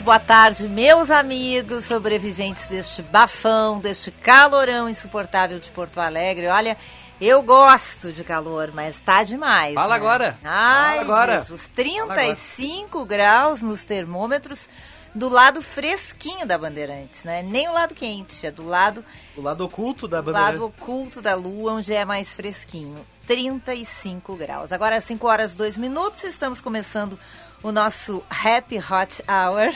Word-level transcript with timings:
Muito 0.00 0.04
boa 0.04 0.18
tarde, 0.18 0.66
meus 0.66 1.10
amigos 1.10 1.84
sobreviventes 1.84 2.64
deste 2.64 3.02
bafão, 3.02 3.78
deste 3.78 4.10
calorão 4.10 4.88
insuportável 4.88 5.58
de 5.58 5.68
Porto 5.70 6.00
Alegre. 6.00 6.46
Olha, 6.46 6.74
eu 7.20 7.42
gosto 7.42 8.10
de 8.10 8.24
calor, 8.24 8.70
mas 8.72 8.98
tá 8.98 9.22
demais. 9.22 9.74
Fala 9.74 9.90
né? 9.90 9.96
agora. 9.96 10.38
Ai, 10.42 10.98
Fala 11.00 11.02
agora. 11.02 11.38
Jesus, 11.40 11.68
35 11.74 13.04
graus 13.04 13.60
nos 13.60 13.82
termômetros 13.82 14.70
do 15.14 15.28
lado 15.28 15.60
fresquinho 15.60 16.46
da 16.46 16.56
Bandeirantes, 16.56 17.22
né? 17.24 17.42
Nem 17.42 17.68
o 17.68 17.72
lado 17.72 17.94
quente, 17.94 18.46
é 18.46 18.50
do 18.50 18.66
lado 18.66 19.04
O 19.36 19.42
lado 19.42 19.64
oculto 19.64 20.08
da 20.08 20.20
do 20.20 20.32
bandeira. 20.32 20.52
lado 20.52 20.64
oculto 20.64 21.20
da 21.20 21.34
lua, 21.34 21.74
onde 21.74 21.92
é 21.92 22.06
mais 22.06 22.34
fresquinho. 22.34 23.04
35 23.26 24.34
graus. 24.34 24.72
Agora, 24.72 24.96
às 24.96 25.04
5 25.04 25.26
horas 25.26 25.54
2 25.54 25.76
minutos, 25.76 26.24
estamos 26.24 26.60
começando 26.60 27.18
o 27.62 27.70
nosso 27.72 28.22
Happy 28.28 28.78
Hot 28.78 29.22
Hour. 29.28 29.74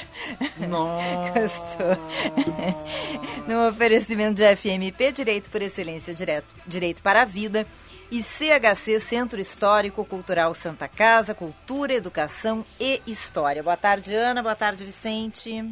Gostou? 1.35 1.97
no 3.49 3.69
oferecimento 3.69 4.35
de 4.35 4.57
FMP, 4.57 5.13
Direito 5.13 5.51
por 5.51 5.63
Excelência, 5.63 6.15
direto, 6.15 6.55
Direito 6.67 7.03
para 7.03 7.23
a 7.23 7.25
Vida. 7.25 7.67
E 8.11 8.23
CHC, 8.23 9.01
Centro 9.01 9.41
Histórico 9.41 10.05
Cultural 10.05 10.55
Santa 10.55 10.87
Casa, 10.87 11.35
Cultura, 11.35 11.95
Educação 11.95 12.65
e 12.79 13.03
História. 13.07 13.63
Boa 13.63 13.77
tarde, 13.77 14.15
Ana. 14.15 14.43
Boa 14.43 14.55
tarde, 14.55 14.85
Vicente. 14.85 15.65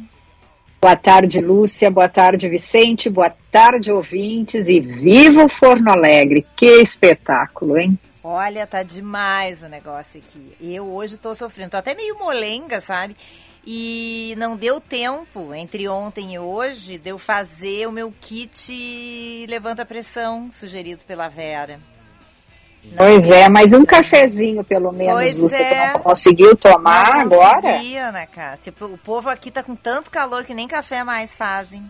Boa 0.81 0.95
tarde, 0.97 1.39
Lúcia. 1.39 1.89
Boa 1.89 2.09
tarde, 2.09 2.49
Vicente. 2.49 3.09
Boa 3.09 3.33
tarde, 3.49 3.91
ouvintes. 3.91 4.67
E 4.67 4.81
viva 4.81 5.45
o 5.45 5.47
Forno 5.47 5.91
Alegre. 5.91 6.45
Que 6.55 6.81
espetáculo, 6.81 7.77
hein? 7.77 7.97
Olha, 8.23 8.65
tá 8.65 8.83
demais 8.83 9.63
o 9.63 9.67
negócio 9.67 10.21
aqui. 10.21 10.55
Eu 10.61 10.85
hoje 10.85 11.17
tô 11.17 11.35
sofrendo, 11.35 11.71
tô 11.71 11.77
até 11.77 11.93
meio 11.93 12.17
molenga, 12.17 12.79
sabe? 12.79 13.17
E 13.65 14.33
não 14.37 14.55
deu 14.55 14.79
tempo 14.79 15.53
entre 15.53 15.87
ontem 15.89 16.33
e 16.33 16.39
hoje 16.39 16.97
de 16.97 17.09
eu 17.09 17.17
fazer 17.17 17.87
o 17.87 17.91
meu 17.91 18.13
kit 18.21 19.45
levanta 19.49 19.85
pressão 19.85 20.49
sugerido 20.51 21.03
pela 21.05 21.27
Vera. 21.27 21.79
Não 22.83 22.97
Pois 22.97 23.29
é, 23.29 23.47
mas 23.47 23.73
um 23.73 23.85
cafezinho, 23.85 24.63
pelo 24.63 24.91
menos, 24.91 25.13
Pois 25.13 25.35
Lúcia, 25.35 25.57
é. 25.57 25.93
não 25.93 25.99
conseguiu 25.99 26.55
tomar 26.55 27.13
não 27.13 27.21
agora? 27.21 27.61
consegui, 27.61 27.97
Ana 27.97 28.25
Cássia. 28.25 28.73
O 28.81 28.97
povo 28.97 29.29
aqui 29.29 29.49
tá 29.51 29.63
com 29.63 29.75
tanto 29.75 30.11
calor 30.11 30.43
que 30.43 30.53
nem 30.53 30.67
café 30.67 31.03
mais 31.03 31.35
fazem. 31.35 31.89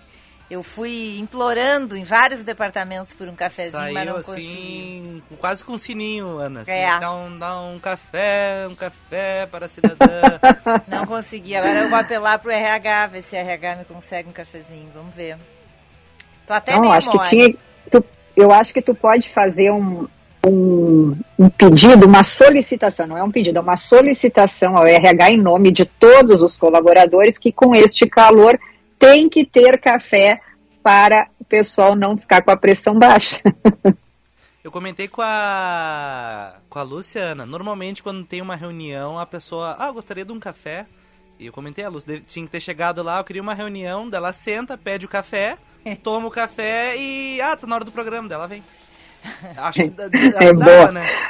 Eu 0.52 0.62
fui 0.62 1.18
implorando 1.20 1.96
em 1.98 2.04
vários 2.04 2.42
departamentos 2.42 3.16
por 3.16 3.28
um 3.28 3.36
cafezinho, 3.36 3.82
mas 3.92 3.94
Saiu 3.94 4.06
não 4.14 4.22
consegui. 4.22 4.52
assim, 4.52 5.24
quase 5.40 5.64
com 5.64 5.74
um 5.74 5.78
sininho, 5.80 6.38
Ana. 6.38 6.62
Assim, 6.62 6.72
É. 6.72 7.00
Dá, 7.00 7.12
um, 7.12 7.40
dá 7.40 7.60
um 7.62 7.80
café, 7.80 8.68
um 8.70 8.76
café 8.76 9.48
para 9.50 9.66
a 9.66 9.70
cidadã. 9.70 10.22
Não 10.88 11.08
consegui. 11.08 11.56
Agora 11.56 11.80
eu 11.80 11.90
vou 11.90 11.98
apelar 11.98 12.38
pro 12.38 12.52
RH, 12.52 13.08
ver 13.08 13.22
se 13.24 13.36
o 13.36 13.40
RH 13.40 13.78
me 13.78 13.86
consegue 13.86 14.30
um 14.30 14.32
cafezinho. 14.34 14.88
Vamos 14.94 15.16
ver. 15.16 15.38
Tô 16.46 16.54
até 16.54 16.74
Não, 16.74 16.82
meio 16.82 16.94
acho 16.94 17.10
que 17.10 17.20
tinha. 17.30 17.54
tu- 17.90 18.06
eu 18.36 18.52
acho 18.52 18.74
que 18.74 18.82
tu 18.82 18.94
pode 18.94 19.30
fazer 19.30 19.72
um, 19.72 20.08
um, 20.46 21.16
um 21.40 21.50
pedido, 21.50 22.06
uma 22.06 22.24
solicitação, 22.24 23.08
não 23.08 23.18
é 23.18 23.24
um 23.24 23.32
pedido, 23.32 23.58
é 23.58 23.62
uma 23.62 23.78
solicitação 23.78 24.76
ao 24.78 24.86
RH 24.86 25.32
em 25.32 25.38
nome 25.38 25.72
de 25.72 25.86
todos 25.86 26.42
os 26.44 26.58
colaboradores 26.58 27.38
que 27.40 27.52
com 27.52 27.74
este 27.74 28.06
calor 28.08 28.60
tem 29.04 29.30
que 29.30 29.46
ter 29.46 29.80
café 29.80 30.40
para 30.82 31.28
o 31.40 31.46
pessoal 31.46 31.96
não 31.96 32.18
ficar 32.18 32.42
com 32.42 32.52
a 32.52 32.58
pressão 32.58 32.98
baixa. 32.98 33.42
Eu 34.64 34.72
comentei 34.72 35.08
com 35.08 35.22
a 35.22 36.54
com 36.70 36.80
a 36.80 36.84
Luciana. 36.84 37.46
Normalmente, 37.46 38.02
quando 38.02 38.24
tem 38.26 38.42
uma 38.42 38.56
reunião, 38.56 39.20
a 39.20 39.26
pessoa, 39.26 39.76
ah, 39.78 39.88
eu 39.88 39.94
gostaria 39.94 40.24
de 40.26 40.32
um 40.32 40.40
café. 40.40 40.86
E 41.40 41.46
eu 41.48 41.52
comentei 41.54 41.84
a 41.84 41.90
Lúcia, 41.90 42.08
deve- 42.14 42.26
tinha 42.28 42.46
que 42.46 42.52
ter 42.52 42.60
chegado 42.62 43.02
lá, 43.04 43.20
eu 43.20 43.24
queria 43.24 43.42
uma 43.42 43.54
reunião, 43.54 44.08
dela 44.10 44.32
senta, 44.32 44.78
pede 44.78 45.06
o 45.06 45.10
café, 45.10 45.58
toma 46.04 46.28
o 46.28 46.32
café 46.32 46.96
e, 46.96 47.42
ah, 47.42 47.56
tá 47.58 47.68
na 47.68 47.76
hora 47.76 47.84
do 47.86 47.92
programa, 47.92 48.30
dela 48.30 48.48
vem. 48.48 48.64
Acho 49.58 49.84
que 49.84 49.90
dá, 49.92 50.06
É 50.40 50.54
boa. 50.54 50.92
né? 50.92 51.30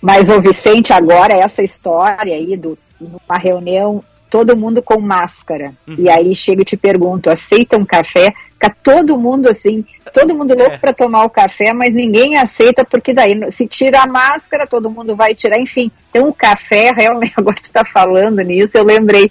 Mas 0.00 0.30
o 0.30 0.40
Vicente, 0.40 0.92
agora, 0.92 1.34
essa 1.34 1.62
história 1.62 2.34
aí 2.34 2.56
do 2.56 2.76
uma 3.00 3.38
reunião, 3.38 4.02
todo 4.34 4.56
mundo 4.56 4.82
com 4.82 4.98
máscara. 5.00 5.72
Uhum. 5.86 5.94
E 5.96 6.10
aí 6.10 6.34
chega 6.34 6.62
e 6.62 6.64
te 6.64 6.76
pergunto, 6.76 7.30
aceita 7.30 7.76
um 7.76 7.84
café? 7.84 8.34
Fica 8.54 8.68
todo 8.82 9.16
mundo 9.16 9.48
assim, 9.48 9.84
todo 10.12 10.34
mundo 10.34 10.56
louco 10.56 10.72
É. 10.72 10.78
para 10.78 10.92
tomar 10.92 11.22
o 11.22 11.30
café, 11.30 11.72
mas 11.72 11.94
ninguém 11.94 12.36
aceita, 12.36 12.84
porque 12.84 13.14
daí 13.14 13.38
se 13.52 13.68
tira 13.68 14.00
a 14.02 14.08
máscara, 14.08 14.66
todo 14.66 14.90
mundo 14.90 15.14
vai 15.14 15.36
tirar, 15.36 15.56
enfim. 15.60 15.88
Então 16.10 16.28
o 16.30 16.34
café, 16.34 16.90
realmente, 16.90 17.32
agora 17.38 17.56
tu 17.62 17.70
tá 17.70 17.84
falando 17.84 18.40
nisso, 18.42 18.76
eu 18.76 18.82
lembrei, 18.82 19.26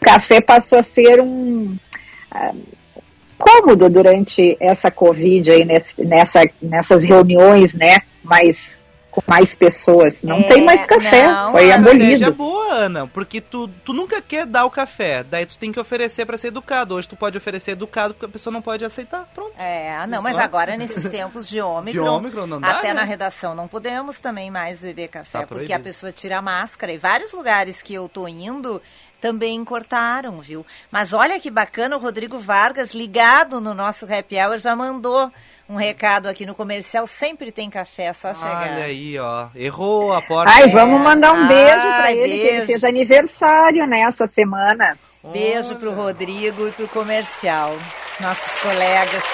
o 0.00 0.04
café 0.04 0.40
passou 0.40 0.78
a 0.78 0.82
ser 0.84 1.20
um 1.20 1.74
ah, 2.30 2.52
cômodo 3.36 3.90
durante 3.90 4.56
essa 4.60 4.92
Covid 4.92 5.50
aí, 5.50 5.64
nesse- 5.64 6.04
nessa, 6.04 6.48
nessas 6.62 7.04
reuniões, 7.04 7.74
né? 7.74 7.96
Mais, 8.22 8.75
com 9.16 9.22
mais 9.26 9.54
pessoas. 9.54 10.22
Não 10.22 10.36
É, 10.40 10.42
tem 10.42 10.64
mais 10.64 10.84
café, 10.84 11.26
não, 11.26 11.52
foi 11.52 11.72
abolido. 11.72 12.32
boa, 12.34 12.72
Ana, 12.74 13.06
porque 13.06 13.40
tu, 13.40 13.68
tu 13.84 13.92
nunca 13.94 14.20
quer 14.20 14.44
dar 14.46 14.64
o 14.66 14.70
café, 14.70 15.24
daí 15.24 15.46
tu 15.46 15.56
tem 15.56 15.72
que 15.72 15.80
oferecer 15.80 16.26
pra 16.26 16.36
ser 16.36 16.48
educado. 16.48 16.94
Hoje 16.94 17.08
tu 17.08 17.16
pode 17.16 17.36
oferecer 17.38 17.70
educado 17.72 18.12
porque 18.14 18.26
a 18.26 18.28
pessoa 18.28 18.52
não 18.52 18.60
pode 18.60 18.84
aceitar. 18.84 19.26
Pronto. 19.34 19.52
É, 19.58 20.06
não, 20.06 20.20
mas 20.22 20.38
agora 20.38 20.76
nesses 20.76 21.04
tempos 21.08 21.48
de 21.48 21.60
ômicron, 21.62 22.02
De 22.02 22.08
ômicron 22.08 22.46
não 22.46 22.60
dá, 22.60 22.70
até 22.78 22.88
né? 22.88 22.94
na 22.94 23.04
redação 23.04 23.54
não 23.54 23.66
podemos 23.66 24.18
também 24.20 24.50
mais 24.50 24.82
beber 24.82 25.08
café, 25.08 25.40
Tá 25.40 25.46
porque 25.46 25.72
a 25.72 25.80
pessoa 25.80 26.12
tira 26.12 26.38
a 26.38 26.42
máscara. 26.42 26.92
E 26.92 26.98
vários 26.98 27.32
lugares 27.32 27.80
que 27.82 27.94
eu 27.94 28.08
tô 28.08 28.28
indo 28.28 28.80
também 29.20 29.64
cortaram, 29.64 30.40
viu? 30.40 30.64
Mas 30.90 31.12
olha 31.12 31.40
que 31.40 31.50
bacana, 31.50 31.96
o 31.96 32.00
Rodrigo 32.00 32.38
Vargas, 32.38 32.94
ligado 32.94 33.60
no 33.60 33.74
nosso 33.74 34.04
Happy 34.04 34.36
Hour, 34.36 34.58
já 34.58 34.76
mandou 34.76 35.30
um 35.68 35.76
recado 35.76 36.28
aqui 36.28 36.46
no 36.46 36.54
comercial. 36.54 37.06
Sempre 37.06 37.50
tem 37.50 37.68
café, 37.68 38.04
é 38.04 38.12
só 38.12 38.32
chegar. 38.34 38.72
Olha 38.72 38.84
aí, 38.84 39.18
ó. 39.18 39.48
Errou 39.54 40.12
a 40.12 40.22
porta. 40.22 40.52
Ai, 40.52 40.68
vamos 40.68 41.00
mandar 41.00 41.32
um 41.32 41.42
Ai, 41.42 41.48
beijo 41.48 41.80
para 41.80 42.12
ele, 42.12 42.22
que 42.22 42.42
beijo. 42.42 42.56
ele 42.56 42.66
fez 42.66 42.84
aniversário 42.84 43.86
nessa 43.86 44.26
semana. 44.26 44.98
Beijo 45.32 45.74
pro 45.74 45.92
Rodrigo 45.92 46.68
e 46.68 46.72
pro 46.72 46.86
comercial, 46.86 47.76
nossos 48.20 48.54
colegas 48.62 49.24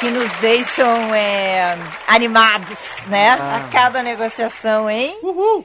que 0.00 0.10
nos 0.10 0.32
deixam 0.40 1.14
é, 1.14 1.78
animados, 2.08 2.78
né? 3.06 3.38
Ah. 3.38 3.56
A 3.56 3.60
cada 3.68 4.02
negociação, 4.02 4.90
hein? 4.90 5.16
Uhul! 5.22 5.64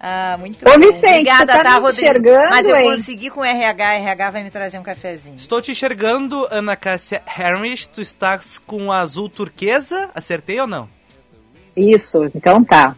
Ah, 0.00 0.36
muito 0.38 0.58
Ô. 0.68 0.78
Vicente, 0.78 1.06
Obrigada, 1.06 1.52
tá 1.62 1.74
me 1.74 1.80
Rodrigo? 1.80 1.88
enxergando, 2.06 2.50
Mas 2.50 2.68
eu 2.68 2.76
hein? 2.76 2.90
consegui 2.90 3.30
com 3.30 3.40
o 3.40 3.44
RH, 3.44 3.94
RH 3.94 4.30
vai 4.30 4.44
me 4.44 4.50
trazer 4.50 4.78
um 4.78 4.82
cafezinho. 4.82 5.34
Estou 5.36 5.60
te 5.60 5.72
enxergando, 5.72 6.46
Ana 6.50 6.76
Cássia 6.76 7.20
Harris. 7.26 7.86
Tu 7.86 8.00
estás 8.00 8.58
com 8.58 8.92
azul 8.92 9.28
turquesa? 9.28 10.08
Acertei 10.14 10.60
ou 10.60 10.66
não? 10.68 10.88
Isso, 11.76 12.30
então 12.34 12.62
tá. 12.62 12.94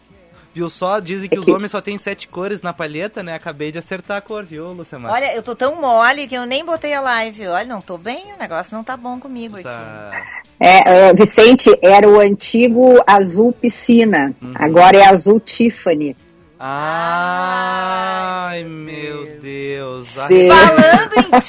Viu 0.53 0.69
só? 0.69 0.99
Dizem 0.99 1.29
que 1.29 1.39
os 1.39 1.45
Aqui. 1.45 1.53
homens 1.53 1.71
só 1.71 1.81
tem 1.81 1.97
sete 1.97 2.27
cores 2.27 2.61
na 2.61 2.73
palheta, 2.73 3.23
né? 3.23 3.35
Acabei 3.35 3.71
de 3.71 3.79
acertar 3.79 4.17
a 4.19 4.21
cor, 4.21 4.45
viu, 4.45 4.73
Luciana? 4.73 5.11
Olha, 5.11 5.35
eu 5.35 5.43
tô 5.43 5.55
tão 5.55 5.81
mole 5.81 6.27
que 6.27 6.35
eu 6.35 6.45
nem 6.45 6.65
botei 6.65 6.93
a 6.93 7.01
live. 7.01 7.47
Olha, 7.47 7.65
não 7.65 7.81
tô 7.81 7.97
bem, 7.97 8.35
o 8.35 8.39
negócio 8.39 8.75
não 8.77 8.83
tá 8.83 8.97
bom 8.97 9.19
comigo 9.21 9.55
aqui. 9.55 9.65
Tá. 9.65 10.11
É, 10.59 11.09
é, 11.09 11.15
Vicente, 11.15 11.71
era 11.81 12.07
o 12.09 12.19
antigo 12.21 13.03
azul 13.07 13.53
piscina, 13.53 14.35
agora 14.57 14.97
é 14.99 15.07
azul 15.07 15.39
Tiffany. 15.41 16.15
Ai, 16.63 18.63
meu 18.65 19.39
Deus. 19.41 20.09
Sim. 20.09 20.49
Falando 20.49 21.15
em 21.17 21.41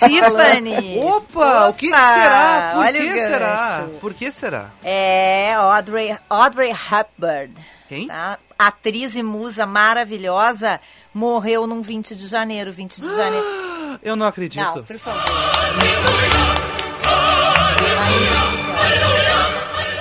Tiffany. 0.72 1.00
Opa, 1.04 1.68
o 1.68 1.74
que 1.74 1.90
Opa, 1.90 2.13
será? 2.13 2.72
Por 2.75 2.86
olha 2.86 3.02
que 3.02 3.10
o 3.10 3.13
será? 3.13 3.78
gancho. 3.80 3.90
Por 4.00 4.13
que 4.13 4.31
será? 4.31 4.66
É 4.84 5.54
Audrey, 5.56 6.18
Audrey 6.30 6.72
Hepburn. 6.72 7.54
Quem? 7.90 8.08
tá? 8.08 8.38
Atriz 8.58 9.16
e 9.16 9.24
musa 9.24 9.66
maravilhosa, 9.66 10.80
morreu 11.13 11.68
num 11.68 11.81
20 11.81 12.16
de 12.16 12.28
janeiro, 12.28 12.72
20 12.72 13.02
de 13.02 13.13
janeiro. 13.16 13.46
Eu 14.02 14.16
não 14.16 14.25
acredito. 14.28 14.63
Não, 14.63 14.81
por 14.84 14.98
favor. 14.98 15.22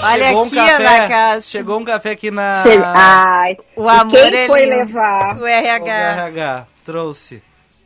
Olha 0.03 0.27
Chegou 0.27 0.43
aqui, 0.45 0.55
um 0.55 0.57
café, 0.67 0.75
Ana 0.75 1.09
Cássia. 1.09 1.43
Chegou 1.51 1.81
um 1.81 1.85
café 1.85 2.11
aqui 2.11 2.31
na. 2.31 2.63
Che- 2.63 2.81
Ai, 2.85 3.57
O 3.77 3.89
amor 3.89 4.11
quem 4.13 4.37
é 4.37 4.47
foi 4.47 4.65
lindo. 4.65 4.77
levar? 4.77 5.37
O 5.37 5.43
O 5.43 5.47
RH. 5.47 5.93
RH 6.27 6.67
trouxe. 6.85 7.43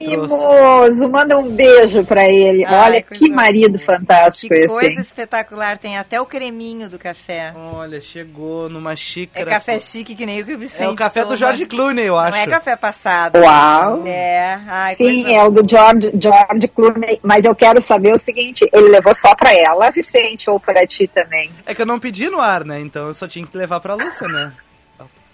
Mimoso. 0.06 1.08
Manda 1.08 1.38
um 1.38 1.50
beijo 1.50 2.04
pra 2.04 2.28
ele. 2.28 2.64
Ai, 2.64 2.74
Olha 2.90 3.02
que 3.02 3.18
coisa 3.18 3.34
marido 3.34 3.78
boa. 3.78 3.84
fantástico 3.84 4.52
Que 4.54 4.60
esse. 4.60 4.68
coisa 4.68 4.90
hein? 4.90 5.00
espetacular. 5.00 5.78
Tem 5.78 5.96
até 5.98 6.20
o 6.20 6.26
creminho 6.26 6.88
do 6.88 6.98
café. 6.98 7.52
Olha, 7.56 8.00
chegou 8.00 8.68
numa 8.68 8.92
É 8.92 8.96
xícara. 8.96 9.46
café 9.50 9.78
chique 9.78 10.14
que 10.14 10.26
nem 10.26 10.40
o 10.42 10.44
que 10.46 10.54
o 10.54 10.58
Vicente 10.58 10.82
É 10.84 10.88
o 10.88 10.94
café 10.96 11.20
do 11.20 11.26
toma. 11.26 11.36
George 11.36 11.66
Clooney, 11.66 12.04
eu 12.06 12.18
acho. 12.18 12.30
Não 12.36 12.38
é 12.44 12.46
café 12.46 12.76
passado. 12.76 13.38
Uau. 13.38 14.02
É. 14.06 14.58
Ai, 14.68 14.96
Sim, 14.96 15.22
coisa 15.22 15.30
é 15.38 15.42
o 15.44 15.50
do 15.50 15.68
George, 15.68 16.10
George 16.20 16.68
Clooney. 16.68 17.20
Mas 17.22 17.44
eu 17.44 17.54
quero 17.54 17.80
saber 17.80 18.14
o 18.14 18.18
seguinte: 18.18 18.68
ele 18.72 18.88
levou 18.88 19.14
só 19.14 19.34
pra 19.34 19.52
ela, 19.54 19.90
Vicente, 19.90 20.48
ou 20.50 20.58
pra 20.60 20.86
ti 20.86 21.06
também? 21.08 21.50
É 21.66 21.74
que 21.74 21.82
eu 21.82 21.86
não 21.86 21.98
pedi 22.00 22.28
no 22.28 22.40
ar, 22.40 22.64
né? 22.64 22.80
Então 22.80 23.06
eu 23.08 23.14
só 23.14 23.26
tinha 23.28 23.46
que 23.46 23.56
levar 23.56 23.80
pra 23.80 23.94
Lúcia, 23.94 24.28
né? 24.28 24.52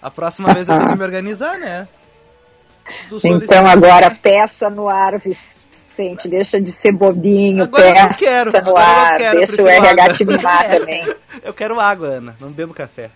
A 0.01 0.09
próxima 0.09 0.51
vez 0.53 0.67
eu 0.67 0.75
tenho 0.77 0.89
que 0.89 0.97
me 0.97 1.03
organizar, 1.03 1.59
né? 1.59 1.87
Então 3.23 3.65
agora 3.67 4.09
peça 4.11 4.69
no 4.69 4.87
ar, 4.89 5.19
Vicente. 5.19 6.27
Deixa 6.27 6.59
de 6.61 6.71
ser 6.71 6.91
bobinho, 6.91 7.63
Agora 7.63 7.83
peça 8.07 8.13
quero, 8.19 8.51
no 8.51 8.57
agora 8.57 8.71
eu 8.71 8.73
não 8.75 9.05
ar. 9.05 9.17
quero, 9.17 9.37
deixa 9.37 9.61
o 9.63 9.67
RH 9.67 10.03
água. 10.03 10.13
te 10.15 10.25
mimar 10.25 10.69
também. 10.71 11.15
Eu 11.43 11.53
quero 11.53 11.79
água, 11.79 12.07
Ana. 12.07 12.35
Não 12.39 12.51
bebo 12.51 12.73
café. 12.73 13.09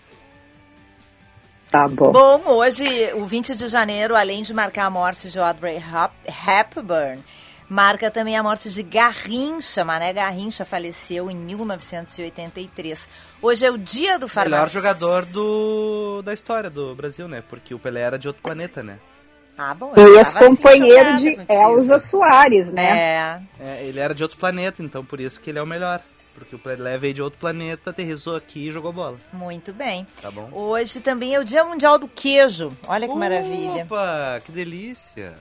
Tá 1.70 1.88
bom. 1.88 2.12
Bom, 2.12 2.42
hoje, 2.46 2.84
o 3.14 3.26
20 3.26 3.56
de 3.56 3.66
janeiro, 3.66 4.14
além 4.14 4.42
de 4.42 4.54
marcar 4.54 4.86
a 4.86 4.90
morte 4.90 5.28
de 5.28 5.38
Audrey 5.38 5.76
Hep- 5.76 6.32
Hepburn, 6.48 7.20
marca 7.68 8.08
também 8.08 8.36
a 8.36 8.42
morte 8.42 8.70
de 8.70 8.82
Garrincha. 8.84 9.84
Mané 9.84 10.12
Garrincha 10.12 10.64
faleceu 10.64 11.28
em 11.28 11.34
1983. 11.36 13.08
Hoje 13.42 13.66
é 13.66 13.70
o 13.70 13.76
dia 13.76 14.12
do 14.16 14.26
Melhor 14.26 14.28
farmacêutico. 14.28 14.72
jogador 14.78 15.24
do 15.26 16.22
da 16.22 16.32
história 16.32 16.70
do 16.70 16.94
Brasil, 16.94 17.26
né? 17.26 17.42
Porque 17.50 17.74
o 17.74 17.78
Pelé 17.80 18.00
era 18.02 18.18
de 18.18 18.28
outro 18.28 18.42
planeta, 18.42 18.82
né? 18.82 18.98
Ah, 19.58 19.74
bom. 19.74 19.92
eu 19.96 20.14
E 20.14 20.18
assim, 20.18 20.38
ex-companheiro 20.38 21.16
de. 21.16 21.38
Elza 21.48 21.98
Soares, 21.98 22.70
né? 22.70 22.86
É. 22.88 23.40
É, 23.60 23.84
ele 23.84 23.98
era 23.98 24.14
de 24.14 24.22
outro 24.22 24.38
planeta, 24.38 24.82
então 24.82 25.04
por 25.04 25.18
isso 25.20 25.40
que 25.40 25.50
ele 25.50 25.58
é 25.58 25.62
o 25.62 25.66
melhor. 25.66 26.00
Porque 26.34 26.54
o 26.54 26.58
Pelé 26.58 26.98
veio 26.98 27.14
de 27.14 27.22
outro 27.22 27.38
planeta, 27.40 27.88
aterrissou 27.88 28.36
aqui 28.36 28.68
e 28.68 28.70
jogou 28.70 28.92
bola. 28.92 29.16
Muito 29.32 29.72
bem. 29.72 30.06
Tá 30.20 30.30
bom? 30.30 30.50
Hoje 30.52 31.00
também 31.00 31.34
é 31.34 31.40
o 31.40 31.44
Dia 31.44 31.64
Mundial 31.64 31.98
do 31.98 32.06
Queijo. 32.06 32.76
Olha 32.86 33.08
que 33.08 33.14
maravilha. 33.14 33.84
Opa, 33.84 34.42
que 34.44 34.52
delícia. 34.52 35.32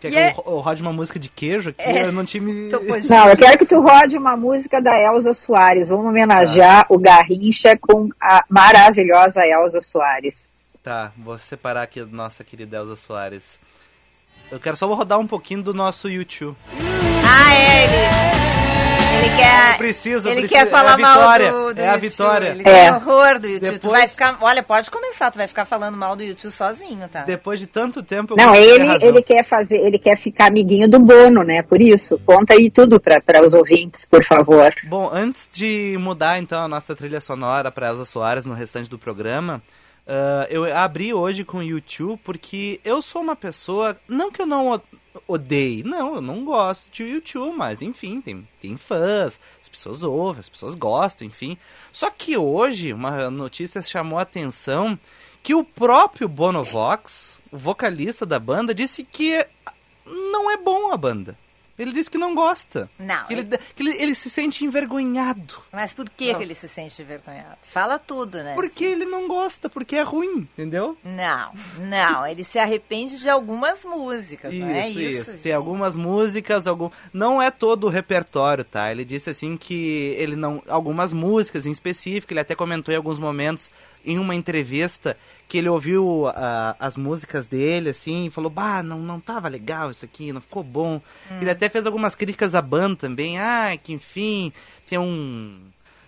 Quer 0.00 0.08
E 0.08 0.10
que 0.12 0.18
é- 0.18 0.30
eu, 0.32 0.44
eu 0.52 0.58
rode 0.60 0.82
uma 0.82 0.92
música 0.92 1.18
de 1.18 1.28
queijo 1.28 1.70
aqui? 1.70 1.82
É. 1.82 2.04
Eu 2.04 2.12
não 2.12 2.24
tinha 2.24 2.40
me... 2.42 2.68
Não, 3.10 3.28
eu 3.28 3.36
quero 3.36 3.58
que 3.58 3.66
tu 3.66 3.80
rode 3.80 4.16
uma 4.16 4.36
música 4.36 4.80
da 4.80 4.96
Elza 4.96 5.32
Soares. 5.32 5.88
Vamos 5.88 6.06
homenagear 6.06 6.86
o 6.88 6.96
Garrincha 6.98 7.76
com 7.76 8.08
a 8.20 8.44
maravilhosa 8.48 9.44
Elza 9.44 9.80
Soares. 9.80 10.48
Tá, 10.86 11.10
vou 11.18 11.36
separar 11.36 11.82
aqui 11.82 11.98
a 11.98 12.06
nossa 12.06 12.44
querida 12.44 12.76
Elza 12.76 12.94
Soares. 12.94 13.58
Eu 14.52 14.60
quero 14.60 14.76
só 14.76 14.86
rodar 14.94 15.18
um 15.18 15.26
pouquinho 15.26 15.60
do 15.60 15.74
nosso 15.74 16.08
YouTube. 16.08 16.56
Ah, 17.28 17.54
é, 17.56 17.82
ele. 17.82 19.26
Ele 19.26 19.36
quer. 19.36 19.78
Preciso, 19.78 20.28
ele 20.28 20.42
preciso. 20.42 20.60
quer 20.60 20.70
falar 20.70 20.92
é 20.96 21.02
mal 21.02 21.38
do, 21.40 21.74
do 21.74 21.80
É 21.80 21.88
a 21.88 21.96
vitória. 21.96 22.50
Ele 22.50 22.62
É. 22.68 22.92
horror 22.92 23.40
do 23.40 23.48
YouTube. 23.48 23.68
Tu 23.70 23.72
Depois- 23.72 23.98
vai 23.98 24.06
ficar. 24.06 24.38
Olha, 24.40 24.62
pode 24.62 24.88
começar, 24.88 25.28
tu 25.32 25.38
vai 25.38 25.48
ficar 25.48 25.64
falando 25.64 25.96
mal 25.96 26.14
do 26.14 26.22
YouTube 26.22 26.52
sozinho, 26.52 27.08
tá? 27.08 27.22
Depois 27.22 27.58
de 27.58 27.66
tanto 27.66 28.00
tempo, 28.04 28.34
eu 28.34 28.36
Não, 28.46 28.54
ele, 28.54 28.86
ele 29.04 29.22
quer 29.22 29.44
fazer, 29.44 29.78
ele 29.78 29.98
quer 29.98 30.16
ficar 30.16 30.46
amiguinho 30.46 30.88
do 30.88 31.00
Bono, 31.00 31.42
né? 31.42 31.62
Por 31.62 31.80
isso, 31.80 32.16
conta 32.24 32.54
aí 32.54 32.70
tudo 32.70 33.00
para 33.00 33.44
os 33.44 33.54
ouvintes, 33.54 34.06
por 34.06 34.24
favor. 34.24 34.72
Bom, 34.84 35.10
antes 35.12 35.48
de 35.52 35.96
mudar 35.98 36.38
então 36.38 36.62
a 36.62 36.68
nossa 36.68 36.94
trilha 36.94 37.20
sonora 37.20 37.72
para 37.72 37.88
Elza 37.88 38.04
Soares 38.04 38.46
no 38.46 38.54
restante 38.54 38.88
do 38.88 38.96
programa, 39.00 39.60
ah, 40.06 40.46
eu 40.48 40.64
abri 40.76 41.12
hoje 41.12 41.44
com 41.44 41.58
o 41.58 41.62
YouTube 41.62 42.20
porque 42.22 42.80
eu 42.84 43.02
sou 43.02 43.22
uma 43.22 43.34
pessoa, 43.34 43.98
não 44.06 44.30
que 44.30 44.40
eu 44.40 44.46
não 44.46 44.80
odeie, 45.26 45.82
não, 45.82 46.16
eu 46.16 46.20
não 46.20 46.44
gosto 46.44 46.90
de 46.92 47.02
YouTube, 47.02 47.56
mas 47.56 47.82
enfim, 47.82 48.20
tem, 48.20 48.46
tem 48.60 48.76
fãs, 48.76 49.40
as 49.60 49.68
pessoas 49.68 50.02
ouvem, 50.02 50.40
as 50.40 50.48
pessoas 50.48 50.74
gostam, 50.74 51.26
enfim. 51.26 51.58
Só 51.92 52.08
que 52.10 52.36
hoje 52.36 52.92
uma 52.92 53.30
notícia 53.30 53.82
chamou 53.82 54.18
a 54.18 54.22
atenção 54.22 54.98
que 55.42 55.54
o 55.54 55.64
próprio 55.64 56.28
Bonovox, 56.28 57.40
o 57.50 57.58
vocalista 57.58 58.24
da 58.24 58.38
banda, 58.38 58.74
disse 58.74 59.02
que 59.02 59.44
não 60.04 60.50
é 60.50 60.56
bom 60.56 60.92
a 60.92 60.96
banda. 60.96 61.36
Ele 61.78 61.92
disse 61.92 62.10
que 62.10 62.16
não 62.18 62.34
gosta. 62.34 62.88
Não, 62.98 63.24
Que 63.26 63.34
ele, 63.34 63.40
ele- 63.42 63.58
que 63.74 63.82
ele, 63.82 64.02
ele 64.02 64.14
se 64.14 64.30
sente 64.30 64.64
envergonhado. 64.64 65.56
Mas 65.72 65.92
por 65.92 66.08
que, 66.08 66.34
que 66.34 66.42
ele 66.42 66.54
se 66.54 66.68
sente 66.68 67.02
envergonhado? 67.02 67.58
Fala 67.62 67.98
tudo, 67.98 68.42
né? 68.42 68.54
Porque 68.54 68.84
ele 68.84 69.04
não 69.04 69.28
gosta, 69.28 69.68
porque 69.68 69.96
é 69.96 70.02
ruim, 70.02 70.48
entendeu? 70.52 70.96
Não, 71.04 71.52
não, 71.78 72.26
ele 72.26 72.44
se 72.44 72.58
arrepende 72.58 73.18
de 73.18 73.28
algumas 73.28 73.84
músicas, 73.84 74.54
não 74.54 74.68
é 74.68 74.88
isso? 74.88 75.34
Tem 75.38 75.52
algumas 75.52 75.96
músicas, 75.96 76.66
algum... 76.66 76.90
não 77.12 77.40
é 77.42 77.50
todo 77.50 77.84
o 77.86 77.90
repertório, 77.90 78.64
tá? 78.64 78.90
Ele 78.90 79.04
disse 79.04 79.30
assim 79.30 79.56
que 79.56 80.14
ele 80.18 80.36
não. 80.36 80.62
Algumas 80.68 81.12
músicas 81.12 81.66
em 81.66 81.72
específico, 81.72 82.32
ele 82.32 82.40
até 82.40 82.54
comentou 82.54 82.92
em 82.92 82.96
alguns 82.96 83.18
momentos 83.18 83.70
em 84.04 84.18
uma 84.18 84.34
entrevista 84.34 85.16
que 85.48 85.58
ele 85.58 85.68
ouviu 85.68 86.26
ah, 86.28 86.74
as 86.78 86.96
músicas 86.96 87.46
dele, 87.46 87.90
assim, 87.90 88.26
e 88.26 88.30
falou, 88.30 88.50
bah, 88.50 88.82
não, 88.82 88.98
não 88.98 89.20
tava 89.20 89.48
legal 89.48 89.90
isso 89.90 90.04
aqui, 90.04 90.32
não 90.32 90.40
ficou 90.40 90.62
bom. 90.62 91.00
Ele 91.40 91.50
até 91.50 91.68
fez 91.68 91.86
algumas 91.86 92.14
críticas 92.14 92.54
à 92.54 92.62
banda 92.62 92.96
também, 92.96 93.38
ah, 93.38 93.76
que 93.80 93.92
enfim, 93.92 94.52
tem 94.88 94.98
um. 94.98 95.60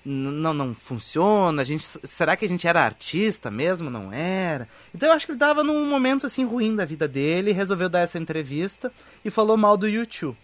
Não, 0.04 0.54
não 0.54 0.74
funciona, 0.74 1.60
a 1.60 1.64
gente, 1.64 1.86
será 2.04 2.34
que 2.34 2.44
a 2.44 2.48
gente 2.48 2.66
era 2.66 2.82
artista 2.82 3.50
mesmo? 3.50 3.90
Não 3.90 4.10
era. 4.10 4.66
Então 4.94 5.08
eu 5.08 5.14
acho 5.14 5.26
que 5.26 5.32
ele 5.32 5.38
tava 5.38 5.62
num 5.62 5.84
momento 5.84 6.24
assim 6.24 6.44
ruim 6.46 6.74
da 6.74 6.84
vida 6.84 7.06
dele, 7.06 7.52
resolveu 7.52 7.90
dar 7.90 8.00
essa 8.00 8.18
entrevista 8.18 8.90
e 9.22 9.30
falou 9.30 9.56
mal 9.56 9.76
do 9.76 9.86
YouTube. 9.86 10.36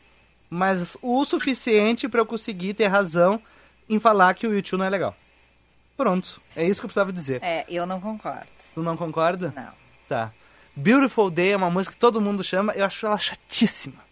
Mas 0.51 0.99
o 1.01 1.25
suficiente 1.25 2.09
para 2.09 2.21
eu 2.21 2.27
conseguir 2.27 2.75
ter 2.75 2.89
razão 2.89 3.41
em 3.89 3.99
falar 3.99 4.35
que 4.35 4.47
o 4.47 4.55
YouTube 4.55 4.81
não 4.81 4.87
é 4.87 4.91
legal. 4.91 5.17
Pronto, 5.97 6.41
é 6.57 6.65
isso 6.65 6.81
que 6.81 6.87
eu 6.87 6.89
precisava 6.89 7.13
dizer. 7.13 7.41
É, 7.43 7.65
eu 7.69 7.87
não 7.87 8.01
concordo. 8.01 8.47
Tu 8.75 8.83
não 8.83 8.97
concorda? 8.97 9.53
Não. 9.55 9.73
Tá. 10.09 10.33
Beautiful 10.77 11.31
Day 11.31 11.53
é 11.53 11.57
uma 11.57 11.71
música 11.71 11.95
que 11.95 12.01
todo 12.01 12.21
mundo 12.21 12.43
chama, 12.43 12.73
eu 12.73 12.85
acho 12.85 13.07
ela 13.07 13.19
chatíssima. 13.19 14.03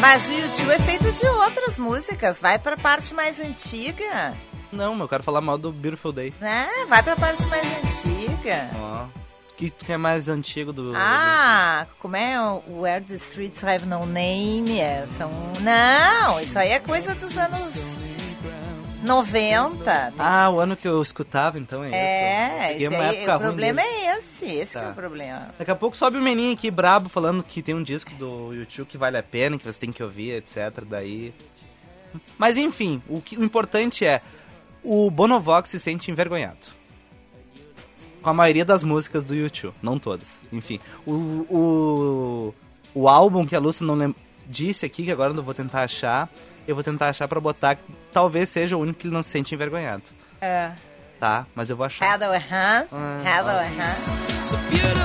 Mas 0.00 0.28
o 0.28 0.32
YouTube 0.32 0.70
é 0.72 0.78
feito 0.78 1.12
de 1.12 1.26
outras 1.26 1.78
músicas. 1.78 2.40
Vai 2.40 2.58
pra 2.58 2.76
parte 2.76 3.12
mais 3.14 3.38
antiga, 3.40 4.34
Não, 4.72 4.92
mas 4.94 5.02
eu 5.02 5.08
quero 5.08 5.22
falar 5.22 5.40
mal 5.40 5.58
do 5.58 5.72
Beautiful 5.72 6.12
Day. 6.12 6.32
né? 6.40 6.68
Vai 6.88 7.02
pra 7.02 7.16
parte 7.16 7.44
mais 7.46 7.64
antiga. 7.84 8.70
Ó. 8.74 9.06
Que, 9.56 9.68
que 9.68 9.92
é 9.92 9.98
mais 9.98 10.26
antigo 10.26 10.72
do. 10.72 10.92
Ah, 10.96 11.86
como 11.98 12.16
é 12.16 12.40
o 12.40 12.80
Where 12.80 13.04
the 13.04 13.16
Streets 13.16 13.62
Have 13.62 13.84
No 13.84 14.06
Name? 14.06 14.80
É, 14.80 15.06
são... 15.18 15.30
Não, 15.60 16.40
isso 16.40 16.58
aí 16.58 16.70
é 16.70 16.80
coisa 16.80 17.14
dos 17.14 17.36
anos 17.36 17.70
90. 19.02 20.14
Ah, 20.18 20.50
o 20.50 20.60
ano 20.60 20.76
que 20.76 20.86
eu 20.86 21.00
escutava, 21.02 21.58
então 21.58 21.82
é. 21.84 21.90
É, 21.92 22.76
esse 22.82 22.94
aí, 22.94 23.22
o 23.22 23.38
problema 23.38 23.80
dele. 23.82 23.94
é 23.94 24.16
esse. 24.16 24.44
Esse 24.46 24.72
que 24.72 24.78
é 24.78 24.82
Tá. 24.82 24.90
o 24.90 24.94
problema. 24.94 25.54
Daqui 25.58 25.70
a 25.70 25.74
pouco 25.76 25.96
sobe 25.96 26.18
o 26.18 26.22
meninho 26.22 26.52
aqui 26.52 26.70
brabo 26.70 27.08
falando 27.08 27.42
que 27.42 27.62
tem 27.62 27.74
um 27.74 27.82
disco 27.82 28.12
do 28.14 28.52
YouTube 28.52 28.86
que 28.88 28.98
vale 28.98 29.16
a 29.18 29.22
pena, 29.22 29.58
que 29.58 29.64
você 29.64 29.78
tem 29.80 29.92
que 29.92 30.02
ouvir, 30.02 30.32
etc. 30.36 30.84
Daí. 30.88 31.32
Mas 32.38 32.56
enfim, 32.56 33.02
o, 33.08 33.20
que, 33.20 33.36
o 33.36 33.44
importante 33.44 34.04
é 34.04 34.20
o 34.82 35.10
Bonovox 35.10 35.68
se 35.70 35.78
sente 35.80 36.10
envergonhado. 36.10 36.58
Com 38.22 38.30
a 38.30 38.34
maioria 38.34 38.64
das 38.66 38.82
músicas 38.82 39.24
do 39.24 39.34
YouTube, 39.34 39.74
não 39.82 39.98
todas. 39.98 40.28
Enfim, 40.52 40.78
o, 41.06 41.12
o, 41.48 42.54
o 42.94 43.08
álbum 43.08 43.46
que 43.46 43.56
a 43.56 43.58
Lúcia 43.58 43.86
não 43.86 43.94
lem- 43.94 44.14
disse 44.46 44.84
aqui, 44.84 45.04
que 45.04 45.10
agora 45.10 45.30
eu 45.30 45.34
não 45.36 45.42
vou 45.42 45.54
tentar 45.54 45.84
achar, 45.84 46.28
eu 46.70 46.74
vou 46.74 46.84
tentar 46.84 47.08
achar 47.08 47.26
pra 47.28 47.40
botar, 47.40 47.74
que 47.76 47.82
talvez 48.12 48.48
seja 48.48 48.76
o 48.76 48.80
único 48.80 48.98
que 49.00 49.06
ele 49.06 49.14
não 49.14 49.22
se 49.22 49.30
sente 49.30 49.54
envergonhado. 49.54 50.02
É. 50.40 50.70
Tá? 51.18 51.44
Mas 51.54 51.68
eu 51.68 51.76
vou 51.76 51.84
achar. 51.86 52.06
Hello, 52.14 52.32
aham. 52.34 52.86
Ah, 52.92 53.22
Hello, 53.38 53.50
ah. 53.50 53.62
aham. 53.62 55.00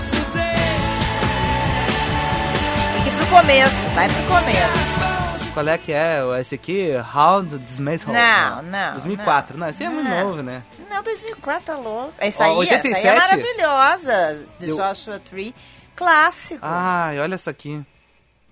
Tem 2.94 3.04
que 3.04 3.10
ir 3.10 3.16
pro 3.18 3.28
começo. 3.28 3.76
Vai 3.94 4.08
pro 4.08 4.24
começo. 4.24 5.54
Qual 5.54 5.68
é 5.70 5.78
que 5.78 5.94
é? 5.94 6.20
Esse 6.42 6.56
aqui? 6.56 6.90
How 7.16 7.44
the 7.44 7.58
Dismissal? 7.58 8.14
Não, 8.14 8.62
não, 8.64 8.94
2004. 8.94 9.58
Não, 9.58 9.70
esse 9.70 9.84
aí 9.84 9.90
é 9.90 9.92
muito 9.92 10.10
Não. 10.10 10.28
novo, 10.30 10.44
né? 10.44 10.62
Não, 10.90 11.02
2004 11.02 11.64
tá 11.66 11.78
louco. 11.78 12.14
Essa 12.18 12.46
aí, 12.46 12.52
essa 12.70 12.88
aí 12.88 13.06
é 13.06 13.14
87? 13.14 13.20
maravilhosa. 13.22 14.44
De 14.60 14.70
Eu- 14.70 14.76
Joshua 14.78 15.20
Tree. 15.20 15.56
Clássico. 15.96 16.60
Ai, 16.62 17.20
olha 17.22 17.36
essa 17.36 17.52
aqui. 17.52 17.82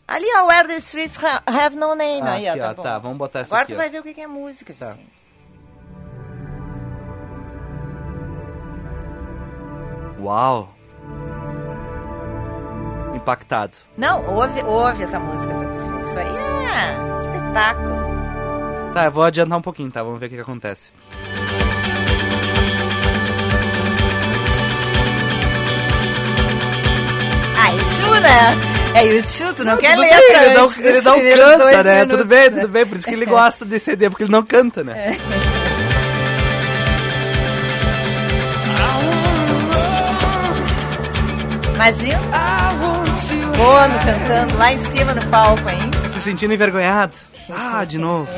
Ali, 0.08 0.26
ó, 0.38 0.48
Where 0.48 0.68
the 0.68 0.78
Streets 0.78 1.18
Ha- 1.18 1.44
Have 1.48 1.76
No 1.76 1.96
Name. 1.96 2.22
Ah, 2.22 2.32
aí, 2.34 2.48
ó, 2.48 2.52
aqui, 2.52 2.60
tá 2.60 2.70
ó, 2.72 2.74
bom. 2.76 2.84
tá, 2.84 2.98
vamos 3.00 3.18
botar 3.18 3.40
essa 3.40 3.50
Agora 3.56 3.64
aqui, 3.64 3.74
tu 3.74 3.76
ó. 3.76 3.78
vai 3.80 3.90
ver 3.90 4.00
o 4.00 4.04
que 4.04 4.22
é 4.22 4.28
música, 4.28 4.74
Tá. 4.78 4.88
Vicente. 4.92 5.12
Uau! 10.20 10.70
Impactado. 13.16 13.74
Não, 13.98 14.26
ouve, 14.36 14.62
ouve 14.64 15.04
essa 15.04 15.20
música 15.20 15.54
pra 15.54 15.68
tu 15.70 15.80
ver. 15.80 16.02
Isso 16.10 16.20
aí 16.20 16.36
é 16.38 17.22
espetáculo. 17.22 18.94
Tá, 18.94 19.06
eu 19.06 19.12
vou 19.12 19.24
adiantar 19.24 19.58
um 19.58 19.62
pouquinho, 19.62 19.92
tá? 19.92 20.04
Vamos 20.04 20.20
ver 20.20 20.28
o 20.28 20.30
que, 20.30 20.36
que 20.36 20.42
acontece. 20.42 20.92
E 27.66 28.20
né? 28.22 28.83
É 28.96 29.06
YouTube, 29.06 29.56
tu 29.56 29.64
não, 29.66 29.74
não 29.74 29.82
quer 29.82 29.98
ler 29.98 30.14
Ele 30.14 30.54
não, 30.54 31.18
ele 31.18 31.36
não 31.36 31.58
canta, 31.58 31.84
né? 31.84 31.94
Minutos, 31.96 32.18
tudo 32.18 32.26
bem, 32.26 32.52
tudo 32.52 32.68
bem. 32.68 32.86
Por 32.86 32.98
isso 32.98 33.08
que 33.08 33.14
ele 33.14 33.26
gosta 33.26 33.66
de 33.66 33.80
CD, 33.80 34.10
porque 34.10 34.24
ele 34.24 34.32
não 34.32 34.44
canta, 34.44 34.84
né? 34.84 34.94
É. 34.94 35.64
Imagina. 41.76 42.20
Bono 43.58 44.00
cantando 44.00 44.58
lá 44.58 44.72
em 44.72 44.78
cima 44.78 45.14
no 45.14 45.26
palco, 45.28 45.70
hein? 45.70 45.92
Se 46.14 46.22
sentindo 46.22 46.54
envergonhado. 46.54 47.14
Ah, 47.50 47.84
de 47.84 47.98
novo. 47.98 48.30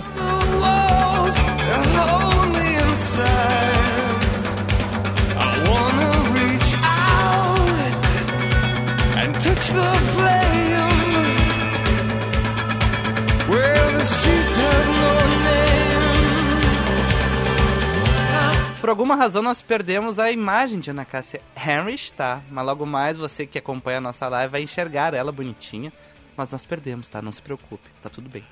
Por 18.85 18.89
alguma 18.91 19.15
razão 19.15 19.41
nós 19.41 19.63
perdemos 19.63 20.19
a 20.19 20.29
imagem 20.29 20.79
de 20.79 20.91
Ana 20.91 21.03
Cássia 21.03 21.41
Henrich, 21.57 22.13
tá? 22.13 22.39
Mas 22.51 22.63
logo 22.63 22.85
mais 22.85 23.17
você 23.17 23.47
que 23.47 23.57
acompanha 23.57 23.97
a 23.97 24.01
nossa 24.01 24.27
live 24.27 24.51
vai 24.51 24.62
enxergar 24.62 25.15
ela 25.15 25.31
bonitinha. 25.31 25.91
Mas 26.38 26.51
nós 26.51 26.63
perdemos, 26.63 27.09
tá? 27.09 27.19
Não 27.19 27.31
se 27.31 27.41
preocupe, 27.41 27.89
tá 28.03 28.12
tudo 28.12 28.29
bem. 28.29 28.43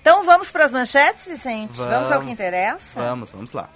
Então 0.00 0.24
vamos 0.24 0.50
para 0.50 0.64
as 0.64 0.72
manchetes, 0.72 1.26
Vicente? 1.26 1.76
Vamos, 1.76 1.94
vamos 1.94 2.12
ao 2.12 2.22
que 2.22 2.30
interessa? 2.30 3.02
Vamos, 3.02 3.30
vamos 3.32 3.52
lá. 3.52 3.68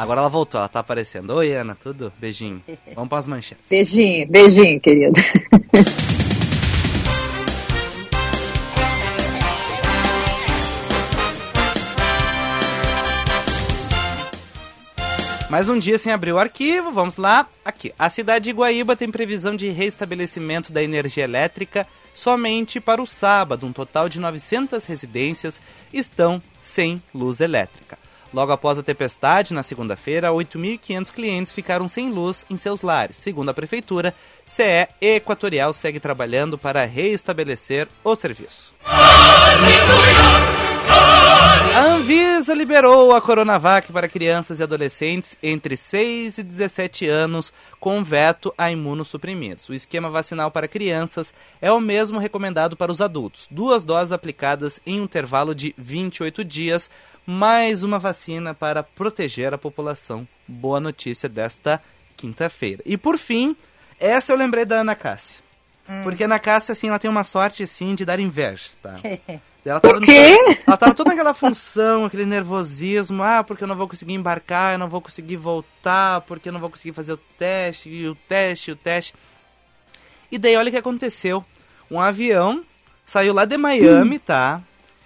Agora 0.00 0.20
ela 0.20 0.30
voltou, 0.30 0.58
ela 0.58 0.66
tá 0.66 0.80
aparecendo. 0.80 1.28
Oi, 1.34 1.52
Ana, 1.52 1.74
tudo? 1.74 2.10
Beijinho. 2.18 2.62
Vamos 2.94 3.10
para 3.10 3.18
as 3.18 3.26
manchetes. 3.26 3.66
Beijinho, 3.68 4.26
beijinho, 4.30 4.80
querida. 4.80 5.20
Mais 15.50 15.68
um 15.68 15.78
dia 15.78 15.98
sem 15.98 16.10
abrir 16.10 16.32
o 16.32 16.38
arquivo, 16.38 16.90
vamos 16.92 17.18
lá. 17.18 17.46
Aqui, 17.62 17.92
a 17.98 18.08
cidade 18.08 18.46
de 18.46 18.52
Guaíba 18.52 18.96
tem 18.96 19.10
previsão 19.10 19.54
de 19.54 19.68
restabelecimento 19.68 20.72
da 20.72 20.82
energia 20.82 21.24
elétrica 21.24 21.86
somente 22.14 22.80
para 22.80 23.02
o 23.02 23.06
sábado. 23.06 23.66
Um 23.66 23.72
total 23.72 24.08
de 24.08 24.18
900 24.18 24.86
residências 24.86 25.60
estão 25.92 26.40
sem 26.62 27.02
luz 27.14 27.40
elétrica. 27.40 27.98
Logo 28.32 28.52
após 28.52 28.78
a 28.78 28.82
tempestade, 28.82 29.52
na 29.52 29.62
segunda-feira, 29.62 30.30
8.500 30.30 31.12
clientes 31.12 31.52
ficaram 31.52 31.88
sem 31.88 32.10
luz 32.10 32.46
em 32.48 32.56
seus 32.56 32.82
lares. 32.82 33.16
Segundo 33.16 33.48
a 33.48 33.54
prefeitura, 33.54 34.14
CE 34.46 34.88
Equatorial 35.00 35.72
segue 35.72 35.98
trabalhando 35.98 36.56
para 36.56 36.84
restabelecer 36.84 37.88
o 38.04 38.14
serviço. 38.14 38.72
A 41.74 41.84
Anvisa 41.84 42.52
liberou 42.52 43.14
a 43.14 43.20
Coronavac 43.20 43.92
para 43.92 44.08
crianças 44.08 44.58
e 44.58 44.62
adolescentes 44.62 45.36
entre 45.42 45.76
6 45.76 46.38
e 46.38 46.42
17 46.42 47.06
anos 47.06 47.52
com 47.78 48.02
veto 48.02 48.52
a 48.58 48.70
imunossuprimidos. 48.70 49.68
O 49.68 49.74
esquema 49.74 50.10
vacinal 50.10 50.50
para 50.50 50.66
crianças 50.66 51.32
é 51.60 51.70
o 51.70 51.80
mesmo 51.80 52.18
recomendado 52.18 52.76
para 52.76 52.90
os 52.90 53.00
adultos. 53.00 53.46
Duas 53.50 53.84
doses 53.84 54.10
aplicadas 54.10 54.80
em 54.84 55.00
um 55.00 55.04
intervalo 55.04 55.54
de 55.54 55.74
28 55.78 56.44
dias, 56.44 56.90
mais 57.26 57.82
uma 57.82 57.98
vacina 57.98 58.54
para 58.54 58.82
proteger 58.82 59.54
a 59.54 59.58
população. 59.58 60.26
Boa 60.46 60.80
notícia 60.80 61.28
desta 61.28 61.80
quinta-feira. 62.16 62.82
E 62.84 62.96
por 62.96 63.18
fim, 63.18 63.56
essa 63.98 64.32
eu 64.32 64.36
lembrei 64.36 64.64
da 64.64 64.80
Ana 64.80 64.94
Cássia. 64.94 65.40
Hum. 65.88 66.02
Porque 66.02 66.22
a 66.22 66.26
Ana 66.26 66.38
Cássia, 66.38 66.72
assim, 66.72 66.88
ela 66.88 66.98
tem 66.98 67.10
uma 67.10 67.24
sorte, 67.24 67.62
assim, 67.62 67.94
de 67.94 68.04
dar 68.04 68.20
inveja, 68.20 68.70
tá? 68.82 68.94
Ela 69.62 69.78
tava, 69.78 70.00
quê? 70.00 70.38
ela 70.66 70.76
tava 70.78 70.94
toda 70.94 71.10
naquela 71.10 71.34
função, 71.34 72.06
aquele 72.06 72.24
nervosismo, 72.24 73.22
ah, 73.22 73.44
porque 73.44 73.62
eu 73.62 73.68
não 73.68 73.76
vou 73.76 73.86
conseguir 73.86 74.14
embarcar, 74.14 74.72
eu 74.72 74.78
não 74.78 74.88
vou 74.88 75.02
conseguir 75.02 75.36
voltar, 75.36 76.22
porque 76.22 76.48
eu 76.48 76.52
não 76.54 76.60
vou 76.60 76.70
conseguir 76.70 76.94
fazer 76.94 77.12
o 77.12 77.20
teste, 77.38 77.90
e 77.90 78.08
o 78.08 78.14
teste, 78.14 78.72
o 78.72 78.76
teste. 78.76 79.14
E 80.32 80.38
daí 80.38 80.56
olha 80.56 80.68
o 80.68 80.70
que 80.70 80.78
aconteceu. 80.78 81.44
Um 81.90 82.00
avião 82.00 82.64
saiu 83.04 83.34
lá 83.34 83.44
de 83.44 83.58
Miami, 83.58 84.16
hum. 84.16 84.20
tá? 84.24 84.62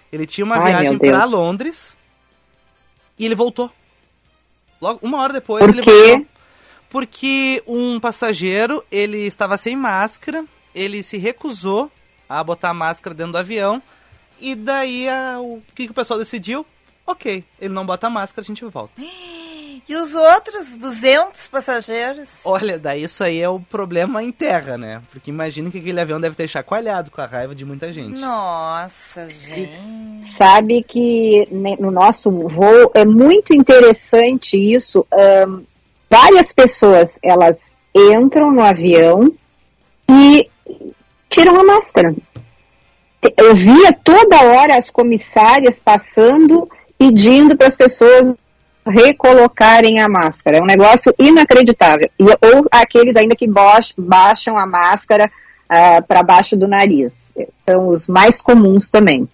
Ele 0.09 0.25
tinha 0.25 0.45
uma 0.45 0.55
Ai, 0.55 0.67
viagem 0.67 0.97
para 0.97 1.25
Londres 1.25 1.94
e 3.17 3.25
ele 3.25 3.35
voltou. 3.35 3.71
Logo, 4.81 4.99
uma 5.01 5.19
hora 5.21 5.33
depois 5.33 5.63
Por 5.63 5.69
ele 5.73 5.81
quê? 5.81 5.91
voltou. 5.91 6.27
Porque 6.89 7.63
um 7.67 7.99
passageiro, 7.99 8.83
ele 8.91 9.19
estava 9.19 9.57
sem 9.57 9.75
máscara, 9.75 10.45
ele 10.73 11.03
se 11.03 11.17
recusou 11.17 11.91
a 12.29 12.43
botar 12.43 12.69
a 12.69 12.73
máscara 12.73 13.13
dentro 13.13 13.33
do 13.33 13.37
avião 13.37 13.81
e 14.39 14.55
daí 14.55 15.07
a, 15.09 15.39
o 15.39 15.61
que, 15.73 15.85
que 15.85 15.91
o 15.91 15.95
pessoal 15.95 16.19
decidiu? 16.19 16.65
Ok, 17.05 17.43
ele 17.59 17.73
não 17.73 17.85
bota 17.85 18.09
máscara, 18.09 18.41
a 18.41 18.47
gente 18.47 18.63
volta. 18.65 18.93
E 19.87 19.95
os 19.95 20.15
outros 20.15 20.77
200 20.77 21.47
passageiros? 21.47 22.29
Né? 22.63 22.77
daí 22.77 23.03
isso 23.03 23.23
aí 23.23 23.39
é 23.39 23.47
o 23.47 23.59
problema 23.59 24.23
em 24.23 24.31
terra, 24.31 24.77
né? 24.77 25.01
Porque 25.11 25.29
imagina 25.29 25.69
que 25.69 25.77
aquele 25.77 25.99
avião 25.99 26.19
deve 26.19 26.35
ter 26.35 26.47
chacoalhado 26.47 27.11
com 27.11 27.21
a 27.21 27.25
raiva 27.25 27.53
de 27.53 27.63
muita 27.63 27.93
gente. 27.93 28.19
Nossa, 28.19 29.29
gente. 29.29 29.77
Sabe 30.37 30.83
que 30.83 31.47
no 31.79 31.91
nosso 31.91 32.31
voo 32.31 32.91
é 32.95 33.05
muito 33.05 33.53
interessante 33.53 34.57
isso. 34.57 35.05
Um, 35.13 35.63
várias 36.09 36.51
pessoas, 36.51 37.19
elas 37.21 37.75
entram 37.93 38.51
no 38.51 38.63
avião 38.63 39.31
e 40.09 40.49
tiram 41.29 41.59
a 41.59 41.63
máscara 41.63 42.13
eu 43.37 43.55
via 43.55 43.93
toda 43.93 44.43
hora 44.43 44.77
as 44.77 44.89
comissárias 44.89 45.79
passando 45.79 46.69
pedindo 46.97 47.57
para 47.57 47.67
as 47.67 47.75
pessoas 47.75 48.35
recolocarem 48.85 49.99
a 49.99 50.07
máscara. 50.07 50.57
É 50.57 50.61
um 50.61 50.65
negócio 50.65 51.13
inacreditável. 51.17 52.09
E, 52.19 52.23
ou 52.23 52.65
aqueles 52.71 53.15
ainda 53.15 53.35
que 53.35 53.49
baixam 53.97 54.57
a 54.57 54.65
máscara 54.65 55.31
uh, 55.65 56.03
para 56.07 56.23
baixo 56.23 56.55
do 56.55 56.67
nariz. 56.67 57.33
São 57.67 57.89
os 57.89 58.07
mais 58.07 58.41
comuns 58.41 58.89
também. 58.89 59.27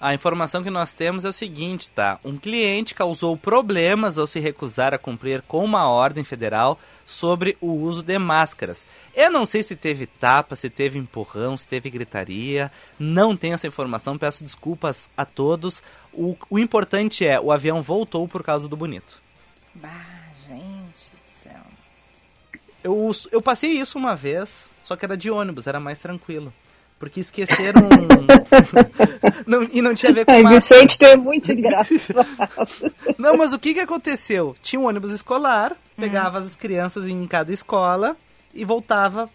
A 0.00 0.14
informação 0.14 0.62
que 0.62 0.70
nós 0.70 0.94
temos 0.94 1.24
é 1.24 1.28
o 1.28 1.32
seguinte, 1.32 1.90
tá? 1.90 2.20
Um 2.24 2.36
cliente 2.38 2.94
causou 2.94 3.36
problemas 3.36 4.16
ao 4.16 4.28
se 4.28 4.38
recusar 4.38 4.94
a 4.94 4.98
cumprir 4.98 5.42
com 5.42 5.64
uma 5.64 5.88
ordem 5.88 6.22
federal 6.22 6.78
sobre 7.04 7.56
o 7.60 7.72
uso 7.72 8.00
de 8.00 8.16
máscaras. 8.16 8.86
Eu 9.12 9.28
não 9.28 9.44
sei 9.44 9.64
se 9.64 9.74
teve 9.74 10.06
tapa, 10.06 10.54
se 10.54 10.70
teve 10.70 11.00
empurrão, 11.00 11.56
se 11.56 11.66
teve 11.66 11.90
gritaria. 11.90 12.70
Não 12.96 13.36
tenho 13.36 13.54
essa 13.54 13.66
informação, 13.66 14.16
peço 14.16 14.44
desculpas 14.44 15.08
a 15.16 15.24
todos. 15.24 15.82
O, 16.18 16.36
o 16.50 16.58
importante 16.58 17.24
é, 17.24 17.38
o 17.38 17.52
avião 17.52 17.80
voltou 17.80 18.26
por 18.26 18.42
causa 18.42 18.68
do 18.68 18.76
bonito. 18.76 19.22
Bah, 19.72 19.88
gente 20.48 21.12
do 21.12 21.22
céu. 21.22 21.60
Eu, 22.82 23.12
eu 23.30 23.40
passei 23.40 23.70
isso 23.70 23.96
uma 23.96 24.16
vez, 24.16 24.66
só 24.82 24.96
que 24.96 25.04
era 25.04 25.16
de 25.16 25.30
ônibus, 25.30 25.68
era 25.68 25.78
mais 25.78 26.00
tranquilo. 26.00 26.52
Porque 26.98 27.20
esqueceram. 27.20 27.88
não, 29.46 29.62
e 29.62 29.80
não 29.80 29.94
tinha 29.94 30.10
a 30.10 30.14
ver 30.16 30.24
com. 30.24 30.32
Ai, 30.32 30.44
Vicente, 30.44 30.98
tu 30.98 31.04
é 31.04 31.16
muito 31.16 31.52
engraçado. 31.52 32.26
não, 33.16 33.36
mas 33.36 33.52
o 33.52 33.58
que, 33.58 33.74
que 33.74 33.80
aconteceu? 33.80 34.56
Tinha 34.60 34.80
um 34.80 34.86
ônibus 34.86 35.12
escolar, 35.12 35.76
pegava 35.96 36.40
hum. 36.40 36.42
as 36.42 36.56
crianças 36.56 37.06
em 37.06 37.24
cada 37.28 37.52
escola 37.52 38.16
e 38.52 38.64
voltava 38.64 39.30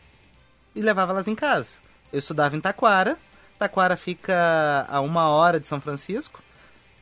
e 0.76 0.82
levava 0.82 1.14
elas 1.14 1.30
em 1.30 1.36
casa. 1.36 1.78
Eu 2.12 2.20
estudava 2.20 2.58
em 2.58 2.60
Taquara. 2.60 3.18
Taquara 3.58 3.96
fica 3.96 4.86
a 4.90 5.00
uma 5.00 5.30
hora 5.30 5.58
de 5.58 5.66
São 5.66 5.80
Francisco. 5.80 6.43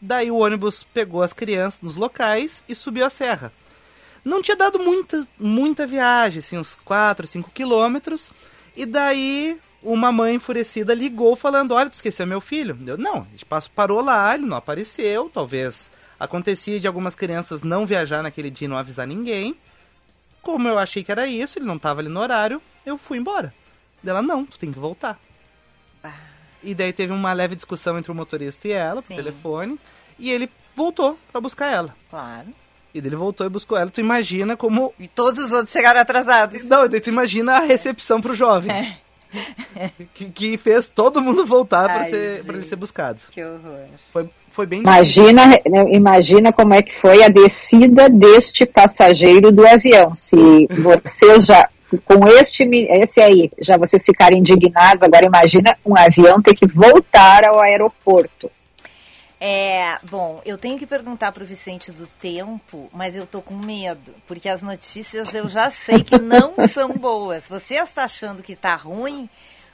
Daí 0.01 0.31
o 0.31 0.37
ônibus 0.37 0.83
pegou 0.83 1.21
as 1.21 1.31
crianças 1.31 1.81
nos 1.81 1.95
locais 1.95 2.63
e 2.67 2.73
subiu 2.73 3.05
a 3.05 3.09
serra. 3.09 3.53
Não 4.25 4.41
tinha 4.41 4.57
dado 4.57 4.79
muita, 4.79 5.27
muita 5.39 5.85
viagem, 5.85 6.39
assim, 6.39 6.57
uns 6.57 6.75
4, 6.83 7.27
5 7.27 7.51
quilômetros. 7.51 8.31
E 8.75 8.85
daí 8.85 9.59
uma 9.83 10.11
mãe 10.11 10.35
enfurecida 10.35 10.93
ligou 10.93 11.35
falando, 11.35 11.73
olha, 11.73 11.89
tu 11.89 11.93
esqueceu 11.93 12.25
meu 12.25 12.41
filho. 12.41 12.77
Eu, 12.85 12.97
não, 12.97 13.21
a 13.21 13.27
gente 13.31 13.45
parou 13.75 14.01
lá, 14.01 14.33
ele 14.33 14.45
não 14.45 14.57
apareceu, 14.57 15.29
talvez 15.33 15.91
acontecia 16.19 16.79
de 16.79 16.87
algumas 16.87 17.15
crianças 17.15 17.63
não 17.63 17.85
viajar 17.85 18.21
naquele 18.21 18.51
dia 18.51 18.65
e 18.65 18.69
não 18.69 18.77
avisar 18.77 19.07
ninguém. 19.07 19.55
Como 20.41 20.67
eu 20.67 20.77
achei 20.77 21.03
que 21.03 21.11
era 21.11 21.25
isso, 21.25 21.57
ele 21.57 21.65
não 21.65 21.77
estava 21.77 21.99
ali 21.99 22.09
no 22.09 22.19
horário, 22.19 22.61
eu 22.85 22.97
fui 22.97 23.17
embora. 23.17 23.53
Dela, 24.03 24.21
não, 24.21 24.45
tu 24.45 24.57
tem 24.57 24.71
que 24.71 24.79
voltar. 24.79 25.19
Ah. 26.03 26.13
E 26.63 26.75
daí 26.75 26.93
teve 26.93 27.11
uma 27.11 27.33
leve 27.33 27.55
discussão 27.55 27.97
entre 27.97 28.11
o 28.11 28.15
motorista 28.15 28.67
e 28.67 28.71
ela, 28.71 29.01
por 29.01 29.15
telefone, 29.15 29.79
e 30.21 30.31
ele 30.31 30.49
voltou 30.75 31.17
para 31.31 31.41
buscar 31.41 31.71
ela. 31.71 31.95
Claro. 32.09 32.47
E 32.93 32.99
ele 32.99 33.15
voltou 33.15 33.45
e 33.45 33.49
buscou 33.49 33.77
ela. 33.77 33.89
Tu 33.89 33.99
imagina 33.99 34.55
como. 34.55 34.93
E 34.99 35.07
todos 35.07 35.39
os 35.39 35.51
outros 35.51 35.71
chegaram 35.71 35.99
atrasados. 35.99 36.63
Não, 36.65 36.87
tu 36.87 37.09
imagina 37.09 37.57
a 37.57 37.59
recepção 37.59 38.21
pro 38.21 38.35
jovem. 38.35 38.71
É. 38.71 38.95
que, 40.13 40.25
que, 40.25 40.57
fez 40.57 40.89
todo 40.89 41.21
mundo 41.21 41.45
voltar 41.45 41.85
para 41.85 42.09
ele 42.09 42.63
ser 42.63 42.75
buscado. 42.75 43.19
Que 43.31 43.43
horror. 43.43 43.87
Foi, 44.11 44.29
foi 44.51 44.65
bem 44.65 44.81
Imagina, 44.81 45.47
né, 45.47 45.61
imagina 45.93 46.51
como 46.51 46.73
é 46.73 46.81
que 46.81 46.93
foi 46.93 47.23
a 47.23 47.29
descida 47.29 48.09
deste 48.09 48.65
passageiro 48.65 49.49
do 49.49 49.65
avião. 49.65 50.13
Se 50.13 50.67
vocês 50.67 51.45
já 51.45 51.69
com 52.05 52.27
este 52.27 52.63
esse 52.89 53.21
aí, 53.21 53.49
já 53.59 53.77
vocês 53.77 54.05
ficarem 54.05 54.39
indignados, 54.39 55.03
agora 55.03 55.25
imagina 55.25 55.77
um 55.85 55.95
avião 55.95 56.41
ter 56.41 56.53
que 56.53 56.67
voltar 56.67 57.45
ao 57.45 57.59
aeroporto. 57.59 58.51
É, 59.43 59.97
bom, 60.03 60.39
eu 60.45 60.55
tenho 60.55 60.77
que 60.77 60.85
perguntar 60.85 61.31
para 61.31 61.41
o 61.41 61.47
Vicente 61.47 61.91
do 61.91 62.05
tempo, 62.05 62.87
mas 62.93 63.15
eu 63.15 63.25
tô 63.25 63.41
com 63.41 63.55
medo, 63.55 64.13
porque 64.27 64.47
as 64.47 64.61
notícias 64.61 65.33
eu 65.33 65.49
já 65.49 65.71
sei 65.71 66.03
que 66.03 66.19
não 66.19 66.53
são 66.71 66.89
boas. 66.89 67.49
Você 67.49 67.73
está 67.73 68.03
achando 68.03 68.43
que 68.43 68.53
está 68.53 68.75
ruim 68.75 69.27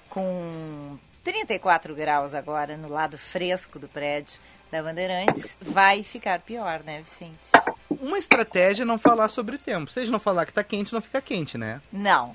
com 0.09 0.97
34 1.21 1.93
graus 1.93 2.33
agora 2.33 2.77
no 2.77 2.87
lado 2.87 3.17
fresco 3.17 3.77
do 3.77 3.89
prédio 3.89 4.39
da 4.71 4.81
Bandeirantes, 4.81 5.57
vai 5.59 6.01
ficar 6.01 6.39
pior, 6.39 6.81
né, 6.85 7.01
Vicente? 7.01 7.76
Uma 8.01 8.17
estratégia 8.17 8.83
é 8.83 8.85
não 8.85 8.97
falar 8.97 9.27
sobre 9.27 9.55
o 9.55 9.59
tempo. 9.59 9.91
Se 9.91 9.99
a 9.99 10.03
gente 10.03 10.11
não 10.11 10.19
falar 10.19 10.45
que 10.45 10.53
tá 10.53 10.63
quente, 10.63 10.93
não 10.93 11.01
fica 11.01 11.21
quente, 11.21 11.57
né? 11.57 11.81
Não. 11.91 12.33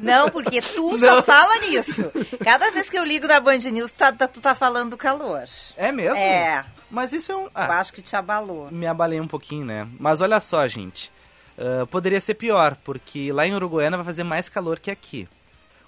Não, 0.00 0.30
porque 0.30 0.60
tu 0.60 0.92
não. 0.98 0.98
só 0.98 1.22
fala 1.22 1.58
nisso. 1.60 2.10
Cada 2.42 2.70
vez 2.70 2.88
que 2.88 2.98
eu 2.98 3.04
ligo 3.04 3.26
na 3.26 3.40
Band 3.40 3.58
News, 3.58 3.92
tá, 3.92 4.12
tá, 4.12 4.26
tu 4.26 4.40
tá 4.40 4.54
falando 4.54 4.90
do 4.90 4.96
calor. 4.96 5.44
É 5.76 5.92
mesmo? 5.92 6.16
É. 6.16 6.64
Mas 6.90 7.12
isso 7.12 7.32
é 7.32 7.36
um. 7.36 7.48
Ah, 7.54 7.66
eu 7.66 7.72
acho 7.72 7.92
que 7.92 8.02
te 8.02 8.16
abalou. 8.16 8.70
Me 8.70 8.86
abalei 8.86 9.20
um 9.20 9.28
pouquinho, 9.28 9.64
né? 9.64 9.88
Mas 9.98 10.20
olha 10.20 10.40
só, 10.40 10.66
gente. 10.68 11.12
Uh, 11.58 11.86
poderia 11.86 12.20
ser 12.20 12.34
pior, 12.34 12.76
porque 12.84 13.32
lá 13.32 13.46
em 13.46 13.54
Uruguaiana 13.54 13.96
vai 13.96 14.06
fazer 14.06 14.24
mais 14.24 14.48
calor 14.48 14.78
que 14.78 14.90
aqui. 14.90 15.28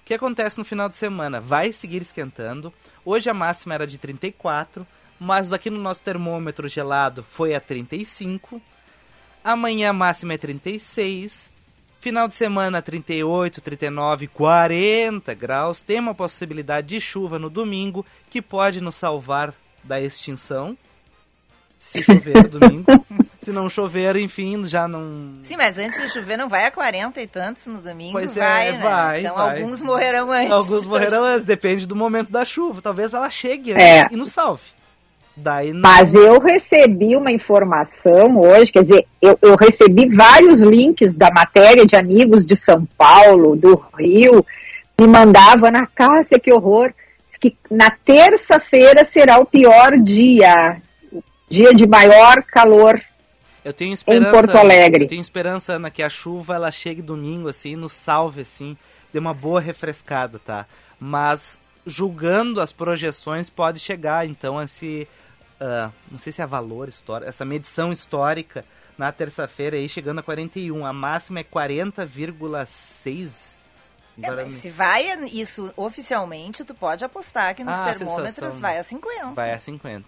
O 0.01 0.05
que 0.05 0.13
acontece 0.13 0.57
no 0.57 0.65
final 0.65 0.89
de 0.89 0.97
semana? 0.97 1.39
Vai 1.39 1.71
seguir 1.71 2.01
esquentando. 2.01 2.73
Hoje 3.05 3.29
a 3.29 3.33
máxima 3.33 3.75
era 3.75 3.85
de 3.85 3.97
34 3.97 4.85
mas 5.19 5.51
aqui 5.51 5.69
no 5.69 5.79
nosso 5.79 6.01
termômetro 6.01 6.67
gelado 6.67 7.25
foi 7.31 7.53
a 7.53 7.59
35. 7.59 8.61
Amanhã 9.43 9.89
a 9.89 9.93
máxima 9.93 10.33
é 10.33 10.37
36. 10.37 11.49
Final 12.01 12.29
de 12.29 12.33
semana 12.33 12.81
38, 12.81 13.59
39, 13.59 14.27
40 14.27 15.33
graus. 15.33 15.81
Tem 15.81 15.99
uma 15.99 16.15
possibilidade 16.15 16.87
de 16.87 17.01
chuva 17.01 17.37
no 17.37 17.49
domingo 17.49 18.05
que 18.29 18.41
pode 18.41 18.79
nos 18.79 18.95
salvar 18.95 19.53
da 19.83 19.99
extinção. 19.99 20.77
Se 21.77 22.03
chover 22.03 22.47
domingo. 22.47 22.85
Se 23.41 23.51
não 23.51 23.69
chover, 23.69 24.15
enfim, 24.17 24.63
já 24.65 24.87
não. 24.87 25.39
Sim, 25.43 25.57
mas 25.57 25.77
antes 25.77 25.99
de 25.99 26.09
chover 26.09 26.37
não 26.37 26.47
vai 26.47 26.65
a 26.65 26.71
40 26.71 27.21
e 27.21 27.27
tantos 27.27 27.65
no 27.67 27.81
domingo? 27.81 28.13
Pois 28.13 28.35
vai, 28.35 28.69
é, 28.69 28.71
né? 28.73 28.83
vai. 28.83 29.19
Então 29.21 29.35
vai. 29.35 29.61
alguns 29.61 29.81
morrerão 29.81 30.31
antes. 30.31 30.51
Alguns 30.51 30.85
morrerão 30.85 31.23
antes, 31.25 31.45
depende 31.45 31.85
do 31.85 31.95
momento 31.95 32.31
da 32.31 32.45
chuva. 32.45 32.81
Talvez 32.81 33.13
ela 33.13 33.29
chegue 33.29 33.73
é. 33.73 34.07
e 34.11 34.15
nos 34.15 34.31
salve. 34.31 34.63
Daí 35.41 35.73
não... 35.73 35.81
Mas 35.81 36.13
eu 36.13 36.39
recebi 36.39 37.15
uma 37.15 37.31
informação 37.31 38.39
hoje, 38.39 38.71
quer 38.71 38.81
dizer, 38.81 39.05
eu, 39.21 39.37
eu, 39.41 39.55
recebi 39.55 40.07
vários 40.07 40.61
links 40.61 41.15
da 41.15 41.31
matéria 41.31 41.85
de 41.85 41.95
amigos 41.95 42.45
de 42.45 42.55
São 42.55 42.87
Paulo, 42.97 43.55
do 43.55 43.75
Rio, 43.97 44.45
me 44.99 45.07
mandava 45.07 45.71
na 45.71 45.85
Cássia, 45.85 46.39
que 46.39 46.51
horror, 46.51 46.93
que 47.39 47.55
na 47.71 47.89
terça-feira 47.89 49.05
será 49.05 49.39
o 49.39 49.45
pior 49.45 49.97
dia, 49.97 50.81
dia 51.49 51.73
de 51.73 51.87
maior 51.87 52.43
calor 52.43 52.99
eu 53.63 53.73
tenho 53.73 53.93
esperança, 53.93 54.27
em 54.27 54.31
Porto 54.31 54.57
Alegre. 54.57 55.03
Eu 55.03 55.07
tenho 55.07 55.21
esperança 55.21 55.77
na 55.77 55.91
que 55.91 56.01
a 56.01 56.09
chuva 56.09 56.55
ela 56.55 56.71
chegue 56.71 57.01
domingo 57.01 57.49
assim, 57.49 57.75
nos 57.75 57.91
salve 57.91 58.41
assim, 58.41 58.77
dê 59.11 59.19
uma 59.19 59.33
boa 59.33 59.59
refrescada, 59.59 60.39
tá? 60.39 60.65
Mas 60.99 61.59
julgando 61.85 62.61
as 62.61 62.71
projeções 62.71 63.49
pode 63.49 63.79
chegar 63.79 64.25
então 64.25 64.61
esse 64.61 65.07
uh, 65.61 65.93
não 66.11 66.19
sei 66.19 66.33
se 66.33 66.41
é 66.41 66.45
valor 66.45 66.89
histórico, 66.89 67.29
essa 67.29 67.45
medição 67.45 67.89
histórica 67.91 68.65
na 68.97 69.11
terça-feira 69.13 69.77
aí 69.77 69.87
chegando 69.87 70.19
a 70.19 70.23
41. 70.23 70.85
A 70.85 70.91
máxima 70.91 71.39
é 71.39 71.43
40,6. 71.43 73.49
É, 74.21 74.49
se 74.49 74.69
vai 74.69 75.05
isso 75.31 75.71
oficialmente, 75.77 76.65
tu 76.65 76.75
pode 76.75 77.05
apostar 77.05 77.55
que 77.55 77.63
nos 77.63 77.73
ah, 77.73 77.93
termômetros 77.93 78.59
vai 78.59 78.77
a 78.77 78.83
50. 78.83 79.27
Vai 79.27 79.53
a 79.53 79.59
50. 79.59 80.03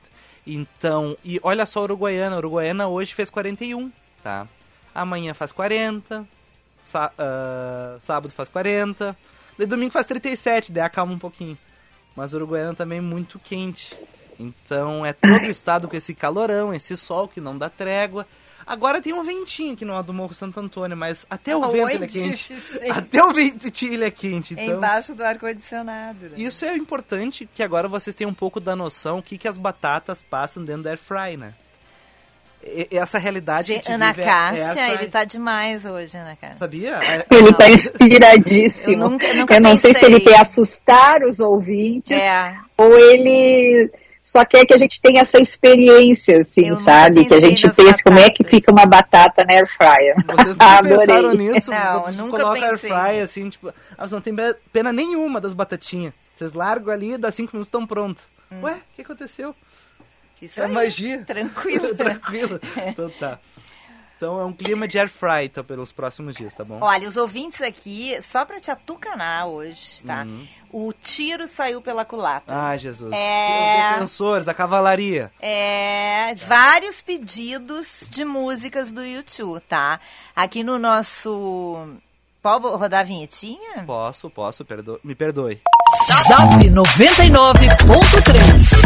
Então, 0.46 1.16
e 1.24 1.40
olha 1.42 1.66
só 1.66 1.80
a 1.80 1.84
Uruguaiana. 1.84 2.36
A 2.36 2.40
Uruguaiana 2.40 2.90
hoje 2.90 3.14
fez 3.14 3.30
41, 3.30 3.90
tá? 4.22 4.46
Amanhã 4.94 5.34
faz 5.34 5.54
40. 5.54 6.28
Sá, 6.86 7.10
uh, 7.14 8.02
sábado 8.02 8.34
faz 8.34 8.50
40. 8.50 9.16
De 9.58 9.66
domingo 9.66 9.94
faz 9.94 10.06
37, 10.06 10.74
daí 10.74 10.84
acalma 10.84 11.14
um 11.14 11.20
pouquinho. 11.20 11.58
Mas 12.14 12.34
a 12.34 12.38
Uruguaiana 12.38 12.76
também 12.76 12.98
é 12.98 13.02
muito 13.02 13.40
quente. 13.40 13.98
Então 14.40 15.06
é 15.06 15.14
todo 15.14 15.44
o 15.44 15.50
estado 15.50 15.88
com 15.88 15.96
esse 15.96 16.14
calorão, 16.14 16.74
esse 16.74 16.96
sol 16.98 17.28
que 17.28 17.42
não 17.42 17.58
dá 17.58 17.70
trégua. 17.70 18.26
Agora 18.66 19.02
tem 19.02 19.14
um 19.14 19.24
ventinho 19.24 19.74
aqui 19.74 19.84
no 19.84 19.94
lado 19.94 20.08
do 20.08 20.14
Morro 20.14 20.34
Santo 20.34 20.60
Antônio, 20.60 20.96
mas 20.96 21.26
até 21.30 21.56
o 21.56 21.62
vento 21.72 21.90
ele 21.90 22.06
é 22.06 22.08
quente. 22.08 22.54
Até 22.90 23.24
o 23.24 23.34
vento 23.34 23.86
ele 23.86 24.06
é 24.06 24.12
quente. 24.12 24.54
Então... 24.54 24.78
embaixo 24.78 25.16
do 25.16 25.24
ar-condicionado. 25.24 26.30
Né? 26.30 26.36
Isso 26.38 26.64
é 26.64 26.76
importante 26.78 27.50
que 27.54 27.64
agora 27.64 27.88
vocês 27.88 28.16
tenham 28.16 28.32
um 28.32 28.36
pouco 28.36 28.60
da 28.60 28.76
noção 28.76 29.18
o 29.18 29.24
que, 29.24 29.38
que 29.38 29.48
as 29.48 29.58
batatas 29.58 30.22
passam 30.22 30.64
dentro 30.64 30.84
da 30.84 30.92
air 30.92 31.00
fry, 31.00 31.38
né? 31.38 31.54
E, 32.64 32.88
essa 32.92 33.18
realidade 33.18 33.68
Ge 33.74 33.82
Ana 33.92 34.14
Cássia, 34.14 34.80
é 34.80 34.94
ele 34.94 35.08
tá 35.08 35.24
demais 35.24 35.84
hoje, 35.84 36.16
Ana 36.16 36.36
Cássia. 36.36 36.58
Sabia? 36.58 37.26
Ele 37.30 37.54
tá 37.54 37.70
inspiradíssimo. 37.70 39.04
Eu, 39.04 39.10
nunca, 39.10 39.34
nunca 39.34 39.56
Eu 39.56 39.62
não 39.62 39.72
pensei. 39.72 39.94
sei 39.94 40.00
se 40.00 40.06
ele 40.06 40.20
quer 40.20 40.40
assustar 40.40 41.24
os 41.24 41.40
ouvintes 41.40 42.12
é. 42.12 42.56
ou 42.78 42.98
ele 42.98 43.92
só 44.24 44.46
quer 44.46 44.66
que 44.66 44.74
a 44.74 44.78
gente 44.78 45.02
tenha 45.02 45.22
essa 45.22 45.40
experiência, 45.40 46.42
assim, 46.42 46.70
eu 46.70 46.82
sabe? 46.82 47.26
Que 47.26 47.34
a 47.34 47.40
gente 47.40 47.64
pense 47.64 47.76
batatas. 47.76 48.02
como 48.04 48.20
é 48.20 48.30
que 48.30 48.44
fica 48.44 48.72
uma 48.72 48.86
batata 48.86 49.44
na 49.44 49.54
air 49.54 49.68
fryer. 49.68 50.16
Vocês 50.26 50.56
nunca 50.56 50.84
pensaram 50.84 51.34
nisso? 51.34 51.72
Não, 51.72 52.02
Vocês 52.02 52.18
nunca 52.18 52.38
colocam 52.38 52.64
air 52.64 52.78
fryer, 52.78 53.24
assim, 53.24 53.50
tipo, 53.50 53.74
ah, 53.98 54.08
não 54.08 54.22
tem 54.22 54.36
pena 54.72 54.94
nenhuma 54.94 55.42
das 55.42 55.54
batatinhas. 55.54 56.14
Vocês 56.38 56.54
largam 56.54 56.94
ali, 56.94 57.18
dá 57.18 57.32
cinco 57.32 57.52
minutos 57.54 57.68
estão 57.68 57.86
prontos. 57.86 58.24
Hum. 58.52 58.62
Ué, 58.64 58.74
o 58.74 58.96
que 58.96 59.02
aconteceu? 59.02 59.56
Isso 60.42 60.62
é 60.62 60.66
aí, 60.66 60.72
magia. 60.72 61.24
Tranquilo. 61.26 61.94
tranquilo. 61.96 62.60
Então 62.88 63.10
tá. 63.12 63.40
Então 64.22 64.40
é 64.40 64.46
um 64.46 64.54
clima 64.54 64.88
de 64.88 65.00
air 65.00 65.10
fry 65.10 65.46
então, 65.46 65.64
pelos 65.64 65.92
próximos 65.92 66.36
dias, 66.36 66.54
tá 66.54 66.64
bom? 66.64 66.78
Olha, 66.80 67.10
os 67.10 67.18
ouvintes 67.18 67.60
aqui, 67.60 68.16
só 68.22 68.46
pra 68.46 68.60
te 68.60 68.70
atucanar 68.70 69.48
hoje, 69.48 70.04
tá? 70.06 70.22
Uhum. 70.22 70.46
O 70.72 70.94
tiro 70.94 71.48
saiu 71.48 71.82
pela 71.82 72.06
culatra. 72.06 72.56
Ah, 72.56 72.78
Jesus. 72.78 73.12
É... 73.12 73.48
Os 73.48 73.94
defensores, 73.94 74.48
a 74.48 74.54
cavalaria. 74.54 75.32
É, 75.42 76.36
vários 76.36 77.02
pedidos 77.02 78.06
de 78.12 78.24
músicas 78.24 78.92
do 78.92 79.04
YouTube, 79.04 79.60
tá? 79.62 80.00
Aqui 80.36 80.64
no 80.64 80.78
nosso... 80.78 81.88
Pode 82.44 82.68
rodar 82.68 83.00
a 83.00 83.04
vinhetinha? 83.04 83.84
Posso, 83.88 84.30
posso, 84.30 84.64
perdo... 84.64 85.00
me 85.04 85.16
perdoe. 85.16 85.60
Zap 86.28 86.70
99.3 86.70 88.81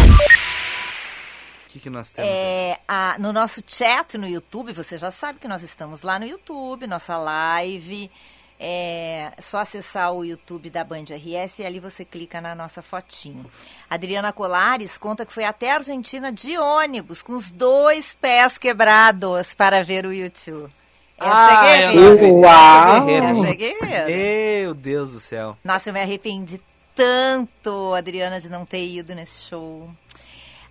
que, 1.76 1.80
que 1.82 1.90
nós 1.90 2.12
temos? 2.12 2.32
É, 2.32 2.80
a, 2.88 3.18
no 3.20 3.34
nosso 3.34 3.62
chat 3.68 4.18
no 4.18 4.28
YouTube, 4.28 4.72
você 4.72 4.98
já 4.98 5.12
sabe 5.12 5.40
que 5.40 5.48
nós 5.48 5.62
estamos 5.62 6.02
lá 6.04 6.18
no 6.18 6.26
YouTube, 6.26 6.88
nossa 6.88 7.18
live. 7.18 8.10
É 8.58 9.34
só 9.38 9.58
acessar 9.58 10.14
o 10.14 10.24
YouTube 10.24 10.70
da 10.70 10.82
Band 10.82 11.04
RS 11.10 11.60
e 11.60 11.66
ali 11.66 11.78
você 11.78 12.06
clica 12.06 12.40
na 12.40 12.56
nossa 12.56 12.82
fotinho. 12.82 13.46
Adriana 13.90 14.32
Colares 14.32 14.98
conta 14.98 15.26
que 15.26 15.34
foi 15.34 15.44
até 15.44 15.74
a 15.74 15.76
Argentina 15.76 16.32
de 16.32 16.58
ônibus, 16.58 17.22
com 17.22 17.34
os 17.34 17.52
dois 17.52 18.16
pés 18.16 18.58
quebrados 18.58 19.54
para 19.54 19.84
ver 19.84 20.06
o 20.06 20.14
YouTube. 20.14 20.72
Essa 21.18 21.30
ah, 21.30 21.66
é 21.66 21.92
guerreira. 21.92 22.34
Uau! 22.34 23.10
Essa 23.10 23.50
é 23.50 23.56
guerreira. 23.56 24.08
Meu 24.08 24.74
Deus 24.74 25.12
do 25.12 25.20
céu. 25.20 25.58
Nossa, 25.62 25.90
eu 25.90 25.94
me 25.94 26.02
arrependi 26.02 26.62
tanto, 26.96 27.94
Adriana, 27.94 28.40
de 28.40 28.48
não 28.48 28.66
ter 28.66 28.88
ido 28.88 29.14
nesse 29.14 29.42
show. 29.42 29.90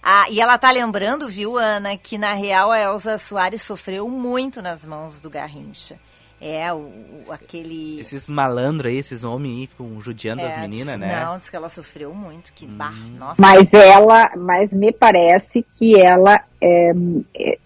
Ah, 0.07 0.27
e 0.29 0.39
ela 0.39 0.59
tá 0.59 0.71
lembrando, 0.71 1.27
viu, 1.31 1.57
Ana, 1.57 1.97
que 1.97 2.19
na 2.19 2.35
real 2.35 2.71
a 2.71 2.79
Elza 2.79 3.17
Soares 3.17 3.63
sofreu 3.63 4.07
muito 4.07 4.61
nas 4.61 4.85
mãos 4.85 5.19
do 5.19 5.31
Garrincha. 5.31 5.97
É, 6.39 6.71
o, 6.75 6.77
o 6.77 7.25
aquele. 7.33 7.99
Esses 7.99 8.27
malandros 8.27 8.93
aí, 8.93 8.99
esses 8.99 9.25
homens 9.25 9.61
aí 9.61 9.67
ficam 9.67 9.99
judiando 10.03 10.43
é, 10.43 10.53
as 10.53 10.61
meninas, 10.61 10.99
né? 10.99 11.25
Não, 11.25 11.39
diz 11.39 11.49
que 11.49 11.57
ela 11.57 11.71
sofreu 11.71 12.13
muito, 12.13 12.53
que 12.53 12.67
hum. 12.67 12.77
bah, 12.77 12.93
nossa. 13.19 13.41
Mas 13.41 13.73
ela, 13.73 14.31
mas 14.37 14.75
me 14.75 14.93
parece 14.93 15.65
que 15.79 15.99
ela 15.99 16.39
é, 16.61 16.93
é, 17.35 17.59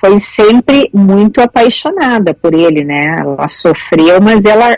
foi 0.00 0.18
sempre 0.18 0.90
muito 0.92 1.40
apaixonada 1.40 2.34
por 2.34 2.52
ele, 2.52 2.82
né? 2.82 3.16
Ela 3.20 3.46
sofreu, 3.46 4.20
mas 4.20 4.44
ela, 4.44 4.76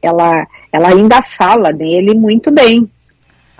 ela, 0.00 0.46
ela 0.72 0.88
ainda 0.88 1.20
fala 1.36 1.74
dele 1.74 2.14
muito 2.14 2.50
bem. 2.50 2.90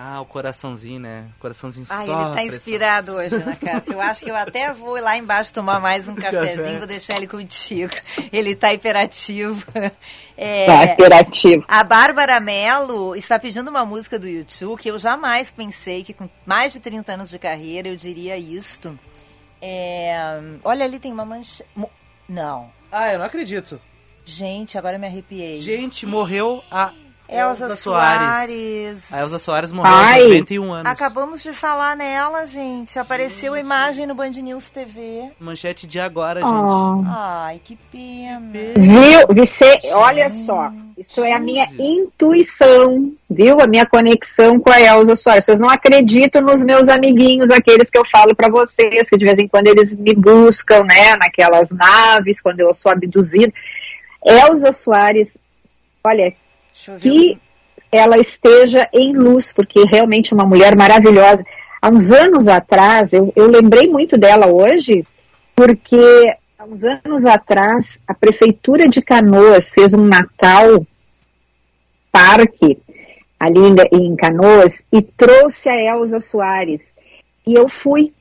Ah, 0.01 0.21
o 0.21 0.25
coraçãozinho, 0.25 1.01
né? 1.01 1.25
Coraçãozinho 1.41 1.85
Ah, 1.91 2.05
só. 2.07 2.27
ele 2.27 2.35
tá 2.37 2.43
inspirado 2.45 3.15
hoje, 3.17 3.35
Ana 3.35 3.57
Cássia. 3.57 3.95
Eu 3.95 4.01
acho 4.01 4.25
que 4.25 4.31
eu 4.31 4.37
até 4.37 4.73
vou 4.73 4.93
lá 5.01 5.17
embaixo 5.19 5.53
tomar 5.53 5.81
mais 5.81 6.07
um 6.07 6.15
cafezinho, 6.17 6.79
vou 6.79 6.87
deixar 6.87 7.17
ele 7.17 7.27
contigo. 7.27 7.93
Ele 8.33 8.55
tá 8.55 8.73
hiperativo. 8.73 9.65
É, 10.41 10.67
Tá 10.67 10.85
hiperativo. 10.85 11.65
A 11.67 11.83
Bárbara 11.83 12.39
Mello 12.39 13.17
está 13.17 13.41
pedindo 13.41 13.71
uma 13.71 13.85
música 13.85 14.21
do 14.21 14.29
YouTube 14.29 14.81
que 14.81 14.89
eu 14.89 14.97
jamais 14.97 15.51
pensei 15.51 16.05
que 16.05 16.15
com 16.15 16.31
mais 16.47 16.73
de 16.73 16.79
30 16.79 17.15
anos 17.15 17.29
de 17.29 17.41
carreira 17.41 17.89
eu 17.89 17.97
diria 17.97 18.37
isto. 18.39 18.97
É, 19.61 20.17
olha 20.63 20.85
ali 20.85 21.01
tem 21.01 21.13
uma 21.13 21.25
mancha. 21.25 21.65
Não. 22.29 22.71
Ah, 22.93 23.13
eu 23.13 23.19
não 23.19 23.27
acredito. 23.27 23.81
Gente, 24.25 24.79
agora 24.79 24.95
eu 24.95 25.01
me 25.01 25.09
arrepiei. 25.09 25.61
Gente, 25.61 26.07
morreu 26.07 26.63
a 26.71 26.93
Elza, 27.29 27.64
Elza 27.64 27.77
Soares. 27.77 28.27
Soares. 28.27 29.12
A 29.12 29.21
Elza 29.21 29.38
Soares 29.38 29.71
morreu 29.71 29.93
Ai. 29.93 30.21
aos 30.23 30.29
91 30.31 30.73
anos. 30.73 30.91
Acabamos 30.91 31.43
de 31.43 31.53
falar 31.53 31.95
nela, 31.95 32.47
gente. 32.47 32.99
Apareceu 32.99 33.55
imagem 33.55 34.07
no 34.07 34.14
Band 34.14 34.31
News 34.31 34.71
TV. 34.71 35.31
Manchete 35.38 35.87
de 35.87 36.01
agora, 36.01 36.41
gente. 36.41 36.51
Oh. 36.51 37.05
Ai, 37.07 37.61
que 37.62 37.77
pena. 37.93 38.51
Viu, 38.79 39.35
Vicê, 39.35 39.79
olha 39.93 40.31
só, 40.31 40.73
isso 40.97 41.23
é 41.23 41.35
a 41.35 41.38
minha 41.38 41.69
intuição, 41.79 43.12
viu? 43.29 43.61
A 43.61 43.67
minha 43.67 43.85
conexão 43.85 44.59
com 44.59 44.71
a 44.71 44.81
Elza 44.81 45.14
Soares. 45.14 45.45
Vocês 45.45 45.61
não 45.61 45.69
acreditam 45.69 46.41
nos 46.41 46.64
meus 46.64 46.88
amiguinhos, 46.88 47.51
aqueles 47.51 47.91
que 47.91 47.99
eu 47.99 48.07
falo 48.07 48.35
para 48.35 48.49
vocês, 48.49 49.11
que 49.11 49.19
de 49.19 49.25
vez 49.27 49.38
em 49.38 49.47
quando 49.47 49.67
eles 49.67 49.95
me 49.95 50.14
buscam, 50.14 50.83
né, 50.85 51.14
naquelas 51.17 51.69
naves, 51.71 52.41
quando 52.41 52.61
eu 52.61 52.73
sou 52.73 52.91
abduzida. 52.91 53.53
Elza 54.25 54.73
Soares, 54.73 55.37
olha. 56.03 56.35
Que 57.01 57.38
ela 57.91 58.19
esteja 58.19 58.88
em 58.93 59.14
luz, 59.14 59.53
porque 59.53 59.85
realmente 59.85 60.33
é 60.33 60.35
uma 60.35 60.47
mulher 60.47 60.77
maravilhosa. 60.77 61.45
Há 61.81 61.88
uns 61.88 62.11
anos 62.11 62.49
atrás, 62.49 63.12
eu, 63.12 63.33
eu 63.35 63.49
lembrei 63.49 63.88
muito 63.88 64.19
dela 64.19 64.47
hoje, 64.47 65.05
porque 65.55 66.35
há 66.59 66.64
uns 66.64 66.85
anos 66.85 67.25
atrás, 67.25 68.01
a 68.07 68.14
Prefeitura 68.14 68.88
de 68.88 69.01
Canoas 69.01 69.71
fez 69.73 69.95
um 69.95 70.05
Natal 70.05 70.87
Parque 72.11 72.79
ali 73.38 73.61
em, 73.61 73.77
em 73.93 74.17
Canoas 74.17 74.83
e 74.93 75.01
trouxe 75.01 75.69
a 75.69 75.81
Elza 75.81 76.21
Soares. 76.21 76.83
E 77.47 77.55
eu 77.55 77.69
fui, 77.69 78.12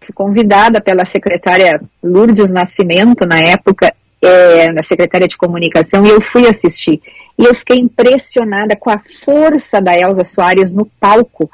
fui 0.00 0.14
convidada 0.14 0.80
pela 0.80 1.04
secretária 1.04 1.80
Lourdes 2.02 2.50
Nascimento, 2.50 3.26
na 3.26 3.40
época, 3.40 3.94
é, 4.22 4.70
na 4.70 4.82
secretária 4.82 5.26
de 5.26 5.36
comunicação, 5.36 6.06
e 6.06 6.10
eu 6.10 6.20
fui 6.20 6.48
assistir. 6.48 7.02
E 7.38 7.44
eu 7.44 7.54
fiquei 7.54 7.78
impressionada 7.78 8.76
com 8.76 8.88
a 8.88 9.00
força 9.24 9.80
da 9.80 9.98
Elza 9.98 10.22
Soares 10.24 10.72
no 10.72 10.86
palco, 11.00 11.50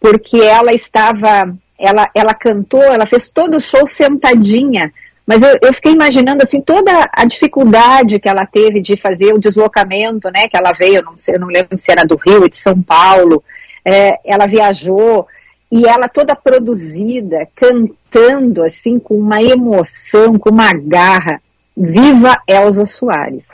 porque 0.00 0.36
ela 0.36 0.72
estava, 0.72 1.54
ela, 1.78 2.10
ela 2.14 2.34
cantou, 2.34 2.82
ela 2.82 3.06
fez 3.06 3.30
todo 3.30 3.56
o 3.56 3.60
show 3.60 3.86
sentadinha, 3.86 4.92
mas 5.28 5.42
eu, 5.42 5.58
eu 5.60 5.72
fiquei 5.74 5.92
imaginando 5.92 6.42
assim 6.42 6.58
toda 6.58 6.90
a 7.12 7.24
dificuldade 7.26 8.18
que 8.18 8.28
ela 8.28 8.46
teve 8.46 8.80
de 8.80 8.96
fazer 8.96 9.34
o 9.34 9.38
deslocamento, 9.38 10.30
né? 10.30 10.48
Que 10.48 10.56
ela 10.56 10.72
veio, 10.72 11.02
não 11.02 11.18
sei, 11.18 11.34
eu 11.34 11.40
não 11.40 11.48
lembro 11.48 11.76
se 11.76 11.92
era 11.92 12.02
do 12.02 12.16
Rio 12.16 12.40
ou 12.40 12.48
de 12.48 12.56
São 12.56 12.80
Paulo. 12.80 13.44
É, 13.84 14.18
ela 14.24 14.46
viajou 14.46 15.26
e 15.70 15.86
ela 15.86 16.08
toda 16.08 16.34
produzida, 16.34 17.46
cantando 17.54 18.62
assim 18.64 18.98
com 18.98 19.18
uma 19.18 19.42
emoção, 19.42 20.38
com 20.38 20.48
uma 20.48 20.72
garra. 20.72 21.42
Viva 21.78 22.42
Elza 22.46 22.84
Soares. 22.84 23.48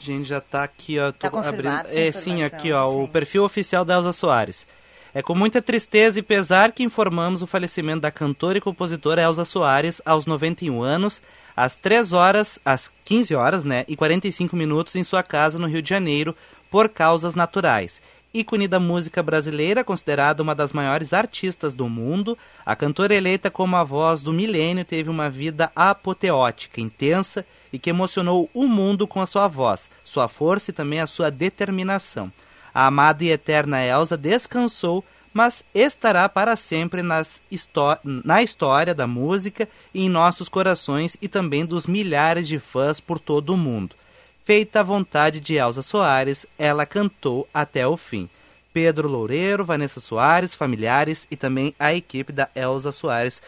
Gente, 0.00 0.24
já 0.24 0.40
tá 0.40 0.64
aqui, 0.64 0.98
ó. 0.98 1.12
Tá 1.12 1.30
Tô 1.30 1.36
confirmado 1.36 1.86
abrindo. 1.88 1.98
É, 1.98 2.10
sim, 2.10 2.42
aqui, 2.42 2.72
ó. 2.72 2.88
O 2.88 3.02
sim. 3.02 3.06
perfil 3.06 3.44
oficial 3.44 3.84
da 3.84 3.94
Elza 3.94 4.12
Soares. 4.12 4.66
É 5.14 5.22
com 5.22 5.34
muita 5.34 5.62
tristeza 5.62 6.18
e 6.18 6.22
pesar 6.22 6.72
que 6.72 6.82
informamos 6.82 7.40
o 7.40 7.46
falecimento 7.46 8.00
da 8.00 8.10
cantora 8.10 8.58
e 8.58 8.60
compositora 8.60 9.22
Elza 9.22 9.44
Soares 9.44 10.02
aos 10.04 10.26
91 10.26 10.82
anos, 10.82 11.22
às 11.54 11.76
3 11.76 12.12
horas, 12.12 12.58
às 12.64 12.90
15 13.04 13.34
horas, 13.34 13.64
né, 13.64 13.84
e 13.86 13.94
45 13.94 14.56
minutos 14.56 14.96
em 14.96 15.04
sua 15.04 15.22
casa 15.22 15.58
no 15.58 15.68
Rio 15.68 15.82
de 15.82 15.90
Janeiro, 15.90 16.34
por 16.70 16.88
causas 16.88 17.34
naturais. 17.34 18.00
Ícone 18.34 18.66
da 18.66 18.80
música 18.80 19.22
brasileira, 19.22 19.84
considerada 19.84 20.42
uma 20.42 20.54
das 20.54 20.72
maiores 20.72 21.12
artistas 21.12 21.74
do 21.74 21.86
mundo, 21.86 22.36
a 22.64 22.74
cantora 22.74 23.14
eleita 23.14 23.50
como 23.50 23.76
a 23.76 23.84
voz 23.84 24.22
do 24.22 24.32
milênio 24.32 24.86
teve 24.86 25.10
uma 25.10 25.28
vida 25.28 25.70
apoteótica, 25.76 26.80
intensa 26.80 27.44
e 27.70 27.78
que 27.78 27.90
emocionou 27.90 28.48
o 28.54 28.66
mundo 28.66 29.06
com 29.06 29.20
a 29.20 29.26
sua 29.26 29.48
voz, 29.48 29.90
sua 30.02 30.28
força 30.28 30.70
e 30.70 30.74
também 30.74 31.00
a 31.00 31.06
sua 31.06 31.30
determinação. 31.30 32.32
A 32.72 32.86
amada 32.86 33.22
e 33.22 33.30
eterna 33.30 33.84
Elsa 33.84 34.16
descansou, 34.16 35.04
mas 35.30 35.62
estará 35.74 36.26
para 36.26 36.56
sempre 36.56 37.02
na 37.02 38.42
história 38.42 38.94
da 38.94 39.06
música 39.06 39.68
e 39.92 40.06
em 40.06 40.08
nossos 40.08 40.48
corações 40.48 41.18
e 41.20 41.28
também 41.28 41.66
dos 41.66 41.86
milhares 41.86 42.48
de 42.48 42.58
fãs 42.58 42.98
por 42.98 43.18
todo 43.18 43.52
o 43.52 43.58
mundo. 43.58 43.94
Feita 44.44 44.80
a 44.80 44.82
vontade 44.82 45.40
de 45.40 45.54
Elza 45.54 45.82
Soares, 45.82 46.44
ela 46.58 46.84
cantou 46.84 47.48
até 47.54 47.86
o 47.86 47.96
fim. 47.96 48.28
Pedro 48.72 49.08
Loureiro, 49.08 49.64
Vanessa 49.64 50.00
Soares, 50.00 50.54
familiares 50.54 51.26
e 51.30 51.36
também 51.36 51.74
a 51.78 51.92
equipe 51.94 52.32
da 52.32 52.48
Elza 52.54 52.90
Soares. 52.90 53.40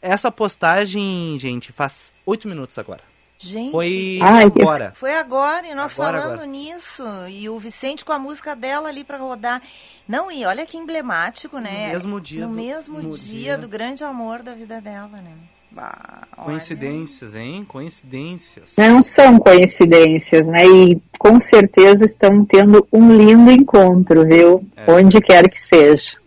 Essa 0.00 0.30
postagem, 0.30 1.36
gente, 1.38 1.70
faz 1.72 2.12
oito 2.24 2.48
minutos 2.48 2.78
agora. 2.78 3.00
Gente, 3.38 3.72
Foi 3.72 4.20
Ai, 4.22 4.44
agora. 4.44 4.92
Foi 4.94 5.14
agora, 5.16 5.66
e 5.66 5.74
nós 5.74 5.98
Agora, 5.98 6.18
falando 6.20 6.32
agora. 6.34 6.46
nisso. 6.46 7.02
E 7.28 7.48
o 7.48 7.58
Vicente 7.58 8.04
com 8.04 8.12
a 8.12 8.18
música 8.18 8.54
dela 8.54 8.88
ali 8.88 9.02
pra 9.02 9.18
rodar. 9.18 9.60
Não, 10.06 10.30
e 10.30 10.44
olha 10.44 10.64
que 10.64 10.76
emblemático, 10.78 11.58
né? 11.58 11.88
mesmo 11.90 12.20
dia 12.20 12.46
No 12.46 12.52
do- 12.52 12.56
mesmo 12.56 13.02
no 13.02 13.10
dia, 13.10 13.26
dia. 13.40 13.58
do 13.58 13.66
grande 13.68 14.04
amor 14.04 14.44
da 14.44 14.54
vida 14.54 14.80
dela, 14.80 15.08
né? 15.08 15.32
Bah. 15.74 16.22
Coincidências, 16.36 17.34
hein? 17.34 17.64
Coincidências. 17.66 18.74
Não 18.76 19.00
são 19.00 19.38
coincidências, 19.38 20.46
né? 20.46 20.66
E 20.66 21.02
com 21.18 21.38
certeza 21.38 22.04
estão 22.04 22.44
tendo 22.44 22.86
um 22.92 23.12
lindo 23.14 23.50
encontro, 23.50 24.26
viu? 24.26 24.64
É. 24.76 24.90
Onde 24.90 25.20
quer 25.20 25.48
que 25.48 25.60
seja. 25.60 26.21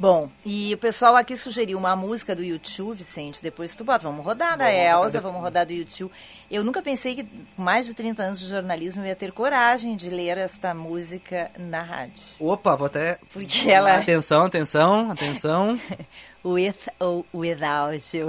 Bom, 0.00 0.30
e 0.46 0.72
o 0.72 0.78
pessoal 0.78 1.14
aqui 1.14 1.36
sugeriu 1.36 1.76
uma 1.76 1.94
música 1.94 2.34
do 2.34 2.42
YouTube, 2.42 2.96
Vicente. 2.96 3.42
Depois 3.42 3.74
tu 3.74 3.84
bota. 3.84 4.08
Vamos 4.08 4.24
rodar 4.24 4.56
da 4.56 4.64
depois. 4.64 5.12
vamos 5.12 5.42
rodar 5.42 5.66
do 5.66 5.74
YouTube. 5.74 6.10
Eu 6.50 6.64
nunca 6.64 6.80
pensei 6.80 7.16
que, 7.16 7.28
mais 7.54 7.84
de 7.84 7.92
30 7.92 8.22
anos 8.22 8.40
de 8.40 8.46
jornalismo, 8.46 9.02
eu 9.02 9.08
ia 9.08 9.14
ter 9.14 9.30
coragem 9.30 9.94
de 9.94 10.08
ler 10.08 10.38
esta 10.38 10.72
música 10.72 11.50
na 11.58 11.82
rádio. 11.82 12.14
Opa, 12.38 12.74
vou 12.76 12.86
até. 12.86 13.18
Porque 13.30 13.70
ela. 13.70 13.96
Atenção, 14.00 14.46
atenção, 14.46 15.10
atenção. 15.10 15.78
With 16.42 16.88
ou 16.98 17.26
without 17.34 18.16
you. 18.16 18.28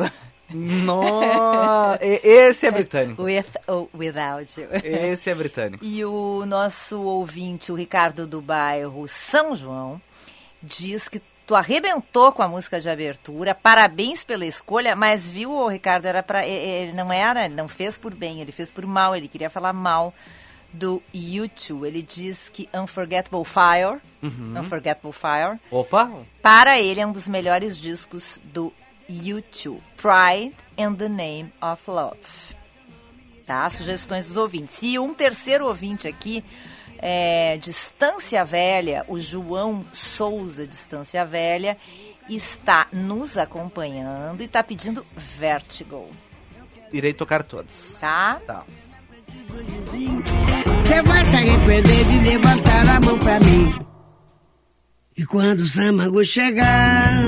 Nossa, 0.49 1.99
esse 2.03 2.67
é 2.67 2.71
britânico. 2.71 3.23
With 3.23 3.45
ou 3.65 3.89
without 3.93 4.59
you. 4.59 4.67
Esse 4.83 5.29
é 5.29 5.35
britânico. 5.35 5.85
E 5.85 6.03
o 6.03 6.45
nosso 6.45 7.01
ouvinte, 7.01 7.71
o 7.71 7.75
Ricardo 7.75 8.27
do 8.27 8.41
bairro 8.41 9.07
São 9.07 9.55
João, 9.55 10.01
diz 10.61 11.07
que 11.07 11.21
tu 11.45 11.55
arrebentou 11.55 12.31
com 12.31 12.41
a 12.41 12.47
música 12.47 12.79
de 12.79 12.89
abertura. 12.89 13.53
Parabéns 13.53 14.23
pela 14.23 14.45
escolha, 14.45 14.95
mas 14.95 15.29
viu, 15.29 15.51
ô, 15.51 15.67
Ricardo, 15.67 16.05
era 16.05 16.23
para 16.23 16.45
ele 16.45 16.93
não 16.93 17.11
era, 17.11 17.45
ele 17.45 17.55
não 17.55 17.67
fez 17.67 17.97
por 17.97 18.13
bem, 18.13 18.41
ele 18.41 18.51
fez 18.51 18.71
por 18.71 18.85
mal, 18.85 19.15
ele 19.15 19.27
queria 19.27 19.49
falar 19.49 19.73
mal 19.73 20.13
do 20.73 21.01
YouTube. 21.13 21.85
Ele 21.85 22.01
diz 22.01 22.49
que 22.49 22.69
Unforgettable 22.73 23.43
Fire, 23.45 23.99
Unforgettable 24.23 25.13
Fire, 25.13 25.59
Opa, 25.69 26.11
para 26.41 26.79
ele 26.79 27.01
é 27.01 27.05
um 27.05 27.11
dos 27.11 27.27
melhores 27.27 27.77
discos 27.77 28.39
do 28.43 28.73
YouTube. 29.09 29.81
Pride 29.97 30.55
in 30.77 30.95
the 30.95 31.09
Name 31.09 31.53
of 31.61 31.81
Love. 31.89 32.17
Tá? 33.45 33.69
Sugestões 33.69 34.27
dos 34.27 34.37
ouvintes. 34.37 34.81
E 34.81 34.97
um 34.97 35.13
terceiro 35.13 35.67
ouvinte 35.67 36.07
aqui, 36.07 36.43
é, 37.01 37.57
Distância 37.57 38.45
Velha, 38.45 39.03
o 39.07 39.19
João 39.19 39.83
Souza 39.91 40.67
Distância 40.67 41.25
Velha, 41.25 41.77
está 42.29 42.87
nos 42.93 43.37
acompanhando 43.37 44.41
e 44.41 44.45
está 44.45 44.63
pedindo 44.63 45.05
Vertigo. 45.15 46.07
irei 46.93 47.13
tocar 47.13 47.43
todas. 47.43 47.97
Tá? 47.99 48.39
Tá. 48.45 48.63
Você 50.77 51.01
vai 51.01 51.29
se 51.29 51.35
arrepender 51.35 52.05
de 52.05 52.19
levantar 52.19 52.89
a 52.89 52.99
mão 52.99 53.17
pra 53.17 53.39
mim. 53.39 53.75
E 55.17 55.25
quando 55.25 55.59
o 55.61 55.67
Samango 55.67 56.23
chegar, 56.23 57.21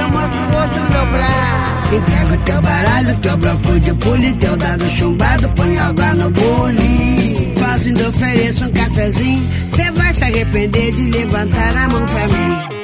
eu 0.00 0.08
mostro 0.10 0.38
o 0.38 0.50
rosto 0.50 0.78
no 0.78 0.90
meu 0.90 1.06
braço. 1.06 1.94
Entrega 1.94 2.34
o 2.34 2.44
teu 2.44 2.62
baralho, 2.62 3.20
teu 3.20 3.36
bloco 3.36 3.80
de 3.80 3.94
pule, 3.94 4.32
teu 4.38 4.56
dado 4.56 4.90
chumbado, 4.90 5.48
põe 5.50 5.76
água 5.78 6.14
no 6.14 6.30
bule. 6.30 7.31
Fazendo 7.92 8.08
ofereço 8.08 8.64
um 8.64 8.72
cafezinho, 8.72 9.42
você 9.68 9.90
vai 9.90 10.14
se 10.14 10.24
arrepender 10.24 10.92
de 10.92 11.10
levantar 11.10 11.76
a 11.76 11.88
mão 11.90 12.06
pra 12.06 12.28
mim. 12.28 12.81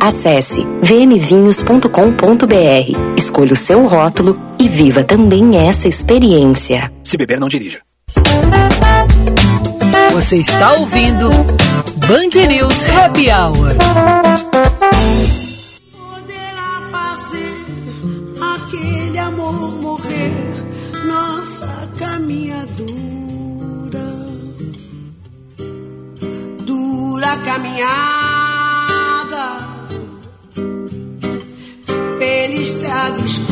Acesse 0.00 0.64
vmvinhos.com.br, 0.80 1.88
escolha 3.16 3.52
o 3.52 3.56
seu 3.56 3.84
rótulo 3.86 4.38
e 4.58 4.68
viva 4.68 5.02
também 5.02 5.56
essa 5.56 5.88
experiência. 5.88 6.92
Se 7.02 7.16
beber, 7.16 7.40
não 7.40 7.48
dirija. 7.48 7.80
Você 10.12 10.36
está 10.36 10.74
ouvindo 10.74 11.28
Band 11.30 12.46
News 12.46 12.84
Happy 12.84 13.28
Hour. 13.28 13.74
Poderá 15.92 16.80
fazer 16.92 17.52
aquele 18.54 19.18
amor 19.18 19.80
morrer, 19.80 20.64
nossa 21.06 21.88
caminhadura. 21.98 22.88
Dura 26.64 27.36
caminhada 27.44 28.27
estrada 32.68 33.20
escura. 33.22 33.48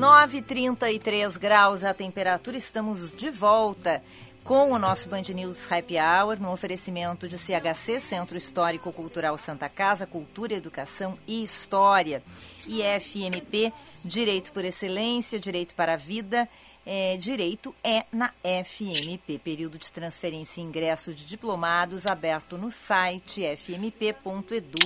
5 0.00 0.42
33 0.42 1.36
graus 1.36 1.84
a 1.84 1.92
temperatura. 1.92 2.56
Estamos 2.56 3.14
de 3.14 3.28
volta 3.28 4.02
com 4.42 4.72
o 4.72 4.78
nosso 4.78 5.10
Band 5.10 5.24
News 5.34 5.70
Happy 5.70 5.96
Hour, 5.98 6.40
no 6.40 6.50
oferecimento 6.50 7.28
de 7.28 7.36
CHC, 7.36 8.00
Centro 8.00 8.38
Histórico 8.38 8.90
Cultural 8.90 9.36
Santa 9.36 9.68
Casa, 9.68 10.06
Cultura, 10.06 10.54
Educação 10.54 11.18
e 11.26 11.42
História. 11.42 12.22
E 12.66 12.80
FMP, 12.82 13.70
Direito 14.02 14.50
por 14.52 14.64
Excelência, 14.64 15.38
Direito 15.38 15.74
para 15.74 15.92
a 15.92 15.96
Vida. 15.96 16.48
É, 16.90 17.18
direito 17.18 17.74
é 17.84 18.06
na 18.10 18.32
FMP. 18.64 19.38
Período 19.38 19.76
de 19.76 19.92
transferência 19.92 20.62
e 20.62 20.64
ingresso 20.64 21.12
de 21.12 21.26
diplomados 21.26 22.06
aberto 22.06 22.56
no 22.56 22.70
site 22.70 23.42
fmp.edu.br. 23.58 24.80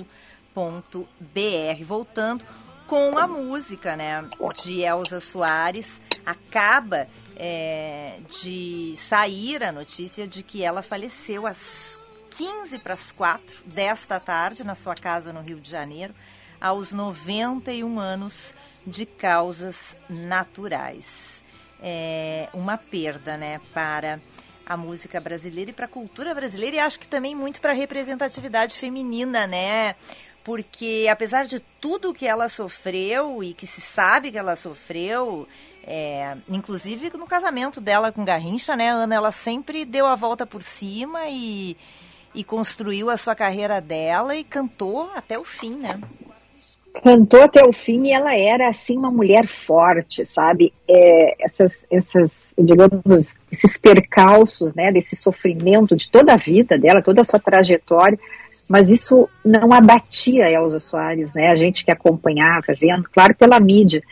Voltando 1.84 2.44
com 2.88 3.16
a 3.16 3.28
música, 3.28 3.94
né? 3.94 4.28
De 4.64 4.80
Elza 4.80 5.20
Soares. 5.20 6.02
Acaba 6.26 7.06
é, 7.36 8.18
de 8.28 8.94
sair 8.96 9.62
a 9.62 9.70
notícia 9.70 10.26
de 10.26 10.42
que 10.42 10.64
ela 10.64 10.82
faleceu 10.82 11.46
às 11.46 12.00
15 12.36 12.80
para 12.80 12.94
as 12.94 13.12
4 13.12 13.62
desta 13.66 14.18
tarde 14.18 14.64
na 14.64 14.74
sua 14.74 14.96
casa 14.96 15.32
no 15.32 15.40
Rio 15.40 15.60
de 15.60 15.70
Janeiro, 15.70 16.12
aos 16.60 16.92
91 16.92 18.00
anos 18.00 18.52
de 18.84 19.06
causas 19.06 19.96
naturais. 20.10 21.41
É 21.82 22.48
uma 22.54 22.78
perda, 22.78 23.36
né, 23.36 23.60
para 23.74 24.20
a 24.64 24.76
música 24.76 25.20
brasileira 25.20 25.70
e 25.70 25.74
para 25.74 25.86
a 25.86 25.88
cultura 25.88 26.32
brasileira 26.34 26.76
e 26.76 26.78
acho 26.78 27.00
que 27.00 27.08
também 27.08 27.34
muito 27.34 27.60
para 27.60 27.72
a 27.72 27.74
representatividade 27.74 28.78
feminina, 28.78 29.46
né? 29.46 29.96
porque 30.44 31.06
apesar 31.10 31.44
de 31.44 31.60
tudo 31.80 32.12
que 32.12 32.26
ela 32.26 32.48
sofreu 32.48 33.42
e 33.42 33.54
que 33.54 33.66
se 33.66 33.80
sabe 33.80 34.30
que 34.30 34.38
ela 34.38 34.56
sofreu, 34.56 35.46
é, 35.84 36.36
inclusive 36.48 37.10
no 37.16 37.26
casamento 37.26 37.80
dela 37.80 38.10
com 38.10 38.24
Garrincha, 38.24 38.76
né, 38.76 38.88
Ana, 38.88 39.14
ela 39.14 39.30
sempre 39.30 39.84
deu 39.84 40.06
a 40.06 40.14
volta 40.14 40.44
por 40.44 40.62
cima 40.62 41.28
e, 41.28 41.76
e 42.34 42.42
construiu 42.42 43.08
a 43.08 43.16
sua 43.16 43.34
carreira 43.34 43.80
dela 43.80 44.34
e 44.34 44.42
cantou 44.42 45.10
até 45.14 45.38
o 45.38 45.44
fim, 45.44 45.74
né? 45.76 46.00
Cantou 47.02 47.42
até 47.42 47.64
o 47.64 47.72
fim 47.72 48.06
e 48.06 48.12
ela 48.12 48.36
era 48.36 48.68
assim 48.68 48.98
uma 48.98 49.10
mulher 49.10 49.46
forte, 49.46 50.26
sabe? 50.26 50.72
É, 50.88 51.44
essas, 51.44 51.86
essas, 51.90 52.30
digamos, 52.58 53.34
esses 53.50 53.78
percalços, 53.78 54.74
né, 54.74 54.92
desse 54.92 55.16
sofrimento 55.16 55.96
de 55.96 56.10
toda 56.10 56.34
a 56.34 56.36
vida 56.36 56.78
dela, 56.78 57.02
toda 57.02 57.22
a 57.22 57.24
sua 57.24 57.40
trajetória 57.40 58.18
mas 58.72 58.88
isso 58.88 59.28
não 59.44 59.70
abatia 59.70 60.46
a 60.46 60.50
Elza 60.50 60.78
Soares, 60.78 61.34
né? 61.34 61.50
A 61.50 61.54
gente 61.54 61.84
que 61.84 61.90
acompanhava, 61.90 62.72
vendo, 62.72 63.06
claro, 63.12 63.34
pela 63.34 63.60
mídia. 63.60 64.02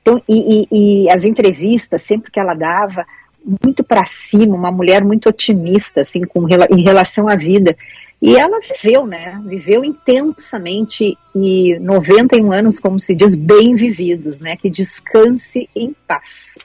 Então, 0.00 0.22
e, 0.26 0.66
e, 0.70 1.04
e 1.04 1.10
as 1.10 1.24
entrevistas, 1.24 2.02
sempre 2.04 2.30
que 2.30 2.40
ela 2.40 2.54
dava, 2.54 3.04
muito 3.44 3.84
para 3.84 4.06
cima, 4.06 4.54
uma 4.54 4.72
mulher 4.72 5.04
muito 5.04 5.28
otimista, 5.28 6.00
assim, 6.00 6.22
com, 6.22 6.46
em 6.48 6.82
relação 6.82 7.28
à 7.28 7.36
vida. 7.36 7.76
E 8.20 8.36
ela 8.36 8.60
viveu, 8.60 9.06
né? 9.06 9.40
Viveu 9.44 9.84
intensamente 9.84 11.16
e 11.34 11.78
91 11.78 12.52
anos, 12.52 12.80
como 12.80 12.98
se 12.98 13.14
diz, 13.14 13.36
bem 13.36 13.76
vividos, 13.76 14.40
né? 14.40 14.56
Que 14.56 14.68
descanse 14.68 15.68
em 15.74 15.94
paz. 16.06 16.56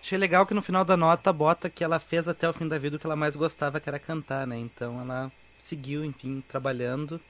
Achei 0.00 0.16
legal 0.16 0.46
que 0.46 0.54
no 0.54 0.62
final 0.62 0.84
da 0.84 0.96
nota 0.96 1.32
bota 1.32 1.68
que 1.68 1.82
ela 1.82 1.98
fez 1.98 2.28
até 2.28 2.48
o 2.48 2.52
fim 2.52 2.68
da 2.68 2.78
vida 2.78 2.96
o 2.96 2.98
que 2.98 3.06
ela 3.06 3.16
mais 3.16 3.34
gostava, 3.34 3.80
que 3.80 3.88
era 3.88 3.98
cantar, 3.98 4.46
né? 4.46 4.56
Então 4.58 5.00
ela 5.00 5.30
seguiu, 5.64 6.04
enfim, 6.04 6.42
trabalhando. 6.48 7.20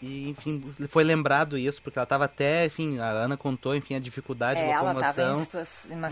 E, 0.00 0.28
enfim, 0.30 0.62
foi 0.88 1.02
lembrado 1.02 1.58
isso, 1.58 1.82
porque 1.82 1.98
ela 1.98 2.04
estava 2.04 2.26
até, 2.26 2.66
enfim, 2.66 2.98
a 3.00 3.10
Ana 3.10 3.36
contou, 3.36 3.74
enfim, 3.74 3.96
a 3.96 3.98
dificuldade 3.98 4.60
é, 4.60 4.72
da 4.72 4.92
locomoção. 4.92 5.44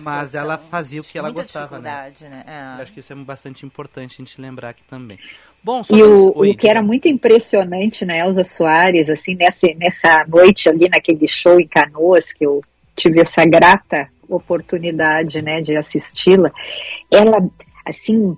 mas 0.02 0.34
ela 0.34 0.58
fazia 0.58 1.00
o 1.00 1.04
que 1.04 1.16
ela 1.16 1.30
gostava, 1.30 1.78
né? 1.78 2.12
né? 2.20 2.44
É. 2.46 2.82
acho 2.82 2.92
que 2.92 2.98
isso 2.98 3.12
é 3.12 3.16
bastante 3.16 3.64
importante 3.64 4.14
a 4.14 4.24
gente 4.24 4.40
lembrar 4.40 4.70
aqui 4.70 4.82
também. 4.84 5.18
Bom, 5.66 5.82
e 5.90 6.00
o, 6.00 6.28
o 6.28 6.56
que 6.56 6.70
era 6.70 6.80
muito 6.80 7.08
impressionante 7.08 8.04
na 8.04 8.12
né, 8.12 8.20
Elza 8.20 8.44
Soares, 8.44 9.10
assim, 9.10 9.34
nessa, 9.34 9.66
nessa 9.76 10.24
noite 10.28 10.68
ali, 10.68 10.88
naquele 10.88 11.26
show 11.26 11.58
em 11.58 11.66
Canoas, 11.66 12.32
que 12.32 12.46
eu 12.46 12.60
tive 12.94 13.20
essa 13.20 13.44
grata 13.44 14.06
oportunidade, 14.28 15.42
né, 15.42 15.60
de 15.60 15.76
assisti-la. 15.76 16.52
Ela, 17.10 17.44
assim, 17.84 18.36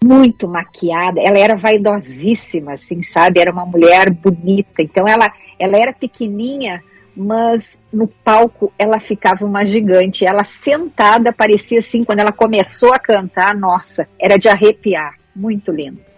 muito 0.00 0.46
maquiada, 0.46 1.20
ela 1.20 1.40
era 1.40 1.56
vaidosíssima, 1.56 2.74
assim, 2.74 3.02
sabe? 3.02 3.40
Era 3.40 3.50
uma 3.50 3.66
mulher 3.66 4.08
bonita. 4.08 4.80
Então 4.80 5.08
ela, 5.08 5.32
ela 5.58 5.76
era 5.76 5.92
pequenininha, 5.92 6.84
mas 7.16 7.76
no 7.92 8.06
palco 8.06 8.72
ela 8.78 9.00
ficava 9.00 9.44
uma 9.44 9.66
gigante. 9.66 10.24
Ela 10.24 10.44
sentada 10.44 11.32
parecia 11.32 11.80
assim, 11.80 12.04
quando 12.04 12.20
ela 12.20 12.30
começou 12.30 12.94
a 12.94 12.98
cantar, 13.00 13.56
nossa, 13.56 14.06
era 14.20 14.38
de 14.38 14.48
arrepiar. 14.48 15.18
Muito 15.34 15.72
lindo. 15.72 16.09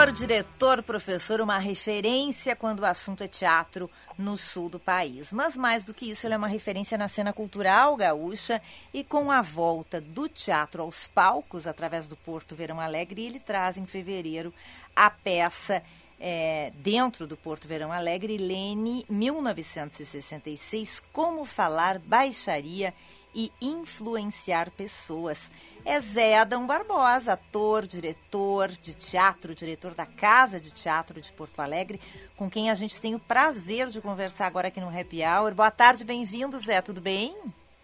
Ator, 0.00 0.12
diretor, 0.12 0.82
professor, 0.82 1.40
uma 1.40 1.58
referência 1.58 2.56
quando 2.56 2.80
o 2.80 2.86
assunto 2.86 3.22
é 3.22 3.28
teatro 3.28 3.90
no 4.16 4.36
sul 4.36 4.70
do 4.70 4.78
país. 4.78 5.32
Mas 5.32 5.56
mais 5.56 5.84
do 5.84 5.92
que 5.92 6.10
isso, 6.10 6.26
ele 6.26 6.32
é 6.32 6.36
uma 6.38 6.48
referência 6.48 6.96
na 6.96 7.08
cena 7.08 7.32
cultural 7.32 7.96
gaúcha 7.96 8.62
e 8.94 9.04
com 9.04 9.30
a 9.30 9.42
volta 9.42 10.00
do 10.00 10.28
teatro 10.28 10.82
aos 10.82 11.06
palcos 11.08 11.66
através 11.66 12.08
do 12.08 12.16
Porto 12.16 12.56
Verão 12.56 12.80
Alegre, 12.80 13.26
ele 13.26 13.38
traz 13.38 13.76
em 13.76 13.84
fevereiro 13.84 14.54
a 14.96 15.10
peça 15.10 15.82
é, 16.20 16.70
dentro 16.76 17.26
do 17.26 17.36
Porto 17.36 17.66
Verão 17.66 17.90
Alegre, 17.90 18.36
Lene, 18.36 19.06
1966, 19.08 21.02
Como 21.12 21.44
Falar 21.44 21.98
Baixaria 21.98 22.92
e 23.34 23.50
Influenciar 23.60 24.70
Pessoas 24.70 25.50
é 25.84 25.98
Zé 26.00 26.36
Adão 26.36 26.66
Barbosa, 26.66 27.32
ator, 27.32 27.86
diretor 27.86 28.68
de 28.68 28.92
teatro, 28.94 29.54
diretor 29.54 29.94
da 29.94 30.04
Casa 30.04 30.60
de 30.60 30.70
Teatro 30.70 31.20
de 31.20 31.32
Porto 31.32 31.60
Alegre, 31.60 32.00
com 32.36 32.50
quem 32.50 32.70
a 32.70 32.74
gente 32.74 33.00
tem 33.00 33.14
o 33.14 33.18
prazer 33.18 33.88
de 33.88 34.00
conversar 34.00 34.46
agora 34.46 34.68
aqui 34.68 34.80
no 34.80 34.88
Happy 34.88 35.22
Hour. 35.22 35.54
Boa 35.54 35.70
tarde, 35.70 36.04
bem-vindo, 36.04 36.58
Zé, 36.58 36.82
tudo 36.82 37.00
bem? 37.00 37.34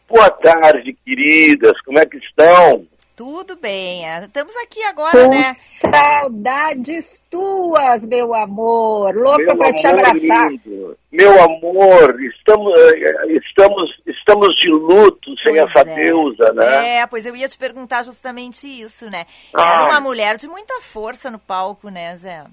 Boa 0.09 0.31
tarde, 0.31 0.97
queridas, 1.05 1.81
como 1.83 1.99
é 1.99 2.07
que 2.07 2.19
estão? 2.19 2.87
Tudo 3.17 3.57
bem. 3.57 4.03
Estamos 4.23 4.55
aqui 4.57 4.83
agora, 4.83 5.25
Com 5.25 5.31
né? 5.31 5.55
Saudades 5.81 7.25
tuas, 7.31 8.05
meu 8.05 8.35
amor. 8.35 9.15
Louca 9.15 9.57
para 9.57 9.73
te 9.73 9.87
abraçar. 9.87 10.51
Lindo. 10.51 10.99
Meu 11.11 11.43
amor, 11.43 12.23
estamos, 12.23 12.79
eh, 12.79 13.39
estamos, 13.43 13.91
estamos 14.07 14.55
de 14.57 14.69
luto 14.69 15.35
sem 15.43 15.55
Pois 15.55 15.71
essa 15.71 15.81
é. 15.81 15.95
deusa, 15.95 16.53
né? 16.53 16.99
É, 16.99 17.07
pois 17.07 17.25
eu 17.25 17.35
ia 17.35 17.49
te 17.49 17.57
perguntar 17.57 18.03
justamente 18.03 18.67
isso, 18.67 19.09
né? 19.09 19.25
Ah. 19.55 19.73
Era 19.73 19.85
uma 19.85 20.01
mulher 20.01 20.37
de 20.37 20.47
muita 20.47 20.79
força 20.83 21.31
no 21.31 21.39
palco, 21.39 21.89
né, 21.89 22.15
Zé? 22.17 22.45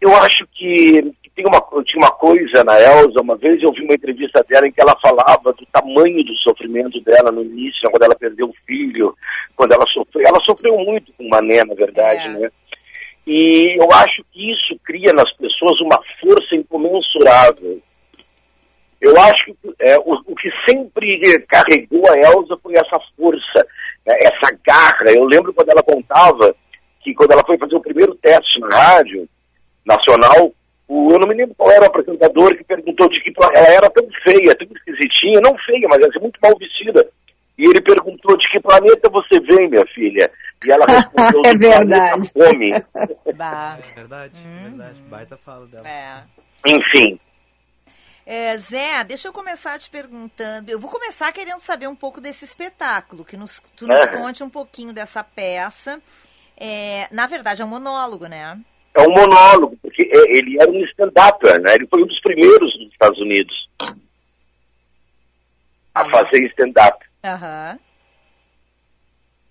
Eu 0.00 0.14
acho 0.14 0.46
que, 0.54 1.12
tem 1.38 1.46
uma, 1.46 1.60
tinha 1.84 2.02
uma 2.02 2.10
coisa 2.10 2.64
na 2.64 2.80
Elsa, 2.80 3.20
uma 3.20 3.36
vez 3.36 3.62
eu 3.62 3.70
vi 3.70 3.84
uma 3.84 3.94
entrevista 3.94 4.44
dela 4.48 4.66
em 4.66 4.72
que 4.72 4.80
ela 4.80 4.98
falava 5.00 5.52
do 5.52 5.64
tamanho 5.66 6.24
do 6.24 6.34
sofrimento 6.38 7.00
dela 7.02 7.30
no 7.30 7.42
início, 7.42 7.88
quando 7.92 8.02
ela 8.02 8.16
perdeu 8.16 8.48
o 8.48 8.54
filho, 8.66 9.14
quando 9.54 9.70
ela 9.70 9.86
sofreu. 9.86 10.26
Ela 10.26 10.40
sofreu 10.44 10.76
muito 10.78 11.12
com 11.12 11.28
Mané, 11.28 11.62
na 11.64 11.74
verdade, 11.74 12.24
É. 12.26 12.28
né? 12.30 12.50
E 13.24 13.76
eu 13.80 13.86
acho 13.92 14.24
que 14.32 14.50
isso 14.50 14.76
cria 14.82 15.12
nas 15.12 15.30
pessoas 15.36 15.80
uma 15.80 16.00
força 16.20 16.56
incomensurável. 16.56 17.80
Eu 19.00 19.16
acho 19.20 19.44
que 19.44 19.74
é, 19.78 19.96
o, 19.98 20.14
o 20.26 20.34
que 20.34 20.50
sempre 20.68 21.38
carregou 21.46 22.10
a 22.10 22.16
Elsa 22.16 22.56
foi 22.60 22.74
essa 22.74 22.98
força, 23.16 23.66
né, 24.04 24.14
essa 24.22 24.50
garra. 24.66 25.12
Eu 25.12 25.24
lembro 25.24 25.52
quando 25.52 25.68
ela 25.68 25.82
contava 25.84 26.52
que 27.00 27.14
quando 27.14 27.30
ela 27.30 27.44
foi 27.44 27.56
fazer 27.58 27.76
o 27.76 27.80
primeiro 27.80 28.14
teste 28.16 28.58
na 28.58 28.68
rádio 28.70 29.28
nacional, 29.86 30.52
o, 30.88 31.12
eu 31.12 31.18
não 31.18 31.28
me 31.28 31.34
lembro 31.34 31.54
qual 31.54 31.70
era 31.70 31.82
o 31.82 31.86
apresentador 31.88 32.56
que 32.56 32.64
perguntou 32.64 33.08
de 33.10 33.20
que 33.20 33.32
ela 33.38 33.68
era 33.68 33.90
tão 33.90 34.08
feia, 34.24 34.54
tão 34.56 34.66
esquisitinha, 34.74 35.40
não 35.42 35.56
feia, 35.58 35.86
mas 35.88 36.00
ela 36.00 36.20
muito 36.20 36.38
mal 36.42 36.56
vestida. 36.58 37.06
E 37.58 37.64
ele 37.64 37.80
perguntou 37.80 38.36
de 38.38 38.48
que 38.50 38.60
planeta 38.60 39.10
você 39.10 39.38
vem, 39.40 39.68
minha 39.68 39.84
filha? 39.88 40.30
E 40.64 40.70
ela 40.72 40.86
respondeu 40.88 41.42
É 41.44 41.56
verdade. 41.56 42.30
Fome. 42.32 42.72
Bah. 43.36 43.78
É 43.78 43.94
verdade, 43.94 44.32
é 44.36 44.68
verdade. 44.68 45.00
Baita 45.10 45.36
fala 45.36 45.66
dela. 45.66 45.88
É. 45.88 46.22
Enfim, 46.66 47.20
É, 48.26 48.56
Zé, 48.58 49.04
deixa 49.04 49.28
eu 49.28 49.32
começar 49.32 49.78
te 49.78 49.88
perguntando. 49.90 50.70
Eu 50.70 50.78
vou 50.78 50.90
começar 50.90 51.32
querendo 51.32 51.60
saber 51.60 51.86
um 51.86 51.94
pouco 51.96 52.20
desse 52.20 52.44
espetáculo, 52.44 53.24
que 53.24 53.36
nos, 53.36 53.62
tu 53.76 53.86
nos 53.86 54.00
Aham. 54.00 54.18
conte 54.22 54.42
um 54.42 54.50
pouquinho 54.50 54.92
dessa 54.92 55.22
peça. 55.24 56.00
É, 56.56 57.08
na 57.10 57.26
verdade, 57.26 57.62
é 57.62 57.64
um 57.64 57.68
monólogo, 57.68 58.26
né? 58.26 58.58
É 58.98 59.08
um 59.08 59.12
monólogo, 59.12 59.76
porque 59.82 60.02
é, 60.02 60.36
ele 60.36 60.60
era 60.60 60.70
um 60.70 60.84
stand-upper, 60.84 61.60
né? 61.60 61.74
Ele 61.74 61.86
foi 61.86 62.02
um 62.02 62.06
dos 62.06 62.20
primeiros 62.20 62.78
nos 62.78 62.90
Estados 62.92 63.18
Unidos 63.20 63.68
a 65.94 66.04
fazer 66.08 66.44
stand-up. 66.46 67.04
Aham. 67.24 67.78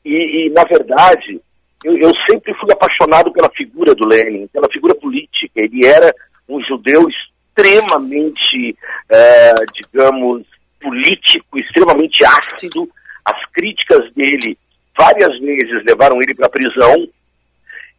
E, 0.06 0.48
e, 0.48 0.50
na 0.52 0.64
verdade, 0.64 1.42
eu, 1.84 1.98
eu 1.98 2.12
sempre 2.30 2.54
fui 2.54 2.72
apaixonado 2.72 3.32
pela 3.32 3.50
figura 3.50 3.94
do 3.94 4.08
Lenin, 4.08 4.48
pela 4.48 4.70
figura 4.70 4.96
política. 4.96 5.60
Ele 5.60 5.86
era 5.86 6.14
um 6.48 6.62
judeu 6.62 7.08
extremamente, 7.10 8.78
eh, 9.10 9.54
digamos, 9.74 10.46
político, 10.80 11.60
extremamente 11.60 12.24
ácido. 12.24 12.90
As 13.26 13.46
críticas 13.52 14.12
dele 14.14 14.58
várias 14.98 15.38
vezes 15.40 15.84
levaram 15.86 16.22
ele 16.22 16.34
para 16.34 16.48
a 16.48 16.50
prisão. 16.50 17.08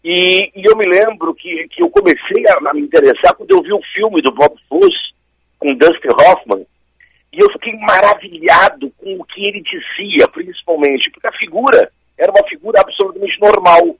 E, 0.04 0.52
e 0.54 0.64
eu 0.64 0.76
me 0.76 0.86
lembro 0.86 1.34
que, 1.34 1.68
que 1.68 1.82
eu 1.82 1.90
comecei 1.90 2.44
a, 2.48 2.70
a 2.70 2.74
me 2.74 2.82
interessar 2.82 3.34
quando 3.34 3.50
eu 3.50 3.62
vi 3.62 3.72
o 3.72 3.82
filme 3.94 4.22
do 4.22 4.32
Bob 4.32 4.54
Fosse 4.68 5.12
com 5.58 5.74
Dustin 5.74 6.08
Hoffman. 6.08 6.64
E 7.32 7.40
eu 7.40 7.50
fiquei 7.52 7.74
maravilhado 7.76 8.90
com 8.98 9.14
o 9.20 9.24
que 9.24 9.44
ele 9.44 9.60
dizia, 9.60 10.26
principalmente, 10.28 11.10
porque 11.10 11.26
a 11.26 11.32
figura 11.32 11.90
era 12.16 12.32
uma 12.32 12.46
figura 12.48 12.80
absolutamente 12.80 13.38
normal. 13.40 13.96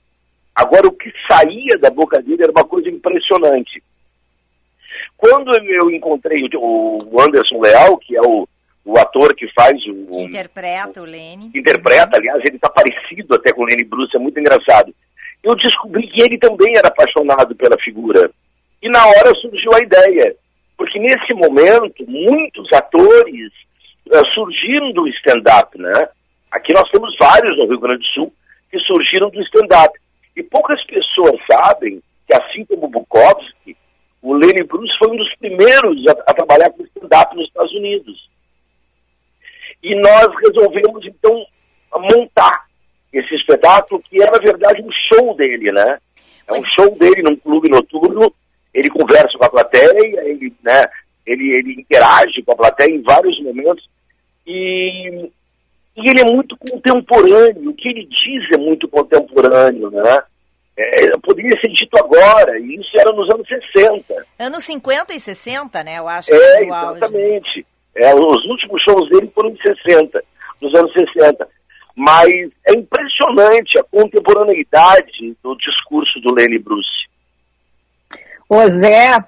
Agora, 0.55 0.89
o 0.89 0.93
que 0.93 1.13
saía 1.31 1.79
da 1.79 1.91
boca 1.91 2.21
dele 2.23 2.43
era 2.43 2.53
uma 2.53 2.65
coisa 2.65 2.89
impressionante. 2.89 3.83
Quando 5.17 5.53
eu 5.55 5.91
encontrei 5.91 6.49
o 6.55 6.89
o 7.11 7.21
Anderson 7.21 7.61
Leal, 7.61 7.97
que 7.99 8.17
é 8.17 8.21
o, 8.23 8.49
o 8.85 8.99
ator 8.99 9.35
que 9.35 9.49
faz 9.53 9.77
o, 9.87 10.07
Que 10.07 10.23
interpreta 10.23 11.03
o 11.03 11.05
Lene. 11.05 11.51
que 11.51 11.59
interpreta, 11.59 12.17
aliás, 12.17 12.41
ele 12.45 12.57
está 12.57 12.69
parecido 12.69 13.35
até 13.35 13.53
com 13.53 13.63
o 13.63 13.65
Lenny 13.65 13.85
Bruce, 13.85 14.17
é 14.17 14.19
muito 14.19 14.39
engraçado. 14.39 14.95
Eu 15.43 15.55
descobri 15.55 16.07
que 16.09 16.23
ele 16.23 16.39
também 16.39 16.77
era 16.77 16.89
apaixonado 16.89 17.55
pela 17.55 17.79
figura. 17.79 18.31
E 18.83 18.89
na 18.89 19.07
hora 19.07 19.35
surgiu 19.37 19.73
a 19.75 19.83
ideia. 19.83 20.35
Porque 20.77 20.99
nesse 20.99 21.33
momento, 21.35 22.05
muitos 22.07 22.73
atores 22.73 23.53
eh, 24.11 24.23
surgiram 24.35 24.93
do 24.93 25.09
stand-up, 25.09 25.77
né? 25.81 26.09
Aqui 26.51 26.73
nós 26.73 26.89
temos 26.91 27.15
vários 27.19 27.57
no 27.57 27.67
Rio 27.67 27.81
Grande 27.81 27.99
do 27.99 28.07
Sul 28.07 28.33
que 28.71 28.79
surgiram 28.81 29.31
do 29.31 29.41
stand-up. 29.43 29.99
E 30.37 30.43
poucas 30.43 30.83
pessoas 30.85 31.35
sabem 31.51 32.01
que, 32.27 32.35
assim 32.35 32.65
como 32.65 32.89
Bukowski, 32.89 33.77
o 34.23 34.35
Lenny 34.35 34.63
Bruce 34.63 34.97
foi 34.99 35.11
um 35.11 35.17
dos 35.17 35.35
primeiros 35.37 36.07
a, 36.07 36.13
a 36.31 36.35
trabalhar 36.35 36.71
com 36.71 36.85
stand-up 36.85 37.35
nos 37.35 37.47
Estados 37.47 37.73
Unidos. 37.73 38.29
E 39.83 39.95
nós 39.97 40.29
resolvemos, 40.45 41.05
então, 41.07 41.45
montar 41.97 42.68
esse 43.13 43.35
espetáculo, 43.35 44.03
que 44.03 44.23
é, 44.23 44.31
na 44.31 44.39
verdade, 44.39 44.83
um 44.83 44.91
show 45.09 45.35
dele, 45.35 45.73
né? 45.73 45.99
É 46.47 46.53
um 46.53 46.63
show 46.65 46.91
dele 46.97 47.23
num 47.23 47.37
clube 47.37 47.69
noturno, 47.69 48.33
ele 48.73 48.91
conversa 48.91 49.37
com 49.39 49.45
a 49.45 49.51
plateia, 49.51 50.21
ele, 50.25 50.53
né, 50.63 50.85
ele, 51.27 51.57
ele 51.57 51.81
interage 51.81 52.43
com 52.43 52.53
a 52.53 52.57
plateia 52.57 52.95
em 52.95 53.03
vários 53.03 53.43
momentos, 53.43 53.89
e, 54.47 55.31
e 55.97 56.11
ele 56.11 56.21
é 56.21 56.25
muito 56.25 56.57
contemporâneo, 56.57 57.71
o 57.71 57.75
que 57.75 57.89
ele 57.89 58.05
diz 58.07 58.51
é 58.53 58.57
muito 58.57 58.89
contemporâneo, 58.89 59.91
né? 59.91 60.23
É, 60.81 61.09
poderia 61.19 61.61
ser 61.61 61.69
dito 61.69 61.99
agora, 61.99 62.57
e 62.61 62.77
isso 62.77 62.91
era 62.99 63.13
nos 63.13 63.29
anos 63.35 63.47
60. 63.49 64.27
Anos 64.39 64.65
50 64.65 65.13
e 65.13 65.19
60, 65.21 65.83
né? 65.83 65.99
Eu 65.99 66.07
acho 66.09 66.33
É, 66.33 66.39
que 66.39 66.57
foi 66.59 66.67
o 66.69 66.75
auge. 66.75 66.97
exatamente. 66.99 67.67
É, 67.97 68.15
os 68.15 68.45
últimos 68.47 68.81
shows 68.85 69.09
dele 69.11 69.29
foram 69.35 69.51
de 69.51 69.61
60, 69.61 70.23
nos 70.63 70.73
anos 70.75 70.93
60. 70.93 71.49
Mas 71.99 72.31
é 72.65 72.75
impressionante 72.75 73.77
a 73.77 73.83
contemporaneidade 73.83 75.37
do 75.43 75.57
discurso 75.57 76.21
do 76.21 76.33
Lenny 76.33 76.57
Bruce. 76.57 77.09
Ô 78.49 78.69
Zé, 78.71 79.19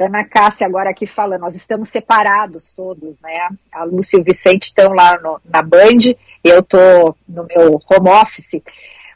Ana 0.00 0.24
Cássia 0.24 0.66
agora 0.66 0.90
aqui 0.90 1.06
falando, 1.06 1.40
nós 1.42 1.54
estamos 1.54 1.88
separados 1.88 2.72
todos, 2.72 3.20
né? 3.20 3.48
A 3.70 3.84
Lúcia 3.84 4.16
e 4.16 4.20
o 4.20 4.24
Vicente 4.24 4.64
estão 4.64 4.92
lá 4.92 5.18
no- 5.20 5.40
na 5.48 5.62
Band, 5.62 6.14
eu 6.42 6.64
tô 6.64 7.14
no 7.28 7.44
meu 7.44 7.80
home 7.88 8.10
office. 8.10 8.60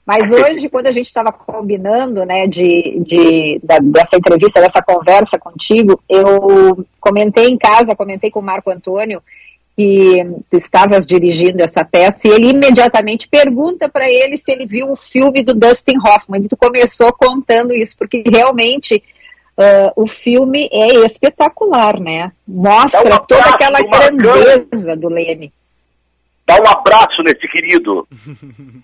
Mas 0.07 0.31
hoje, 0.33 0.69
quando 0.69 0.87
a 0.87 0.93
gente 0.93 1.07
estava 1.07 1.33
combinando, 1.33 2.25
né, 2.25 2.47
de, 2.47 3.01
de, 3.05 3.61
da- 3.63 3.81
dessa 3.81 4.17
entrevista, 4.17 4.61
dessa 4.61 4.81
conversa 4.81 5.37
contigo, 5.37 6.01
eu 6.09 6.87
comentei 7.01 7.49
em 7.49 7.59
casa, 7.59 7.97
comentei 7.97 8.31
com 8.31 8.39
o 8.39 8.43
Marco 8.45 8.71
Antônio, 8.71 9.21
que 9.77 10.25
tu 10.51 10.57
estavas 10.57 11.07
dirigindo 11.07 11.63
essa 11.63 11.85
peça, 11.85 12.29
e 12.29 12.31
ele 12.31 12.51
imediatamente 12.51 13.27
pergunta 13.27 13.89
para 13.89 14.11
ele 14.11 14.37
se 14.37 14.53
ele 14.53 14.67
viu 14.67 14.91
o 14.91 14.97
filme 14.97 15.43
do 15.43 15.55
Dustin 15.55 15.97
Hoffman, 15.99 16.43
e 16.43 16.49
tu 16.49 16.57
começou 16.57 17.13
contando 17.13 17.73
isso, 17.73 17.97
porque 17.97 18.23
realmente 18.27 19.03
uh, 19.59 19.93
o 19.97 20.07
filme 20.07 20.69
é 20.71 21.05
espetacular, 21.07 21.99
né? 21.99 22.33
Mostra 22.47 23.19
toda 23.21 23.45
aquela 23.45 23.81
grandeza 23.81 24.95
do 24.97 25.09
Leme. 25.09 25.53
Dá 26.47 26.57
um 26.61 26.67
abraço 26.67 27.23
nesse 27.23 27.49
querido. 27.49 28.07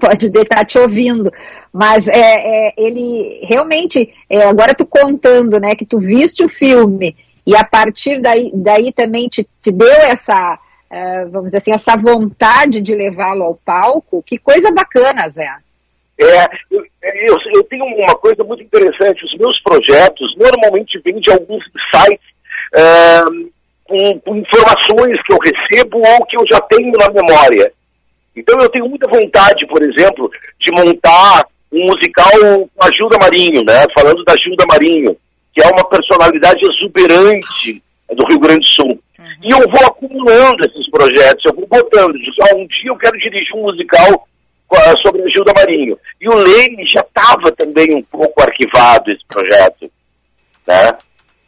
pode 0.00 0.26
estar 0.26 0.64
te 0.64 0.78
ouvindo, 0.78 1.32
mas 1.72 2.08
é, 2.08 2.68
é 2.68 2.74
ele 2.76 3.40
realmente, 3.44 4.12
é, 4.28 4.42
agora 4.42 4.74
tu 4.74 4.84
contando, 4.84 5.60
né, 5.60 5.76
que 5.76 5.86
tu 5.86 6.00
viste 6.00 6.44
o 6.44 6.48
filme 6.48 7.14
e 7.48 7.56
a 7.56 7.64
partir 7.64 8.20
daí, 8.20 8.50
daí 8.52 8.92
também 8.92 9.26
te, 9.26 9.42
te 9.62 9.72
deu 9.72 9.88
essa, 9.88 10.58
uh, 10.90 11.30
vamos 11.30 11.46
dizer 11.46 11.56
assim, 11.56 11.72
essa 11.72 11.96
vontade 11.96 12.82
de 12.82 12.94
levá-lo 12.94 13.42
ao 13.42 13.54
palco, 13.54 14.22
que 14.22 14.36
coisa 14.36 14.70
bacana, 14.70 15.26
Zé. 15.30 15.50
É, 16.20 16.44
eu, 16.70 16.84
eu, 17.02 17.36
eu, 17.54 17.64
tenho 17.64 17.86
uma 17.86 18.14
coisa 18.16 18.44
muito 18.44 18.62
interessante, 18.62 19.24
os 19.24 19.34
meus 19.38 19.58
projetos 19.62 20.36
normalmente 20.36 21.00
vêm 21.02 21.18
de 21.20 21.32
alguns 21.32 21.64
sites 21.90 22.26
uh, 22.74 23.50
com, 23.84 24.20
com 24.20 24.36
informações 24.36 25.16
que 25.24 25.32
eu 25.32 25.38
recebo 25.38 26.06
ou 26.06 26.26
que 26.26 26.36
eu 26.36 26.44
já 26.50 26.60
tenho 26.60 26.92
na 26.92 27.08
memória. 27.08 27.72
Então 28.36 28.60
eu 28.60 28.68
tenho 28.68 28.86
muita 28.86 29.08
vontade, 29.08 29.66
por 29.66 29.82
exemplo, 29.82 30.30
de 30.60 30.70
montar 30.70 31.46
um 31.72 31.86
musical 31.86 32.68
com 32.76 32.84
a 32.84 32.92
Gilda 32.92 33.16
Marinho, 33.18 33.64
né? 33.64 33.86
Falando 33.94 34.22
da 34.24 34.34
Gilda 34.36 34.66
Marinho, 34.66 35.16
que 35.58 35.64
é 35.64 35.68
uma 35.70 35.84
personalidade 35.88 36.60
exuberante 36.64 37.82
do 38.14 38.24
Rio 38.28 38.38
Grande 38.38 38.60
do 38.60 38.66
Sul. 38.66 39.02
Uhum. 39.18 39.26
E 39.42 39.50
eu 39.50 39.58
vou 39.58 39.86
acumulando 39.86 40.64
esses 40.64 40.88
projetos, 40.88 41.44
eu 41.44 41.54
vou 41.54 41.66
botando. 41.66 42.14
Ah, 42.42 42.54
um 42.54 42.66
dia 42.68 42.90
eu 42.90 42.96
quero 42.96 43.18
dirigir 43.18 43.56
um 43.56 43.62
musical 43.62 44.28
sobre 45.00 45.22
a 45.22 45.28
Gilda 45.28 45.52
Marinho. 45.56 45.98
E 46.20 46.28
o 46.28 46.34
Leme 46.34 46.86
já 46.86 47.00
estava 47.00 47.50
também 47.52 47.92
um 47.92 48.02
pouco 48.02 48.40
arquivado 48.40 49.10
esse 49.10 49.24
projeto. 49.26 49.90
Né? 50.66 50.92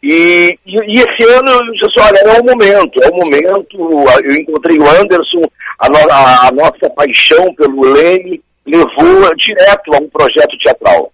E, 0.02 0.58
e, 0.66 0.76
e, 0.76 0.98
esse 0.98 1.30
ano 1.30 1.50
eu 1.50 1.72
disse 1.72 1.86
assim, 1.86 2.08
olha, 2.08 2.18
é 2.18 2.40
o 2.40 2.44
momento, 2.44 3.02
é 3.04 3.08
o 3.10 3.14
momento, 3.14 3.76
eu 4.24 4.34
encontrei 4.34 4.78
o 4.78 4.88
Anderson, 4.88 5.42
a, 5.78 5.88
no, 5.88 5.98
a, 6.10 6.48
a 6.48 6.52
nossa 6.52 6.90
paixão 6.90 7.54
pelo 7.54 7.92
Leme 7.92 8.42
levou 8.66 9.36
direto 9.36 9.94
a 9.94 9.98
um 9.98 10.08
projeto 10.08 10.58
teatral. 10.58 11.12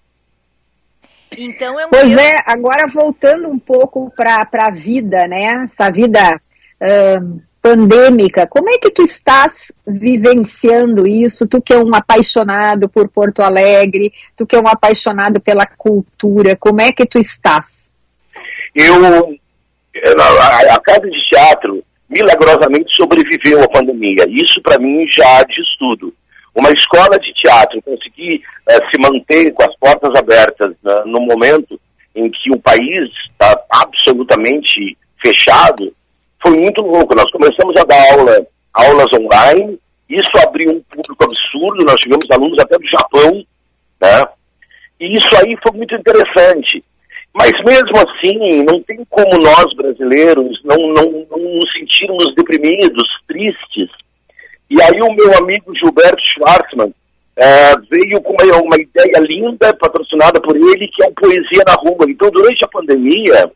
Então 1.36 1.78
é 1.78 1.86
um 1.86 1.90
pois 1.90 2.16
é, 2.16 2.42
agora 2.46 2.86
voltando 2.86 3.48
um 3.48 3.58
pouco 3.58 4.12
para 4.16 4.48
a 4.52 4.70
vida, 4.70 5.26
né? 5.28 5.62
Essa 5.64 5.90
vida 5.90 6.40
uh, 6.80 7.40
pandêmica, 7.60 8.46
como 8.46 8.70
é 8.70 8.78
que 8.78 8.90
tu 8.90 9.02
estás 9.02 9.72
vivenciando 9.86 11.06
isso? 11.06 11.46
Tu 11.46 11.60
que 11.60 11.72
é 11.72 11.78
um 11.78 11.94
apaixonado 11.94 12.88
por 12.88 13.08
Porto 13.08 13.42
Alegre, 13.42 14.12
tu 14.36 14.46
que 14.46 14.56
é 14.56 14.60
um 14.60 14.68
apaixonado 14.68 15.40
pela 15.40 15.66
cultura, 15.66 16.56
como 16.56 16.80
é 16.80 16.92
que 16.92 17.04
tu 17.04 17.18
estás? 17.18 17.90
Eu, 18.74 18.94
a, 20.20 20.74
a 20.74 20.80
casa 20.80 21.10
de 21.10 21.28
teatro, 21.28 21.82
milagrosamente 22.08 22.94
sobreviveu 22.94 23.62
à 23.62 23.68
pandemia. 23.68 24.26
Isso, 24.28 24.60
para 24.62 24.78
mim, 24.78 25.06
já 25.08 25.42
diz 25.42 25.66
tudo. 25.78 26.14
Uma 26.56 26.70
escola 26.70 27.18
de 27.18 27.34
teatro 27.34 27.82
conseguir 27.82 28.42
eh, 28.66 28.78
se 28.90 28.98
manter 28.98 29.52
com 29.52 29.62
as 29.62 29.76
portas 29.76 30.10
abertas 30.18 30.74
né, 30.82 31.02
no 31.04 31.20
momento 31.20 31.78
em 32.14 32.30
que 32.30 32.50
o 32.50 32.58
país 32.58 33.10
está 33.30 33.62
absolutamente 33.70 34.96
fechado, 35.22 35.94
foi 36.42 36.52
muito 36.52 36.80
louco. 36.80 37.14
Nós 37.14 37.30
começamos 37.30 37.76
a 37.76 37.84
dar 37.84 38.12
aula, 38.12 38.46
aulas 38.72 39.12
online, 39.12 39.78
isso 40.08 40.30
abriu 40.42 40.70
um 40.70 40.80
público 40.80 41.24
absurdo, 41.24 41.84
nós 41.84 42.00
tivemos 42.00 42.30
alunos 42.30 42.58
até 42.58 42.78
do 42.78 42.88
Japão, 42.88 43.44
né? 44.00 44.26
E 44.98 45.14
isso 45.14 45.36
aí 45.36 45.54
foi 45.62 45.76
muito 45.76 45.94
interessante. 45.94 46.82
Mas 47.34 47.52
mesmo 47.66 47.98
assim, 47.98 48.62
não 48.64 48.80
tem 48.82 49.04
como 49.10 49.42
nós 49.42 49.74
brasileiros 49.74 50.58
não, 50.64 50.76
não, 50.76 51.26
não 51.30 51.38
nos 51.38 51.70
sentirmos 51.74 52.34
deprimidos, 52.34 53.04
tristes. 53.28 53.90
E 54.68 54.80
aí 54.82 55.00
o 55.00 55.12
meu 55.12 55.36
amigo 55.38 55.74
Gilberto 55.76 56.22
Schwartzman 56.34 56.92
é, 57.36 57.74
veio 57.90 58.20
com 58.22 58.32
uma, 58.32 58.56
uma 58.62 58.76
ideia 58.76 59.18
linda, 59.20 59.74
patrocinada 59.74 60.40
por 60.40 60.56
ele, 60.56 60.88
que 60.88 61.04
é 61.04 61.08
o 61.08 61.12
Poesia 61.12 61.62
na 61.66 61.74
Rua. 61.74 62.06
Então, 62.08 62.30
durante 62.30 62.64
a 62.64 62.68
pandemia, 62.68 63.50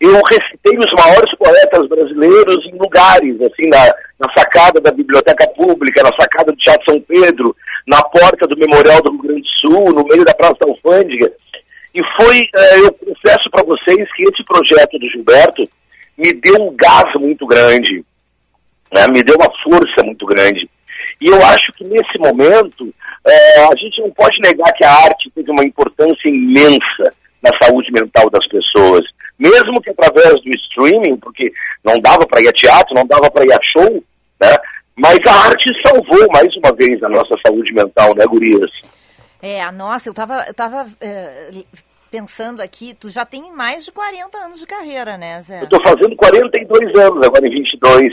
eu 0.00 0.22
recitei 0.22 0.78
os 0.78 0.92
maiores 0.96 1.34
poetas 1.36 1.88
brasileiros 1.88 2.64
em 2.66 2.78
lugares, 2.78 3.40
assim, 3.42 3.68
na, 3.68 3.84
na 4.20 4.32
sacada 4.36 4.80
da 4.80 4.92
Biblioteca 4.92 5.46
Pública, 5.48 6.02
na 6.02 6.14
sacada 6.16 6.52
do 6.52 6.58
Teatro 6.58 6.84
São 6.88 7.00
Pedro, 7.00 7.54
na 7.86 8.00
porta 8.02 8.46
do 8.46 8.56
Memorial 8.56 9.02
do 9.02 9.10
Rio 9.10 9.22
Grande 9.22 9.42
do 9.42 9.48
Sul, 9.48 9.92
no 9.92 10.04
meio 10.04 10.24
da 10.24 10.34
Praça 10.34 10.56
da 10.60 10.68
Alfândega. 10.68 11.32
E 11.92 12.00
foi, 12.16 12.48
é, 12.54 12.78
eu 12.80 12.92
confesso 12.92 13.50
para 13.50 13.64
vocês 13.64 14.08
que 14.14 14.22
esse 14.22 14.44
projeto 14.44 14.98
do 14.98 15.08
Gilberto 15.10 15.68
me 16.16 16.32
deu 16.32 16.62
um 16.62 16.76
gás 16.76 17.12
muito 17.18 17.44
grande, 17.46 18.04
né? 18.92 19.06
me 19.08 19.22
deu 19.22 19.36
uma 19.36 19.50
força 19.62 20.04
muito 20.04 20.26
grande. 20.26 20.68
E 21.20 21.28
eu 21.28 21.44
acho 21.46 21.72
que 21.72 21.84
nesse 21.84 22.18
momento 22.18 22.92
é, 23.26 23.64
a 23.64 23.76
gente 23.76 24.00
não 24.00 24.10
pode 24.10 24.38
negar 24.40 24.72
que 24.72 24.84
a 24.84 24.92
arte 24.92 25.30
teve 25.34 25.50
uma 25.50 25.64
importância 25.64 26.28
imensa 26.28 27.12
na 27.42 27.50
saúde 27.62 27.90
mental 27.92 28.28
das 28.30 28.46
pessoas, 28.48 29.02
mesmo 29.38 29.80
que 29.80 29.90
através 29.90 30.34
do 30.42 30.50
streaming, 30.50 31.16
porque 31.16 31.52
não 31.84 31.98
dava 32.00 32.26
para 32.26 32.40
ir 32.40 32.48
a 32.48 32.52
teatro, 32.52 32.94
não 32.94 33.06
dava 33.06 33.30
para 33.30 33.44
ir 33.44 33.52
a 33.52 33.58
show, 33.62 34.02
né? 34.40 34.56
Mas 34.96 35.18
a 35.26 35.46
arte 35.46 35.70
salvou 35.86 36.26
mais 36.32 36.54
uma 36.56 36.72
vez 36.74 37.00
a 37.04 37.08
nossa 37.08 37.34
saúde 37.46 37.72
mental, 37.72 38.14
né, 38.16 38.26
Gurias? 38.26 38.70
É, 39.40 39.70
nossa, 39.70 40.08
eu 40.08 40.14
tava, 40.14 40.44
eu 40.48 40.54
tava 40.54 40.88
é, 41.00 41.52
pensando 42.10 42.60
aqui, 42.60 42.94
tu 42.94 43.08
já 43.08 43.24
tem 43.24 43.52
mais 43.52 43.84
de 43.84 43.92
40 43.92 44.36
anos 44.38 44.58
de 44.58 44.66
carreira, 44.66 45.16
né, 45.16 45.40
Zé? 45.42 45.62
Eu 45.62 45.68
tô 45.68 45.80
fazendo 45.82 46.16
42 46.16 46.98
anos, 46.98 47.24
agora 47.24 47.46
em 47.46 47.50
22. 47.50 48.12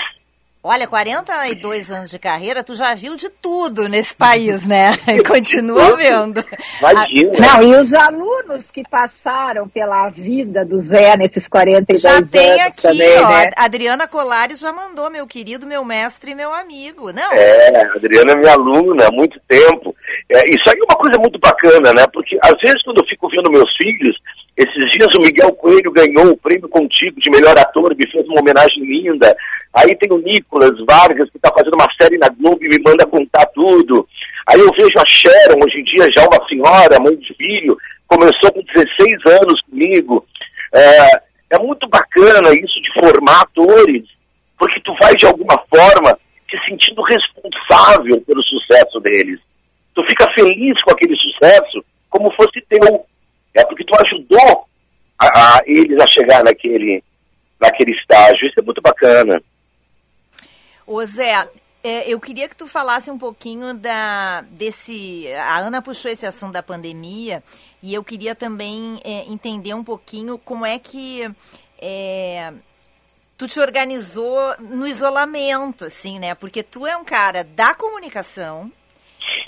Olha, 0.68 0.88
42 0.88 1.92
anos 1.92 2.10
de 2.10 2.18
carreira, 2.18 2.64
tu 2.64 2.74
já 2.74 2.96
viu 2.96 3.16
de 3.16 3.30
tudo 3.30 3.88
nesse 3.88 4.16
país, 4.16 4.66
né? 4.66 4.94
E 5.08 5.24
continua 5.24 5.96
vendo. 5.96 6.44
Imagina. 6.80 7.32
Não, 7.40 7.62
e 7.62 7.76
os 7.76 7.94
alunos 7.94 8.72
que 8.72 8.82
passaram 8.90 9.70
pela 9.70 10.10
vida 10.10 10.66
do 10.66 10.80
Zé 10.80 11.16
nesses 11.18 11.48
42 11.48 12.02
já 12.02 12.18
anos 12.18 12.32
tem 12.32 12.60
aqui, 12.62 12.82
também, 12.82 13.20
ó, 13.20 13.30
né? 13.30 13.52
A 13.56 13.66
Adriana 13.66 14.08
Colares 14.08 14.60
já 14.60 14.74
mandou, 14.74 15.12
meu 15.12 15.28
querido, 15.28 15.68
meu 15.68 15.86
mestre 15.86 16.32
e 16.32 16.36
meu 16.36 16.52
amigo. 16.52 17.14
Não. 17.14 17.32
É, 17.32 17.84
a 17.84 17.94
Adriana 17.94 18.32
é 18.32 18.36
minha 18.36 18.54
aluna 18.54 19.08
há 19.08 19.12
muito 19.12 19.40
tempo. 19.48 19.96
É, 20.32 20.50
isso 20.50 20.68
aí 20.68 20.80
é 20.80 20.84
uma 20.84 20.98
coisa 20.98 21.20
muito 21.20 21.40
bacana, 21.40 21.94
né? 21.94 22.08
Porque 22.12 22.40
às 22.42 22.60
vezes 22.60 22.82
quando 22.84 23.02
eu 23.02 23.06
fico 23.06 23.30
vendo 23.30 23.52
meus 23.52 23.70
filhos, 23.78 24.18
esses 24.58 24.92
dias 24.92 25.14
o 25.16 25.22
Miguel 25.22 25.52
Coelho 25.54 25.92
ganhou 25.92 26.32
o 26.32 26.38
prêmio 26.38 26.70
Contigo 26.70 27.20
de 27.20 27.30
melhor 27.30 27.58
ator, 27.58 27.96
me 27.96 28.10
fez 28.10 28.26
uma 28.28 28.40
homenagem 28.40 28.84
linda. 28.84 29.36
Aí 29.74 29.94
tem 29.96 30.10
o 30.12 30.18
Nicolas 30.18 30.78
Vargas, 30.88 31.30
que 31.30 31.38
está 31.38 31.52
fazendo 31.54 31.74
uma 31.74 31.88
série 32.00 32.18
na 32.18 32.30
Globo 32.30 32.64
e 32.64 32.70
me 32.70 32.82
manda 32.86 33.06
contar 33.06 33.46
tudo. 33.48 34.08
Aí 34.48 34.60
eu 34.60 34.72
vejo 34.72 34.98
a 34.98 35.06
Sharon, 35.06 35.60
hoje 35.66 35.80
em 35.80 35.84
dia 35.84 36.08
já 36.16 36.26
uma 36.26 36.48
senhora, 36.48 37.00
mãe 37.02 37.18
de 37.18 37.34
filho, 37.34 37.78
começou 38.08 38.52
com 38.54 38.62
16 38.62 39.42
anos 39.42 39.62
comigo. 39.70 40.26
É, 40.74 41.56
é 41.56 41.60
muito 41.60 41.88
bacana 41.90 42.50
isso 42.52 42.82
de 42.82 42.94
formar 42.94 43.42
atores, 43.42 44.04
porque 44.58 44.80
tu 44.82 44.96
vai 45.02 45.14
de 45.16 45.26
alguma 45.26 45.58
forma 45.70 46.18
te 46.48 46.58
sentindo 46.70 47.02
responsável 47.02 48.22
pelo 48.22 48.44
sucesso 48.44 49.00
deles. 49.02 49.40
Tu 49.94 50.04
fica 50.04 50.32
feliz 50.32 50.82
com 50.84 50.92
aquele 50.92 51.16
sucesso 51.16 51.84
como 52.10 52.32
fosse 52.32 52.62
teu. 52.70 53.06
É 53.56 53.66
porque 53.66 53.86
tu 53.86 53.96
ajudou 54.06 54.68
a, 55.18 55.58
a 55.58 55.62
eles 55.66 56.00
a 56.00 56.08
chegar 56.08 56.44
naquele, 56.44 57.04
naquele 57.60 57.92
estágio. 57.92 58.48
Isso 58.48 58.60
é 58.60 58.64
muito 58.64 58.82
bacana. 58.82 59.42
Ô 60.86 61.04
Zé, 61.06 61.48
é, 61.84 62.12
eu 62.12 62.20
queria 62.20 62.50
que 62.50 62.56
tu 62.56 62.68
falasse 62.68 63.10
um 63.10 63.18
pouquinho 63.18 63.74
da 63.74 64.42
desse. 64.50 65.28
A 65.34 65.58
Ana 65.60 65.82
puxou 65.82 66.12
esse 66.12 66.26
assunto 66.26 66.54
da 66.54 66.64
pandemia 66.64 67.44
e 67.82 67.94
eu 67.94 68.04
queria 68.04 68.36
também 68.36 69.00
é, 69.04 69.32
entender 69.32 69.74
um 69.74 69.84
pouquinho 69.84 70.38
como 70.38 70.66
é 70.66 70.78
que 70.78 71.30
é, 71.80 72.52
tu 73.38 73.48
te 73.48 73.60
organizou 73.60 74.56
no 74.60 74.88
isolamento, 74.88 75.86
assim, 75.86 76.20
né? 76.20 76.36
Porque 76.36 76.64
tu 76.64 76.86
é 76.86 76.98
um 76.98 77.06
cara 77.06 77.44
da 77.44 77.74
comunicação 77.74 78.72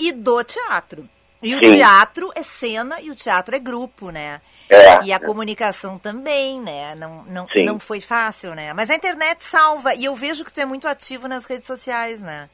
e 0.00 0.12
do 0.12 0.42
teatro. 0.44 1.08
E 1.42 1.54
o 1.54 1.58
Sim. 1.58 1.76
teatro 1.76 2.32
é 2.34 2.42
cena 2.42 3.00
e 3.00 3.10
o 3.10 3.14
teatro 3.14 3.54
é 3.54 3.58
grupo, 3.60 4.10
né? 4.10 4.40
É. 4.68 5.04
E 5.04 5.12
a 5.12 5.20
comunicação 5.20 5.98
também, 5.98 6.60
né? 6.60 6.94
Não, 6.96 7.24
não, 7.24 7.46
não 7.64 7.78
foi 7.78 8.00
fácil, 8.00 8.54
né? 8.54 8.72
Mas 8.72 8.90
a 8.90 8.94
internet 8.94 9.44
salva. 9.44 9.94
E 9.94 10.04
eu 10.04 10.16
vejo 10.16 10.44
que 10.44 10.52
tu 10.52 10.60
é 10.60 10.66
muito 10.66 10.88
ativo 10.88 11.28
nas 11.28 11.44
redes 11.44 11.66
sociais, 11.66 12.20
né? 12.20 12.48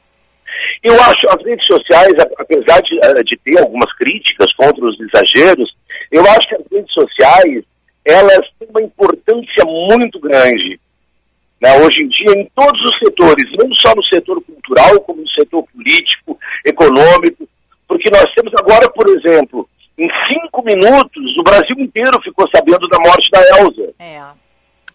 Eu 0.83 0.93
acho 1.01 1.27
as 1.29 1.43
redes 1.43 1.65
sociais, 1.65 2.13
apesar 2.37 2.79
de, 2.81 2.99
eh, 3.03 3.23
de 3.23 3.35
ter 3.37 3.59
algumas 3.59 3.91
críticas 3.95 4.53
contra 4.55 4.85
os 4.85 4.97
exageros, 4.99 5.75
eu 6.11 6.21
acho 6.29 6.47
que 6.47 6.55
as 6.55 6.65
redes 6.71 6.93
sociais, 6.93 7.63
elas 8.05 8.47
têm 8.59 8.67
uma 8.69 8.81
importância 8.83 9.65
muito 9.65 10.19
grande. 10.19 10.79
né, 11.61 11.71
hoje 11.79 12.03
em 12.03 12.07
dia 12.09 12.31
em 12.37 12.51
todos 12.53 12.79
os 12.81 12.99
setores, 12.99 13.45
não 13.57 13.73
só 13.73 13.95
no 13.95 14.03
setor 14.03 14.41
cultural, 14.43 14.99
como 15.01 15.21
no 15.21 15.29
setor 15.29 15.65
político, 15.73 16.37
econômico, 16.63 17.47
porque 17.87 18.09
nós 18.09 18.25
temos 18.33 18.53
agora, 18.57 18.89
por 18.91 19.07
exemplo, 19.09 19.67
em 19.97 20.09
cinco 20.31 20.63
minutos, 20.63 21.37
o 21.39 21.43
Brasil 21.43 21.75
inteiro 21.79 22.21
ficou 22.21 22.47
sabendo 22.53 22.87
da 22.87 22.99
morte 22.99 23.29
da 23.31 23.59
Elza. 23.59 23.93
É. 23.99 24.21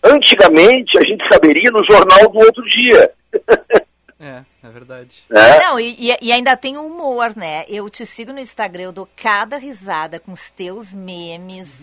Antigamente, 0.02 0.98
a 0.98 1.02
gente 1.06 1.26
saberia 1.30 1.70
no 1.70 1.84
jornal 1.84 2.28
do 2.30 2.38
outro 2.38 2.62
dia. 2.64 3.10
É, 4.22 4.42
é 4.62 4.70
verdade. 4.70 5.16
É. 5.30 5.58
Não, 5.60 5.80
e, 5.80 6.14
e, 6.20 6.30
ainda 6.30 6.54
tem 6.54 6.76
humor, 6.76 7.34
né? 7.34 7.64
Eu 7.66 7.88
te 7.88 8.04
sigo 8.04 8.34
no 8.34 8.38
Instagram, 8.38 8.82
eu 8.82 8.92
dou 8.92 9.08
cada 9.16 9.56
risada 9.56 10.20
com 10.20 10.32
os 10.32 10.50
teus 10.50 10.92
memes. 10.92 11.80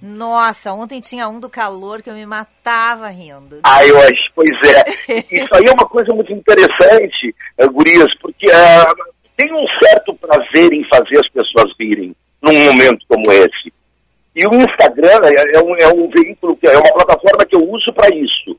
Nossa, 0.00 0.72
ontem 0.72 1.02
tinha 1.02 1.28
um 1.28 1.38
do 1.38 1.50
calor 1.50 2.00
que 2.00 2.08
eu 2.08 2.14
me 2.14 2.24
matava 2.24 3.08
rindo. 3.08 3.60
Ah, 3.62 3.86
eu 3.86 4.00
acho, 4.00 4.32
pois 4.34 4.48
é. 4.64 5.18
Isso 5.30 5.54
aí 5.54 5.66
é 5.66 5.72
uma 5.72 5.86
coisa 5.86 6.14
muito 6.14 6.32
interessante, 6.32 7.36
uh, 7.58 7.70
Gurias, 7.70 8.14
porque 8.18 8.46
uh, 8.46 9.14
tem 9.36 9.52
um 9.52 9.66
certo 9.82 10.14
prazer 10.14 10.72
em 10.72 10.84
fazer 10.84 11.18
as 11.18 11.28
pessoas 11.28 11.72
virem 11.78 12.14
num 12.42 12.64
momento 12.66 13.04
como 13.08 13.32
esse. 13.32 13.72
E 14.36 14.46
o 14.46 14.54
Instagram 14.54 15.20
é, 15.24 15.56
é, 15.56 15.62
um, 15.62 15.74
é 15.76 15.88
um 15.88 16.08
veículo, 16.08 16.58
é 16.62 16.76
uma 16.76 16.92
plataforma 16.92 17.44
que 17.44 17.54
eu 17.54 17.68
uso 17.68 17.92
para 17.92 18.14
isso. 18.14 18.58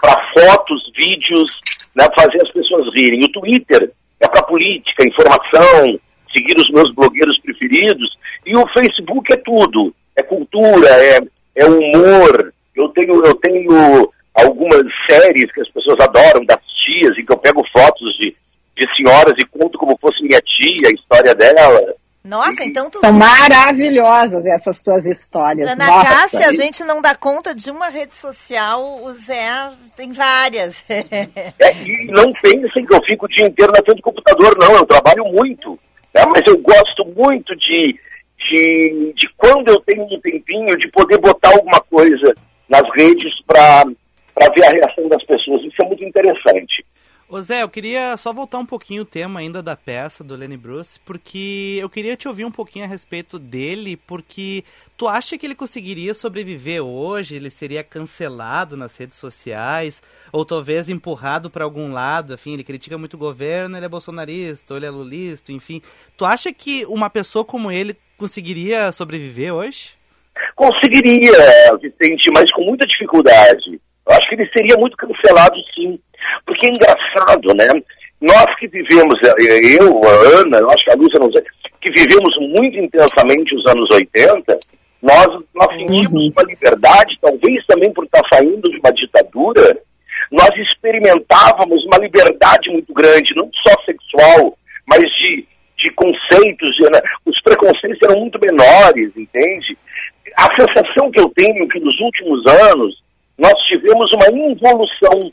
Para 0.00 0.32
fotos, 0.34 0.92
vídeos, 0.94 1.50
né, 1.94 2.06
fazer 2.14 2.42
as 2.42 2.52
pessoas 2.52 2.94
rirem. 2.94 3.24
O 3.24 3.32
Twitter 3.32 3.90
é 4.20 4.28
para 4.28 4.42
política, 4.42 5.06
informação, 5.06 5.98
seguir 6.34 6.56
os 6.58 6.70
meus 6.70 6.94
blogueiros 6.94 7.40
preferidos. 7.40 8.16
E 8.44 8.54
o 8.54 8.68
Facebook 8.68 9.32
é 9.32 9.36
tudo. 9.38 9.94
É 10.14 10.22
cultura, 10.22 10.88
é, 10.88 11.20
é 11.56 11.66
humor. 11.66 12.52
Eu 12.74 12.88
tenho, 12.90 13.24
eu 13.24 13.34
tenho 13.36 14.12
algumas 14.34 14.84
séries 15.08 15.50
que 15.50 15.62
as 15.62 15.70
pessoas 15.70 15.98
adoram, 16.00 16.44
das 16.44 16.60
tias, 16.84 17.16
em 17.18 17.24
que 17.24 17.32
eu 17.32 17.38
pego 17.38 17.66
fotos 17.72 18.16
de, 18.18 18.36
de 18.76 18.86
senhoras 18.94 19.34
e 19.38 19.46
conto 19.46 19.78
como 19.78 19.98
fosse 19.98 20.22
minha 20.22 20.40
tia, 20.40 20.88
a 20.88 20.92
história 20.92 21.34
dela. 21.34 21.94
Nossa, 22.22 22.64
então 22.64 22.90
tu... 22.90 22.98
São 22.98 23.12
maravilhosas 23.12 24.44
essas 24.46 24.82
suas 24.82 25.06
histórias. 25.06 25.70
Ana 25.70 25.86
Nossa. 25.86 26.10
Cássia, 26.10 26.48
a 26.48 26.52
gente 26.52 26.82
não 26.82 27.00
dá 27.00 27.14
conta 27.14 27.54
de 27.54 27.70
uma 27.70 27.88
rede 27.88 28.16
social, 28.16 29.00
o 29.02 29.12
Zé 29.12 29.70
tem 29.96 30.12
várias. 30.12 30.84
É, 31.58 31.72
e 31.82 32.06
não 32.08 32.32
pensem 32.42 32.84
que 32.84 32.94
eu 32.94 33.02
fico 33.04 33.26
o 33.26 33.28
dia 33.28 33.46
inteiro 33.46 33.72
na 33.72 33.82
frente 33.82 33.98
do 33.98 34.02
computador, 34.02 34.56
não, 34.58 34.74
eu 34.74 34.84
trabalho 34.84 35.24
muito. 35.26 35.78
Né? 36.14 36.22
Mas 36.30 36.42
eu 36.46 36.58
gosto 36.58 37.04
muito 37.16 37.54
de, 37.56 37.98
de, 38.38 39.12
de 39.14 39.28
quando 39.36 39.68
eu 39.68 39.80
tenho 39.80 40.04
um 40.04 40.20
tempinho 40.20 40.76
de 40.76 40.90
poder 40.90 41.18
botar 41.18 41.50
alguma 41.50 41.80
coisa 41.80 42.34
nas 42.68 42.82
redes 42.96 43.32
para 43.46 43.84
ver 44.54 44.64
a 44.64 44.70
reação 44.70 45.08
das 45.08 45.24
pessoas. 45.24 45.62
Isso 45.62 45.82
é 45.82 45.86
muito 45.86 46.04
interessante. 46.04 46.84
Ô 47.28 47.42
Zé, 47.42 47.64
eu 47.64 47.68
queria 47.68 48.16
só 48.16 48.32
voltar 48.32 48.58
um 48.58 48.64
pouquinho 48.64 49.02
o 49.02 49.04
tema 49.04 49.40
ainda 49.40 49.60
da 49.60 49.74
peça 49.74 50.22
do 50.22 50.36
Lenny 50.36 50.56
Bruce, 50.56 51.00
porque 51.04 51.76
eu 51.80 51.90
queria 51.90 52.16
te 52.16 52.28
ouvir 52.28 52.44
um 52.44 52.52
pouquinho 52.52 52.84
a 52.84 52.88
respeito 52.88 53.36
dele, 53.36 53.96
porque 53.96 54.62
tu 54.96 55.08
acha 55.08 55.36
que 55.36 55.44
ele 55.44 55.56
conseguiria 55.56 56.14
sobreviver 56.14 56.84
hoje? 56.84 57.34
Ele 57.34 57.50
seria 57.50 57.82
cancelado 57.82 58.76
nas 58.76 58.96
redes 58.96 59.18
sociais? 59.18 60.00
Ou 60.30 60.44
talvez 60.44 60.88
empurrado 60.88 61.50
para 61.50 61.64
algum 61.64 61.90
lado? 61.90 62.34
Enfim, 62.34 62.52
ele 62.52 62.62
critica 62.62 62.96
muito 62.96 63.14
o 63.14 63.18
governo, 63.18 63.76
ele 63.76 63.86
é 63.86 63.88
bolsonarista, 63.88 64.74
ou 64.74 64.78
ele 64.78 64.86
é 64.86 64.90
lulista, 64.90 65.50
enfim. 65.50 65.82
Tu 66.16 66.24
acha 66.24 66.52
que 66.52 66.86
uma 66.86 67.10
pessoa 67.10 67.44
como 67.44 67.72
ele 67.72 67.96
conseguiria 68.16 68.92
sobreviver 68.92 69.52
hoje? 69.52 69.94
Conseguiria, 70.54 71.32
Vicente, 71.82 72.30
mas 72.32 72.52
com 72.52 72.62
muita 72.62 72.86
dificuldade. 72.86 73.80
Eu 74.08 74.14
acho 74.14 74.28
que 74.28 74.36
ele 74.36 74.48
seria 74.56 74.76
muito 74.76 74.96
cancelado, 74.96 75.56
sim. 75.74 75.98
Porque 76.44 76.66
é 76.66 76.70
engraçado, 76.70 77.54
né? 77.54 77.68
Nós 78.20 78.46
que 78.58 78.66
vivemos, 78.68 79.18
eh, 79.22 79.78
eu, 79.78 80.00
a 80.04 80.40
Ana, 80.40 80.58
eu 80.58 80.70
acho 80.70 80.84
que 80.84 80.92
a 80.92 80.96
Lúcia 80.96 81.20
não 81.20 81.30
sei, 81.30 81.42
que 81.80 81.90
vivemos 81.92 82.34
muito 82.40 82.78
intensamente 82.78 83.54
os 83.54 83.66
anos 83.66 83.90
80, 83.90 84.58
nós, 85.02 85.26
nós 85.54 85.68
sentimos 85.76 86.24
Uhum. 86.24 86.32
uma 86.34 86.42
liberdade, 86.44 87.18
talvez 87.20 87.64
também 87.66 87.92
por 87.92 88.04
estar 88.04 88.22
saindo 88.32 88.70
de 88.70 88.78
uma 88.78 88.92
ditadura, 88.92 89.78
nós 90.32 90.50
experimentávamos 90.56 91.84
uma 91.84 91.98
liberdade 91.98 92.70
muito 92.70 92.92
grande, 92.92 93.34
não 93.36 93.48
só 93.62 93.72
sexual, 93.84 94.56
mas 94.86 95.00
de, 95.00 95.46
de 95.78 95.90
conceitos, 95.92 96.74
de, 96.76 96.90
né? 96.90 97.00
os 97.24 97.40
preconceitos 97.42 97.98
eram 98.02 98.20
muito 98.20 98.38
menores, 98.40 99.12
entende? 99.16 99.76
A 100.36 100.48
sensação 100.56 101.10
que 101.10 101.20
eu 101.20 101.28
tenho 101.36 101.64
é 101.64 101.68
que 101.68 101.80
nos 101.80 101.98
últimos 102.00 102.44
anos 102.46 103.02
nós 103.38 103.54
tivemos 103.68 104.10
uma 104.12 104.26
involução. 104.28 105.32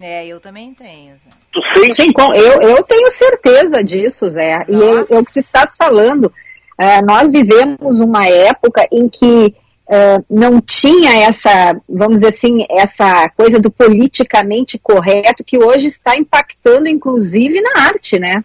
É, 0.00 0.26
eu 0.26 0.38
também 0.40 0.72
tenho. 0.74 1.10
Zé. 1.16 1.30
Tu 1.52 1.60
sente? 1.74 2.02
Sim, 2.02 2.12
com- 2.12 2.32
eu, 2.34 2.60
eu 2.62 2.82
tenho 2.84 3.10
certeza 3.10 3.82
disso, 3.82 4.28
Zé. 4.28 4.64
E 4.68 4.74
é, 4.74 4.94
Nossa. 4.94 5.14
é 5.14 5.18
o 5.18 5.24
que 5.24 5.32
tu 5.32 5.38
estás 5.38 5.76
falando. 5.76 6.32
É, 6.78 7.02
nós 7.02 7.30
vivemos 7.32 8.00
uma 8.00 8.24
época 8.28 8.86
em 8.92 9.08
que 9.08 9.52
é, 9.90 10.18
não 10.30 10.60
tinha 10.60 11.22
essa, 11.26 11.76
vamos 11.88 12.16
dizer 12.16 12.28
assim, 12.28 12.64
essa 12.70 13.28
coisa 13.30 13.58
do 13.58 13.70
politicamente 13.70 14.78
correto 14.78 15.42
que 15.42 15.58
hoje 15.58 15.88
está 15.88 16.16
impactando, 16.16 16.88
inclusive, 16.88 17.60
na 17.60 17.86
arte, 17.86 18.18
né? 18.20 18.44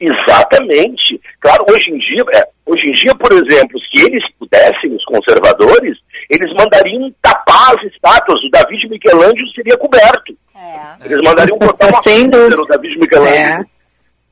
Exatamente. 0.00 1.20
Claro, 1.40 1.64
hoje 1.70 1.90
em 1.90 1.98
dia, 1.98 2.24
é, 2.32 2.48
hoje 2.66 2.86
em 2.86 2.92
dia, 2.94 3.14
por 3.14 3.32
exemplo, 3.32 3.78
se 3.80 4.04
eles 4.04 4.24
pudessem, 4.38 4.94
os 4.94 5.04
conservadores, 5.04 5.96
eles 6.30 6.52
mandariam 6.54 7.12
tapar 7.22 7.76
as 7.78 7.92
estátuas. 7.92 8.42
O 8.42 8.50
Davi 8.50 8.76
de 8.78 8.88
Michelangelo 8.88 9.48
seria 9.54 9.76
coberto. 9.76 10.34
É. 10.58 11.04
Eles 11.04 11.22
mandariam 11.22 11.56
botar 11.58 11.86
uma 11.88 12.02
dúvida. 12.02 12.56
no 12.56 12.66
Davi 12.66 12.88
de 12.88 12.98
Michelangelo. 12.98 13.66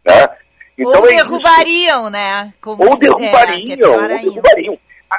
Né? 0.05 0.29
Então 0.79 1.01
ou 1.01 1.09
é 1.09 1.15
isso. 1.15 1.25
derrubariam, 1.25 2.11
né? 2.11 2.53
Como 2.61 2.83
Ou 2.83 2.97
se- 2.97 3.05
é, 3.05 3.07
é 3.07 3.11
derrubariam, 3.11 3.77
pior 3.77 4.03
ou 4.03 4.09
derrubariam. 4.09 4.79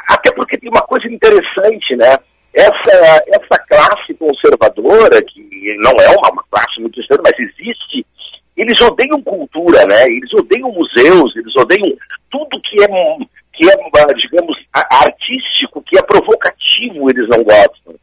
Até 0.10 0.32
porque 0.34 0.58
tem 0.58 0.70
uma 0.70 0.82
coisa 0.82 1.08
interessante, 1.08 1.95
né? 1.95 2.18
Essa, 2.53 3.24
essa 3.28 3.60
classe 3.70 4.14
conservadora, 4.16 5.22
que 5.24 5.78
não 5.80 5.91
é 5.91 6.10
uma, 6.10 6.32
uma 6.32 6.43
classe 6.51 6.80
muito 6.82 6.99
estranha, 6.99 7.22
mas 7.24 7.39
existe, 7.39 8.05
eles 8.55 8.80
odeiam 8.82 9.22
cultura, 9.22 9.86
né? 9.86 10.03
Eles 10.08 10.34
odeiam 10.34 10.72
museus, 10.72 11.36
eles 11.36 11.55
odeiam 11.55 11.95
tudo 12.30 12.60
que 12.62 12.84
é, 12.84 12.88
que 13.53 13.70
é 13.70 14.14
digamos, 14.16 14.58
artístico, 14.74 15.82
que 15.84 15.97
é 15.97 16.01
provocativo, 16.01 17.10
eles 17.10 17.28
não 17.30 17.43
gostam. 17.43 17.95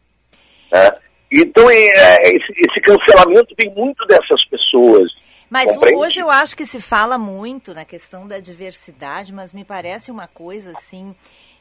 Né? 0.73 0.93
Então, 1.37 1.69
é, 1.69 1.77
é, 1.77 2.29
esse, 2.29 2.53
esse 2.57 2.81
cancelamento 2.81 3.55
vem 3.59 3.75
muito 3.75 4.07
dessas 4.07 4.45
pessoas. 4.49 5.11
Mas 5.51 5.73
Compreende? 5.73 6.01
hoje 6.01 6.21
eu 6.21 6.31
acho 6.31 6.57
que 6.57 6.65
se 6.65 6.81
fala 6.81 7.19
muito 7.19 7.75
na 7.75 7.85
questão 7.85 8.27
da 8.27 8.39
diversidade, 8.39 9.33
mas 9.33 9.53
me 9.53 9.65
parece 9.65 10.11
uma 10.11 10.29
coisa 10.29 10.73
assim. 10.73 11.15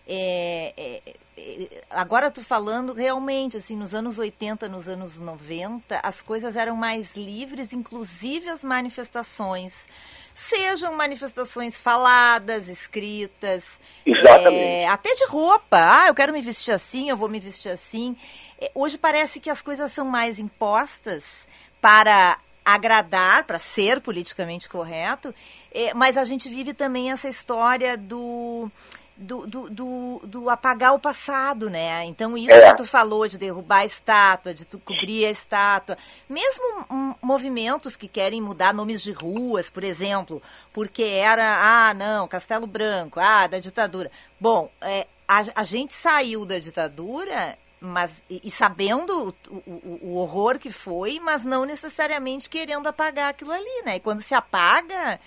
é, 0.07 0.73
é, 0.77 1.01
é, 1.35 1.67
agora 1.89 2.29
tu 2.29 2.43
falando 2.43 2.93
realmente 2.93 3.57
assim 3.57 3.75
nos 3.75 3.95
anos 3.95 4.19
80, 4.19 4.69
nos 4.69 4.87
anos 4.87 5.17
90, 5.17 5.99
as 6.03 6.21
coisas 6.21 6.55
eram 6.55 6.75
mais 6.75 7.15
livres, 7.15 7.73
inclusive 7.73 8.49
as 8.49 8.63
manifestações. 8.63 9.87
Sejam 10.33 10.95
manifestações 10.95 11.79
faladas, 11.79 12.67
escritas, 12.67 13.79
é, 14.05 14.87
até 14.87 15.13
de 15.13 15.25
roupa. 15.27 15.77
Ah, 15.77 16.07
eu 16.07 16.15
quero 16.15 16.33
me 16.33 16.41
vestir 16.41 16.71
assim, 16.71 17.09
eu 17.09 17.17
vou 17.17 17.29
me 17.29 17.39
vestir 17.39 17.69
assim. 17.69 18.15
É, 18.59 18.71
hoje 18.73 18.97
parece 18.97 19.39
que 19.39 19.49
as 19.49 19.61
coisas 19.61 19.91
são 19.91 20.05
mais 20.05 20.39
impostas 20.39 21.47
para 21.79 22.39
agradar, 22.65 23.43
para 23.43 23.59
ser 23.59 23.99
politicamente 23.99 24.69
correto, 24.69 25.33
é, 25.71 25.93
mas 25.93 26.17
a 26.17 26.23
gente 26.23 26.47
vive 26.47 26.73
também 26.73 27.11
essa 27.11 27.27
história 27.27 27.97
do. 27.97 28.71
Do, 29.15 29.45
do, 29.45 29.69
do, 29.69 30.21
do 30.25 30.49
apagar 30.49 30.93
o 30.95 30.99
passado, 30.99 31.69
né? 31.69 32.03
Então, 32.05 32.35
isso 32.35 32.51
É. 32.51 32.71
que 32.71 32.77
tu 32.77 32.85
falou 32.85 33.27
de 33.27 33.37
derrubar 33.37 33.81
a 33.81 33.85
estátua, 33.85 34.55
de 34.55 34.65
tu 34.65 34.79
cobrir 34.79 35.25
a 35.25 35.29
estátua, 35.29 35.95
mesmo 36.27 36.83
hum, 36.89 37.13
movimentos 37.21 37.95
que 37.95 38.07
querem 38.07 38.41
mudar 38.41 38.73
nomes 38.73 39.03
de 39.03 39.11
ruas, 39.11 39.69
por 39.69 39.83
exemplo, 39.83 40.41
porque 40.73 41.03
era, 41.03 41.43
ah, 41.89 41.93
não, 41.93 42.27
Castelo 42.27 42.65
Branco, 42.65 43.19
ah, 43.19 43.45
da 43.45 43.59
ditadura. 43.59 44.09
Bom, 44.39 44.67
é, 44.81 45.05
a, 45.27 45.43
a 45.57 45.63
gente 45.63 45.93
saiu 45.93 46.43
da 46.43 46.57
ditadura 46.57 47.55
mas 47.85 48.23
e, 48.29 48.41
e 48.45 48.49
sabendo 48.49 49.35
o, 49.49 49.55
o- 49.57 49.99
o 50.03 50.15
horror 50.15 50.57
que 50.57 50.71
foi, 50.71 51.19
mas 51.19 51.43
não 51.43 51.65
necessariamente 51.65 52.49
querendo 52.49 52.87
apagar 52.87 53.29
aquilo 53.29 53.51
ali, 53.51 53.81
né? 53.85 53.97
E 53.97 53.99
quando 53.99 54.21
se 54.21 54.33
apaga, 54.33 55.19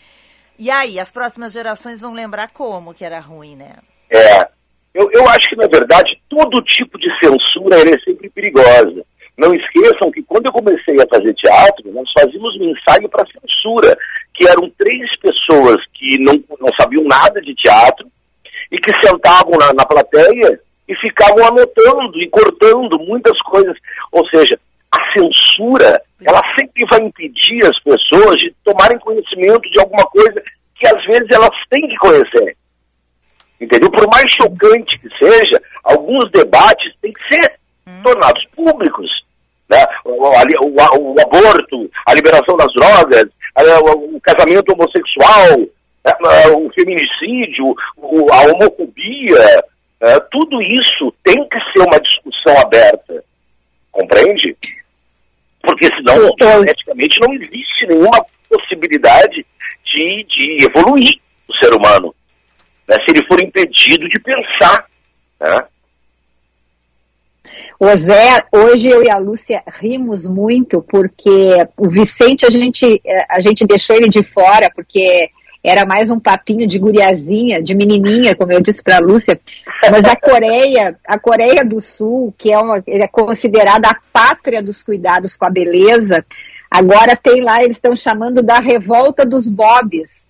e 0.58 0.70
aí 0.70 0.98
as 0.98 1.10
próximas 1.10 1.52
gerações 1.52 2.00
vão 2.00 2.14
lembrar 2.14 2.50
como 2.50 2.94
que 2.94 3.04
era 3.04 3.20
ruim, 3.20 3.56
né? 3.56 3.74
É, 4.10 4.48
eu, 4.94 5.10
eu 5.12 5.28
acho 5.28 5.48
que, 5.50 5.56
na 5.56 5.66
verdade, 5.66 6.18
todo 6.28 6.62
tipo 6.62 6.98
de 6.98 7.08
censura 7.18 7.76
é 7.80 7.98
sempre 8.00 8.30
perigosa. 8.30 9.04
Não 9.36 9.54
esqueçam 9.54 10.10
que 10.10 10.22
quando 10.22 10.46
eu 10.46 10.52
comecei 10.52 10.96
a 10.96 11.06
fazer 11.14 11.34
teatro, 11.34 11.92
nós 11.92 12.10
fazíamos 12.18 12.58
um 12.58 12.70
ensaio 12.70 13.08
para 13.08 13.26
censura, 13.26 13.96
que 14.32 14.48
eram 14.48 14.70
três 14.78 15.14
pessoas 15.20 15.76
que 15.92 16.18
não, 16.18 16.42
não 16.58 16.70
sabiam 16.80 17.04
nada 17.04 17.40
de 17.42 17.54
teatro 17.54 18.06
e 18.72 18.78
que 18.78 18.92
sentavam 19.06 19.52
na, 19.58 19.74
na 19.74 19.84
plateia 19.84 20.58
e 20.88 20.96
ficavam 20.96 21.44
anotando 21.44 22.18
e 22.18 22.28
cortando 22.30 22.98
muitas 23.00 23.38
coisas. 23.42 23.76
Ou 24.10 24.26
seja, 24.28 24.58
a 24.92 25.12
censura, 25.12 26.00
ela 26.24 26.42
sempre 26.56 26.86
vai 26.90 27.00
impedir 27.00 27.64
as 27.64 27.78
pessoas 27.82 28.36
de 28.36 28.54
tomarem 28.64 28.98
conhecimento 28.98 29.68
de 29.70 29.80
alguma 29.80 30.04
coisa 30.06 30.42
que 30.74 30.86
às 30.86 31.04
vezes 31.04 31.30
elas 31.30 31.50
têm 31.70 31.88
que 31.88 31.96
conhecer. 31.96 32.56
Entendeu? 33.60 33.90
Por 33.90 34.06
mais 34.08 34.30
chocante 34.32 34.98
que 34.98 35.08
seja, 35.18 35.60
alguns 35.82 36.30
debates 36.30 36.92
têm 37.00 37.12
que 37.12 37.34
ser 37.34 37.52
hum. 37.86 38.02
tornados 38.02 38.44
públicos. 38.54 39.08
Né? 39.68 39.84
O, 40.04 40.12
o, 40.12 40.74
o, 40.74 41.20
aborto, 41.20 41.90
a 42.06 42.14
liberação 42.14 42.56
das 42.56 42.72
drogas, 42.74 43.28
o, 44.14 44.20
casamento 44.20 44.72
homossexual, 44.72 45.58
né? 45.58 46.48
o 46.54 46.70
feminicídio, 46.70 47.74
a 48.30 48.40
homofobia, 48.52 49.64
né? 50.00 50.20
tudo 50.30 50.60
isso 50.62 51.12
tem 51.24 51.36
que 51.48 51.58
ser 51.72 51.80
uma 51.80 51.98
discussão 52.00 52.58
aberta. 52.60 53.24
Compreende? 53.90 54.56
Porque 56.14 56.44
senão, 56.44 56.64
eticamente, 56.64 57.20
não 57.20 57.34
existe 57.34 57.86
nenhuma 57.88 58.26
possibilidade 58.48 59.46
de, 59.84 60.26
de 60.28 60.64
evoluir 60.64 61.20
o 61.48 61.54
ser 61.56 61.74
humano 61.74 62.14
né, 62.88 62.96
se 62.96 63.16
ele 63.16 63.26
for 63.26 63.42
impedido 63.42 64.08
de 64.08 64.18
pensar. 64.20 64.86
Né? 65.40 65.64
O 67.78 67.94
Zé, 67.96 68.44
hoje 68.52 68.88
eu 68.88 69.04
e 69.04 69.10
a 69.10 69.18
Lúcia 69.18 69.62
rimos 69.66 70.26
muito 70.26 70.80
porque 70.82 71.66
o 71.76 71.88
Vicente 71.90 72.46
a 72.46 72.50
gente, 72.50 73.00
eh, 73.04 73.26
a 73.28 73.38
gente 73.40 73.66
deixou 73.66 73.96
ele 73.96 74.08
de 74.08 74.22
fora 74.22 74.70
porque 74.74 75.30
era 75.66 75.84
mais 75.84 76.10
um 76.10 76.20
papinho 76.20 76.66
de 76.66 76.78
guriazinha, 76.78 77.62
de 77.62 77.74
menininha, 77.74 78.36
como 78.36 78.52
eu 78.52 78.60
disse 78.60 78.82
para 78.82 78.96
a 78.96 79.00
Lúcia. 79.00 79.40
Mas 79.90 80.04
a 80.04 80.14
Coreia, 80.14 80.96
a 81.06 81.18
Coreia 81.18 81.64
do 81.64 81.80
Sul, 81.80 82.32
que 82.38 82.52
é, 82.52 82.58
uma, 82.58 82.82
é 82.86 83.06
considerada 83.08 83.88
a 83.88 83.96
pátria 84.12 84.62
dos 84.62 84.82
cuidados 84.82 85.36
com 85.36 85.44
a 85.44 85.50
beleza, 85.50 86.24
agora 86.70 87.16
tem 87.16 87.42
lá, 87.42 87.62
eles 87.62 87.76
estão 87.76 87.96
chamando 87.96 88.42
da 88.42 88.60
revolta 88.60 89.26
dos 89.26 89.48
bobs 89.48 90.26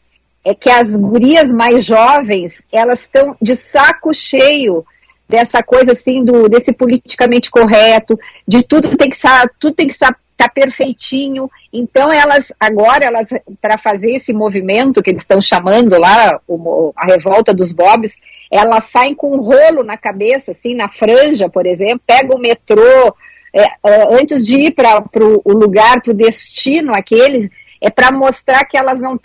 é 0.46 0.54
que 0.54 0.70
as 0.70 0.96
gurias 0.96 1.52
mais 1.52 1.84
jovens, 1.84 2.62
elas 2.70 3.00
estão 3.00 3.36
de 3.42 3.56
saco 3.56 4.14
cheio 4.14 4.86
dessa 5.28 5.60
coisa 5.60 5.90
assim 5.90 6.24
do 6.24 6.48
desse 6.48 6.72
politicamente 6.72 7.50
correto, 7.50 8.16
de 8.46 8.62
tudo 8.62 8.96
tem 8.96 9.10
que 9.10 9.16
estar, 9.16 9.50
tudo 9.58 9.74
tem 9.74 9.88
que 9.88 9.94
estar 9.94 10.16
tá 10.36 10.48
perfeitinho. 10.48 11.50
Então 11.72 12.12
elas 12.12 12.52
agora 12.60 13.04
elas 13.04 13.28
para 13.60 13.78
fazer 13.78 14.16
esse 14.16 14.32
movimento 14.32 15.02
que 15.02 15.10
eles 15.10 15.22
estão 15.22 15.40
chamando 15.40 15.98
lá 15.98 16.40
o, 16.46 16.92
a 16.96 17.06
revolta 17.06 17.54
dos 17.54 17.72
bobs, 17.72 18.12
elas 18.50 18.84
saem 18.84 19.14
com 19.14 19.34
um 19.34 19.40
rolo 19.40 19.82
na 19.82 19.96
cabeça, 19.96 20.52
assim 20.52 20.74
na 20.74 20.88
franja, 20.88 21.48
por 21.48 21.66
exemplo, 21.66 22.00
pegam 22.06 22.36
o 22.36 22.40
metrô 22.40 23.14
é, 23.54 23.62
é 23.62 24.20
antes 24.20 24.44
de 24.44 24.56
ir 24.56 24.72
para 24.72 25.02
o 25.44 25.52
lugar, 25.52 26.02
para 26.02 26.12
o 26.12 26.16
destino 26.16 26.94
aquele, 26.94 27.50
é 27.80 27.88
para 27.88 28.12
mostrar 28.12 28.64
que 28.64 28.76
elas 28.76 29.00
não 29.00 29.18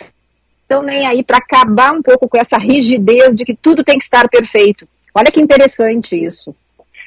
estão 0.62 0.82
nem 0.82 1.06
aí 1.06 1.22
para 1.22 1.36
acabar 1.36 1.92
um 1.92 2.02
pouco 2.02 2.28
com 2.28 2.38
essa 2.38 2.56
rigidez 2.56 3.36
de 3.36 3.44
que 3.44 3.54
tudo 3.54 3.84
tem 3.84 3.98
que 3.98 4.04
estar 4.04 4.28
perfeito. 4.28 4.88
Olha 5.14 5.30
que 5.30 5.40
interessante 5.40 6.16
isso. 6.16 6.54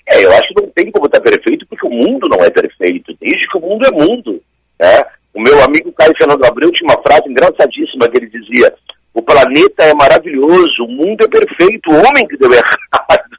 É, 0.07 0.23
eu 0.23 0.31
acho 0.31 0.47
que 0.49 0.61
não 0.61 0.69
tem 0.69 0.91
como 0.91 1.07
estar 1.07 1.19
perfeito 1.19 1.65
porque 1.67 1.85
o 1.85 1.89
mundo 1.89 2.27
não 2.29 2.43
é 2.43 2.49
perfeito, 2.49 3.15
desde 3.19 3.47
que 3.47 3.57
o 3.57 3.61
mundo 3.61 3.85
é 3.85 3.91
mundo. 3.91 4.41
Né? 4.79 5.03
O 5.33 5.41
meu 5.41 5.63
amigo 5.63 5.91
Caio 5.91 6.15
Fernando 6.17 6.45
Abreu 6.45 6.71
tinha 6.71 6.89
uma 6.89 7.01
frase 7.01 7.29
engraçadíssima 7.29 8.07
que 8.07 8.17
ele 8.17 8.29
dizia: 8.29 8.73
O 9.13 9.21
planeta 9.21 9.83
é 9.83 9.93
maravilhoso, 9.93 10.83
o 10.83 10.87
mundo 10.87 11.25
é 11.25 11.27
perfeito, 11.27 11.91
o 11.91 11.97
homem 11.97 12.27
que 12.27 12.37
deu 12.37 12.51
errado. 12.51 13.35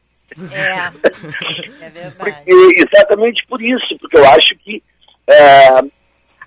É, 0.52 0.90
é 1.86 1.90
verdade. 1.90 2.14
Porque, 2.18 2.52
exatamente 2.76 3.46
por 3.46 3.62
isso, 3.62 3.96
porque 4.00 4.18
eu 4.18 4.26
acho 4.28 4.54
que 4.62 4.82
é, 5.28 5.68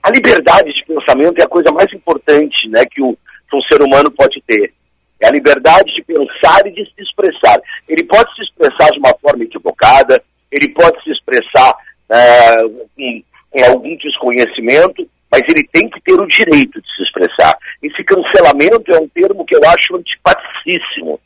a 0.03 0.11
liberdade 0.11 0.73
de 0.73 0.85
pensamento 0.85 1.39
é 1.39 1.43
a 1.43 1.49
coisa 1.49 1.71
mais 1.71 1.91
importante 1.93 2.69
né, 2.69 2.85
que 2.85 3.01
o, 3.01 3.17
que 3.49 3.55
um 3.55 3.61
ser 3.63 3.81
humano 3.81 4.11
pode 4.11 4.41
ter. 4.45 4.73
É 5.21 5.27
a 5.27 5.31
liberdade 5.31 5.93
de 5.93 6.03
pensar 6.03 6.65
e 6.65 6.71
de 6.71 6.85
se 6.85 7.01
expressar. 7.01 7.59
Ele 7.87 8.03
pode 8.03 8.33
se 8.35 8.43
expressar 8.43 8.89
de 8.91 8.99
uma 8.99 9.13
forma 9.21 9.43
equivocada, 9.43 10.21
ele 10.51 10.69
pode 10.69 11.01
se 11.03 11.11
expressar 11.11 11.75
é, 12.09 12.55
com, 12.95 13.23
com 13.51 13.65
algum 13.65 13.95
desconhecimento, 13.97 15.07
mas 15.31 15.41
ele 15.47 15.67
tem 15.71 15.89
que 15.89 16.01
ter 16.01 16.13
o 16.13 16.27
direito 16.27 16.81
de 16.81 16.95
se 16.95 17.03
expressar. 17.03 17.57
Esse 17.83 18.03
cancelamento 18.03 18.91
é 18.91 18.99
um 18.99 19.07
termo 19.09 19.45
que 19.45 19.55
eu 19.55 19.61
acho 19.69 19.95
antipaticíssimo. 19.95 21.19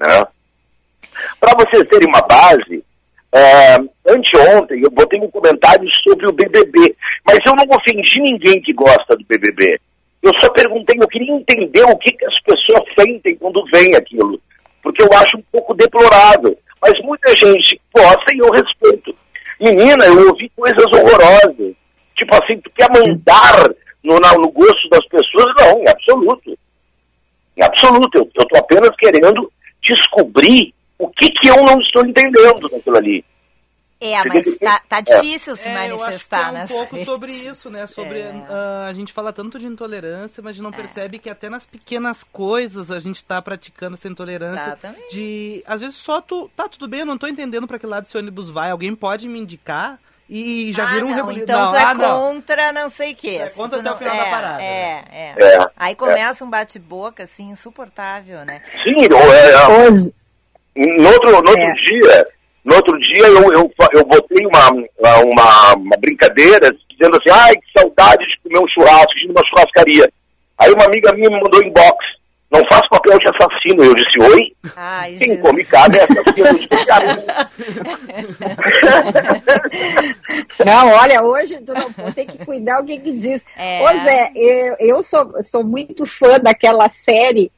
Né? 0.00 0.26
Para 1.38 1.54
vocês 1.54 1.88
terem 1.88 2.08
uma 2.08 2.22
base, 2.22 2.82
é, 3.32 3.74
anteontem 4.08 4.80
eu 4.80 4.90
botei 4.90 5.20
um 5.20 5.30
comentário 5.30 5.88
sobre 6.02 6.26
o 6.26 6.32
BBB, 6.32 6.96
mas 7.24 7.38
eu 7.44 7.52
não 7.54 7.76
ofendi 7.76 8.20
ninguém 8.20 8.60
que 8.62 8.72
gosta 8.72 9.16
do 9.16 9.24
BBB. 9.24 9.78
Eu 10.24 10.32
só 10.40 10.50
perguntei, 10.52 10.96
eu 10.98 11.06
queria 11.06 11.34
entender 11.34 11.84
o 11.84 11.98
que, 11.98 12.10
que 12.10 12.24
as 12.24 12.40
pessoas 12.40 12.82
sentem 12.98 13.36
quando 13.36 13.62
veem 13.66 13.94
aquilo. 13.94 14.40
Porque 14.82 15.02
eu 15.02 15.08
acho 15.12 15.36
um 15.36 15.42
pouco 15.52 15.74
deplorável. 15.74 16.56
Mas 16.80 16.98
muita 17.02 17.30
gente 17.36 17.78
gosta 17.94 18.34
e 18.34 18.38
eu 18.38 18.50
respeito. 18.50 19.14
Menina, 19.60 20.06
eu 20.06 20.28
ouvi 20.28 20.50
coisas 20.56 20.86
horrorosas. 20.86 21.74
Tipo 22.16 22.34
assim, 22.42 22.58
tu 22.58 22.70
quer 22.70 22.88
mandar 22.88 23.68
no, 24.02 24.18
no 24.18 24.50
gosto 24.50 24.88
das 24.88 25.06
pessoas? 25.08 25.52
Não, 25.58 25.82
em 25.82 25.88
absoluto. 25.88 26.58
Em 27.58 27.62
absoluto. 27.62 28.16
Eu 28.16 28.42
estou 28.42 28.58
apenas 28.58 28.96
querendo 28.96 29.52
descobrir 29.82 30.72
o 30.98 31.06
que, 31.08 31.28
que 31.32 31.48
eu 31.48 31.62
não 31.64 31.78
estou 31.82 32.02
entendendo 32.06 32.66
naquilo 32.72 32.96
ali. 32.96 33.22
É, 34.00 34.22
mas 34.24 34.58
tá, 34.58 34.82
tá 34.88 35.00
difícil 35.00 35.54
é. 35.54 35.56
se 35.56 35.68
manifestar, 35.68 36.52
né? 36.52 36.62
É 36.62 36.64
um 36.64 36.68
pouco 36.68 36.96
redes. 36.96 37.06
sobre 37.06 37.32
isso, 37.32 37.70
né? 37.70 37.86
Sobre 37.86 38.18
é. 38.18 38.30
uh, 38.30 38.88
a 38.88 38.92
gente 38.92 39.12
fala 39.12 39.32
tanto 39.32 39.58
de 39.58 39.66
intolerância, 39.66 40.42
mas 40.42 40.50
a 40.50 40.52
gente 40.52 40.62
não 40.62 40.70
é. 40.70 40.76
percebe 40.76 41.18
que 41.18 41.30
até 41.30 41.48
nas 41.48 41.64
pequenas 41.64 42.22
coisas 42.22 42.90
a 42.90 43.00
gente 43.00 43.16
está 43.16 43.40
praticando 43.40 43.94
essa 43.94 44.08
intolerância. 44.08 44.62
Exatamente. 44.62 45.14
De 45.14 45.62
às 45.66 45.80
vezes 45.80 45.96
só 45.96 46.20
tu 46.20 46.50
tá 46.54 46.68
tudo 46.68 46.86
bem, 46.88 47.00
eu 47.00 47.06
não 47.06 47.14
estou 47.14 47.28
entendendo 47.28 47.66
para 47.66 47.78
que 47.78 47.86
lado 47.86 48.06
esse 48.06 48.16
ônibus 48.18 48.50
vai. 48.50 48.70
Alguém 48.70 48.94
pode 48.94 49.28
me 49.28 49.38
indicar? 49.38 49.98
E 50.28 50.72
já 50.72 50.84
ah, 50.84 50.86
vira 50.86 51.06
um 51.06 51.10
não, 51.10 51.32
Então 51.32 51.60
não, 51.60 51.70
tu 51.70 51.76
é 51.76 51.82
ah, 51.82 51.94
contra 51.94 52.72
não, 52.72 52.82
não 52.82 52.88
sei 52.88 53.12
o 53.12 53.16
que. 53.16 53.36
É 53.36 53.48
contra 53.50 53.78
até 53.78 53.88
não, 53.88 53.94
o 53.94 53.98
final 53.98 54.14
é, 54.14 54.18
da 54.18 54.30
parada. 54.30 54.62
É, 54.62 55.04
é. 55.12 55.34
é 55.38 55.66
Aí 55.76 55.94
começa 55.94 56.44
um 56.44 56.50
bate-boca 56.50 57.24
assim 57.24 57.50
insuportável, 57.50 58.44
né? 58.44 58.62
Sim, 58.82 59.04
é, 59.04 59.08
no 60.76 61.08
outro, 61.08 61.30
no 61.30 61.36
outro 61.36 61.54
dia 61.54 62.26
no 62.64 62.76
outro 62.76 62.98
dia 62.98 63.26
eu, 63.26 63.52
eu, 63.52 63.70
eu 63.92 64.04
botei 64.06 64.46
uma, 64.46 64.70
uma, 64.70 65.74
uma 65.74 65.96
brincadeira 65.98 66.74
dizendo 66.88 67.16
assim, 67.16 67.30
ai, 67.30 67.54
que 67.56 67.78
saudade 67.78 68.24
de 68.26 68.40
comer 68.42 68.58
um 68.58 68.68
churrasco, 68.68 69.14
de 69.14 69.30
uma 69.30 69.44
churrascaria. 69.46 70.10
Aí 70.58 70.72
uma 70.72 70.84
amiga 70.84 71.12
minha 71.12 71.28
me 71.28 71.40
mandou 71.42 71.62
inbox, 71.62 71.98
não 72.50 72.62
faço 72.70 72.88
papel 72.88 73.18
de 73.18 73.28
assassino. 73.28 73.84
Eu 73.84 73.94
disse, 73.94 74.20
oi? 74.20 74.52
Ai, 74.76 75.16
Quem 75.16 75.28
Jesus. 75.28 75.42
come 75.42 75.64
carne 75.64 75.98
é 75.98 76.04
assassino. 76.04 76.68
não, 80.64 80.88
olha, 80.92 81.22
hoje 81.22 81.60
tu 81.60 81.74
não 81.74 82.12
tem 82.12 82.26
que 82.26 82.44
cuidar 82.44 82.80
o 82.80 82.84
que 82.86 82.98
que 82.98 83.12
diz. 83.12 83.44
É. 83.56 83.82
Ô 83.82 83.88
Zé, 84.04 84.30
eu, 84.34 84.76
eu 84.78 85.02
sou, 85.02 85.42
sou 85.42 85.64
muito 85.64 86.06
fã 86.06 86.38
daquela 86.38 86.88
série. 86.88 87.50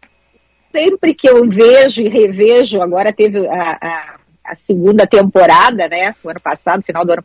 Sempre 0.72 1.14
que 1.14 1.28
eu 1.28 1.48
vejo 1.48 2.00
e 2.02 2.09
revejo, 2.09 2.82
agora 2.82 3.12
teve 3.12 3.46
a, 3.48 3.78
a 3.80 4.15
a 4.47 4.55
segunda 4.55 5.07
temporada, 5.07 5.88
né? 5.88 6.14
O 6.22 6.28
ano 6.28 6.40
passado, 6.40 6.82
final 6.82 7.05
do 7.05 7.12
ano. 7.12 7.24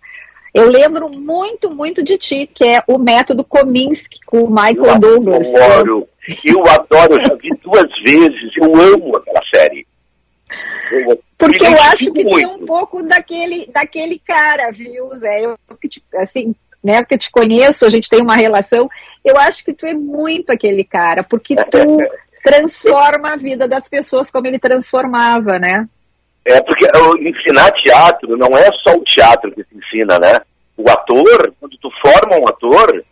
Eu 0.53 0.69
lembro 0.69 1.09
muito, 1.09 1.74
muito 1.74 2.03
de 2.03 2.17
ti, 2.17 2.49
que 2.53 2.65
é 2.65 2.84
o 2.86 2.97
método 2.97 3.43
Kominsky 3.43 4.19
com 4.26 4.43
o 4.43 4.49
Michael 4.49 4.95
eu 4.95 4.99
Douglas. 4.99 5.47
Adoro, 5.47 6.07
eu 6.43 6.65
adoro, 6.67 7.13
eu 7.13 7.22
já 7.22 7.36
vi 7.36 7.49
duas 7.63 7.89
vezes, 8.03 8.51
eu 8.57 8.76
amo 8.76 9.15
aquela 9.15 9.41
série. 9.53 9.88
Eu, 10.91 11.22
Porque 11.38 11.65
eu 11.65 11.82
acho 11.84 12.11
que 12.11 12.24
muito. 12.24 12.36
tem 12.36 12.45
um 12.45 12.65
pouco 12.65 13.01
daquele, 13.01 13.65
daquele 13.67 14.19
cara, 14.19 14.72
viu, 14.72 15.07
Zé? 15.15 15.45
Eu, 15.45 15.57
assim, 16.17 16.53
né, 16.84 17.03
que 17.05 17.15
eu 17.15 17.19
te 17.19 17.32
conheço, 17.32 17.86
a 17.86 17.89
gente 17.89 18.09
tem 18.09 18.22
uma 18.22 18.36
relação, 18.36 18.89
eu 19.24 19.38
acho 19.38 19.63
que 19.63 19.74
tu 19.74 19.86
é 19.86 19.93
muito 19.93 20.51
aquele 20.51 20.84
cara, 20.84 21.24
porque 21.24 21.55
tu 21.55 21.99
transforma 22.43 23.34
a 23.34 23.38
vida 23.38 23.67
das 23.67 23.88
pessoas 23.88 24.30
como 24.30 24.47
ele 24.47 24.59
transformava, 24.59 25.57
né? 25.59 25.88
É 26.45 26.61
porque 26.61 26.87
ensinar 27.19 27.71
teatro 27.71 28.35
não 28.35 28.57
é 28.57 28.67
só 28.83 28.95
o 28.95 29.03
teatro 29.03 29.51
que 29.51 29.63
se 29.63 29.77
ensina, 29.77 30.17
né? 30.19 30.39
O 30.75 30.89
ator, 30.89 31.53
quando 31.59 31.77
tu 31.77 31.91
forma 32.01 32.37
um 32.37 32.47
ator, 32.47 33.03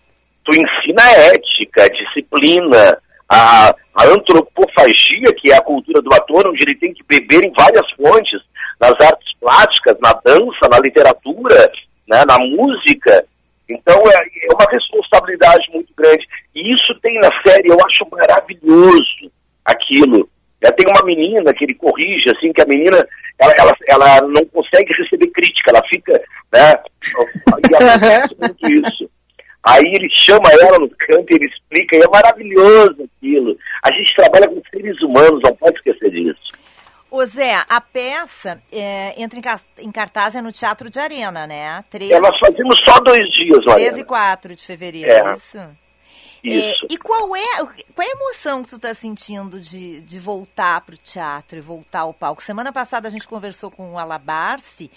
tu 0.44 0.52
ensina 0.52 1.04
a 1.04 1.12
ética, 1.36 1.84
a 1.84 1.90
disciplina, 1.90 2.98
a, 3.30 3.76
a 3.96 4.06
antropofagia, 4.08 5.32
que 5.38 5.52
é 5.52 5.58
a 5.58 5.62
cultura 5.62 6.02
do 6.02 6.14
ator, 6.14 6.48
onde 6.48 6.64
ele 6.64 6.76
tem 6.76 6.94
que 6.94 7.04
beber 7.08 7.46
em 7.46 7.52
várias 7.52 7.90
fontes, 7.92 8.42
nas 8.80 8.94
artes 9.00 9.32
plásticas, 9.40 9.98
na 10.02 10.14
dança, 10.26 10.68
na 10.72 10.80
literatura, 10.80 11.72
né, 12.08 12.24
na 12.26 12.40
música. 12.40 13.24
Então 13.70 14.02
é, 14.10 14.48
é 14.50 14.54
uma 14.54 14.66
responsabilidade 14.72 15.70
muito 15.72 15.94
grande. 15.96 16.26
E 16.56 16.74
isso 16.74 17.00
tem 17.02 17.20
na 17.20 17.30
série, 17.46 17.70
eu 17.70 17.78
acho 17.86 18.08
maravilhoso 18.12 19.32
aquilo. 19.64 20.28
Já 20.62 20.72
tem 20.72 20.86
uma 20.88 21.06
menina 21.06 21.54
que 21.54 21.64
ele 21.64 21.74
corrige, 21.76 22.30
assim, 22.30 22.52
que 22.52 22.62
a 22.62 22.66
menina, 22.66 22.98
ela, 23.40 23.54
ela, 23.58 23.74
ela 23.88 24.28
não 24.28 24.46
consegue 24.46 24.94
receber 24.94 25.28
crítica, 25.28 25.72
ela 25.72 25.82
fica, 25.88 26.22
né, 26.54 26.74
E 27.70 27.76
acontece 27.76 28.36
muito 28.40 28.88
isso. 28.88 29.10
Aí 29.64 29.84
ele 29.86 30.10
chama 30.26 30.50
ela 30.52 30.80
no 30.80 30.90
canto 30.90 31.32
e 31.32 31.36
ele 31.36 31.48
explica, 31.48 31.96
e 31.96 32.02
é 32.02 32.08
maravilhoso 32.08 33.10
aquilo. 33.18 33.58
A 33.84 33.94
gente 33.94 34.16
trabalha 34.16 34.48
com 34.48 34.62
seres 34.72 35.02
humanos, 35.02 35.42
não 35.44 35.56
pode 35.56 35.78
esquecer 35.78 36.10
disso. 36.12 36.60
Ô 37.12 37.26
Zé, 37.26 37.64
a 37.68 37.82
peça 37.82 38.62
é, 38.72 39.20
entra 39.22 39.40
em, 39.80 39.92
cartaz 39.92 40.36
é 40.36 40.42
no 40.42 40.52
Teatro 40.52 40.90
de 40.92 41.00
Arena, 41.00 41.48
né? 41.48 41.84
Três... 41.90 42.12
É, 42.12 42.20
nós 42.20 42.38
fazemos 42.38 42.80
só 42.86 43.00
dois 43.00 43.28
dias, 43.32 43.66
Mariana. 43.66 43.92
13 43.92 44.02
e 44.02 44.04
4 44.04 44.56
de 44.56 44.66
fevereiro, 44.66 45.10
é, 45.10 45.20
é 45.20 45.34
isso? 45.34 45.58
Isso. 46.44 46.86
É, 46.86 46.88
e 46.94 46.98
qual 46.98 47.36
é, 47.36 47.58
qual 47.58 48.08
é 48.08 48.12
a 48.12 48.16
emoção 48.16 48.64
que 48.64 48.70
tu 48.70 48.76
está 48.78 48.94
sentindo 48.94 49.60
de, 49.60 50.02
de 50.02 50.20
voltar 50.20 50.82
para 50.82 50.96
o 50.96 50.98
teatro 50.98 51.58
e 51.58 51.62
voltar 51.62 52.02
ao 52.02 52.14
palco? 52.14 52.44
Semana 52.44 52.72
passada 52.72 53.08
a 53.08 53.12
gente 53.12 53.28
conversou 53.28 53.70
com 53.70 53.94
o 53.94 53.98
Alabarce 53.98 54.90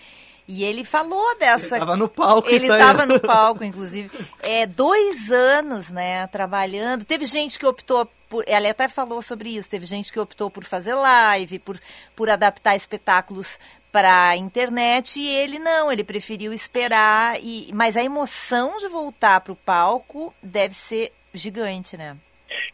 e 0.46 0.64
ele 0.64 0.84
falou 0.84 1.38
dessa. 1.38 1.66
Ele 1.66 1.74
estava 1.74 1.96
no 1.96 2.08
palco. 2.08 2.48
Ele 2.48 2.66
estava 2.66 3.06
no 3.06 3.20
palco, 3.20 3.64
inclusive. 3.64 4.10
É 4.40 4.66
dois 4.66 5.30
anos, 5.30 5.88
né, 5.88 6.26
trabalhando. 6.26 7.04
Teve 7.04 7.24
gente 7.26 7.58
que 7.58 7.66
optou 7.66 8.08
por, 8.28 8.44
ela 8.46 8.68
até 8.68 8.88
falou 8.88 9.22
sobre 9.22 9.50
isso. 9.50 9.70
Teve 9.70 9.86
gente 9.86 10.12
que 10.12 10.18
optou 10.18 10.50
por 10.50 10.64
fazer 10.64 10.94
live, 10.94 11.58
por, 11.58 11.80
por 12.16 12.28
adaptar 12.28 12.74
espetáculos 12.74 13.58
para 13.92 14.28
a 14.28 14.36
internet 14.36 15.20
e 15.20 15.28
ele 15.28 15.58
não, 15.58 15.92
ele 15.92 16.02
preferiu 16.02 16.52
esperar. 16.52 17.38
E, 17.40 17.70
mas 17.72 17.96
a 17.96 18.02
emoção 18.02 18.76
de 18.78 18.88
voltar 18.88 19.40
para 19.40 19.52
o 19.52 19.56
palco 19.56 20.34
deve 20.42 20.74
ser 20.74 21.12
gigante, 21.34 21.96
né? 21.96 22.16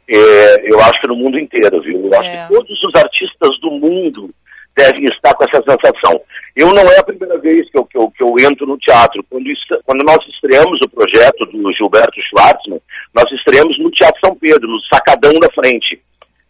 É, 0.09 0.73
eu 0.73 0.81
acho 0.81 1.01
que 1.01 1.07
no 1.07 1.17
mundo 1.17 1.39
inteiro, 1.39 1.81
viu? 1.83 2.07
Eu 2.07 2.19
acho 2.19 2.29
é. 2.29 2.47
que 2.47 2.55
todos 2.55 2.83
os 2.83 2.95
artistas 2.95 3.61
do 3.61 3.71
mundo 3.73 4.31
devem 4.77 5.07
estar 5.07 5.35
com 5.35 5.45
essa 5.45 5.63
sensação. 5.63 6.21
Eu 6.55 6.73
não 6.73 6.91
é 6.91 6.99
a 6.99 7.05
primeira 7.05 7.37
vez 7.39 7.69
que 7.71 7.77
eu, 7.77 7.85
que 7.85 7.99
eu, 7.99 8.11
que 8.11 8.23
eu 8.23 8.35
entro 8.39 8.67
no 8.67 8.79
teatro. 8.79 9.25
Quando, 9.29 9.45
quando 9.85 10.05
nós 10.05 10.19
estreamos 10.29 10.81
o 10.83 10.89
projeto 10.89 11.45
do 11.47 11.73
Gilberto 11.73 12.21
Schwartzman, 12.23 12.81
nós 13.15 13.31
estreamos 13.33 13.79
no 13.79 13.91
Teatro 13.91 14.21
São 14.25 14.35
Pedro, 14.35 14.69
no 14.69 14.81
Sacadão 14.83 15.35
da 15.35 15.51
Frente. 15.51 16.01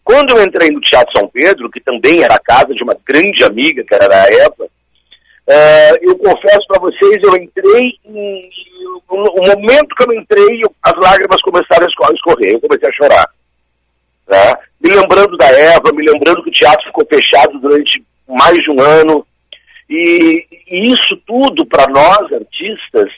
Quando 0.03 0.31
eu 0.31 0.43
entrei 0.43 0.69
no 0.69 0.81
Teatro 0.81 1.15
São 1.17 1.27
Pedro, 1.27 1.69
que 1.69 1.79
também 1.79 2.23
era 2.23 2.35
a 2.35 2.39
casa 2.39 2.73
de 2.73 2.83
uma 2.83 2.95
grande 3.05 3.43
amiga, 3.43 3.83
que 3.83 3.93
era 3.93 4.23
a 4.23 4.31
Eva, 4.31 4.67
uh, 5.49 5.97
eu 6.01 6.17
confesso 6.17 6.67
para 6.67 6.79
vocês, 6.79 7.17
eu 7.23 7.35
entrei, 7.35 7.93
em, 8.05 8.49
o 9.09 9.47
momento 9.47 9.95
que 9.95 10.03
eu 10.03 10.13
entrei, 10.13 10.61
as 10.83 10.93
lágrimas 10.97 11.41
começaram 11.41 11.85
a 11.85 12.13
escorrer, 12.13 12.53
eu 12.53 12.61
comecei 12.61 12.89
a 12.89 12.93
chorar. 12.93 13.29
Né? 14.27 14.53
Me 14.81 14.89
lembrando 14.91 15.35
da 15.37 15.47
Eva, 15.47 15.91
me 15.93 16.05
lembrando 16.05 16.43
que 16.43 16.49
o 16.49 16.53
teatro 16.53 16.85
ficou 16.85 17.05
fechado 17.05 17.59
durante 17.59 18.03
mais 18.27 18.57
de 18.57 18.71
um 18.71 18.81
ano, 18.81 19.25
e, 19.89 20.45
e 20.67 20.93
isso 20.93 21.17
tudo, 21.25 21.65
para 21.65 21.87
nós, 21.87 22.31
artistas, 22.31 23.11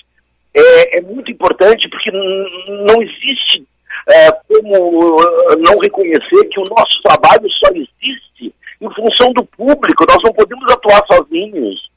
é, 0.54 1.00
é, 1.00 1.02
muito 1.02 1.32
importante 1.32 1.90
porque 1.90 2.12
não 2.12 3.02
existe 3.02 3.66
é, 4.10 4.32
como 4.48 5.18
uh, 5.18 5.60
não 5.60 5.78
reconhecer 5.80 6.46
que 6.50 6.60
o 6.60 6.66
nosso 6.66 7.02
trabalho 7.04 7.50
só 7.52 7.70
existe 7.74 8.54
em 8.82 8.94
função 8.94 9.32
do 9.34 9.46
público. 9.46 10.06
Nós 10.08 10.18
não 10.24 10.34
podemos 10.34 10.72
atuar 10.72 11.04
sozinhos. 11.12 11.91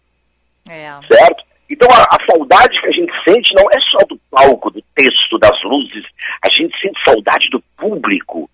É. 0.68 0.90
Certo? 1.06 1.44
Então 1.68 1.88
a, 1.90 2.02
a, 2.02 2.18
saudade 2.30 2.80
que 2.80 2.86
a 2.86 2.92
gente 2.92 3.12
sente 3.26 3.54
não 3.54 3.64
é 3.72 3.80
só 3.90 3.98
do 4.06 4.18
palco, 4.30 4.70
do 4.70 4.82
texto, 4.94 5.38
das 5.38 5.62
luzes. 5.64 6.04
A 6.42 6.50
gente 6.50 6.78
sente 6.80 6.98
saudade 7.04 7.48
do 7.50 7.60
público. 7.76 8.48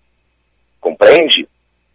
Compreende? 0.79 1.47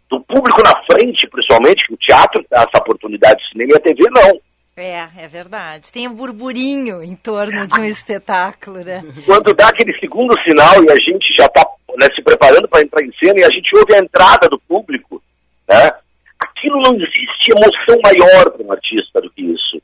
Do 0.09 0.21
público 0.21 0.61
na 0.63 0.73
frente, 0.85 1.27
principalmente, 1.27 1.85
que 1.85 1.93
o 1.93 1.97
teatro 1.97 2.43
dá 2.49 2.59
essa 2.59 2.81
oportunidade 2.81 3.43
de 3.43 3.49
cinema 3.49 3.73
e 3.73 3.75
a 3.75 3.79
TV 3.79 4.09
não. 4.09 4.39
É, 4.77 5.09
é 5.17 5.27
verdade. 5.27 5.91
Tem 5.91 6.07
um 6.07 6.13
burburinho 6.13 7.03
em 7.03 7.15
torno 7.15 7.67
de 7.67 7.79
um 7.79 7.83
espetáculo, 7.85 8.83
né? 8.83 9.03
Quando 9.25 9.53
dá 9.53 9.69
aquele 9.69 9.97
segundo 9.99 10.39
sinal 10.43 10.83
e 10.83 10.91
a 10.91 10.95
gente 10.95 11.33
já 11.35 11.45
está 11.47 11.65
né, 11.97 12.07
se 12.15 12.21
preparando 12.21 12.67
para 12.67 12.81
entrar 12.81 13.03
em 13.03 13.11
cena 13.13 13.39
e 13.39 13.43
a 13.43 13.49
gente 13.51 13.75
ouve 13.75 13.95
a 13.95 13.99
entrada 13.99 14.47
do 14.47 14.59
público, 14.59 15.21
né? 15.67 15.91
Aquilo 16.39 16.79
não 16.81 16.93
existe 16.93 17.51
emoção 17.51 17.99
maior 18.03 18.51
para 18.51 18.63
um 18.63 18.71
artista 18.71 19.19
do 19.19 19.29
que 19.31 19.41
isso. 19.41 19.81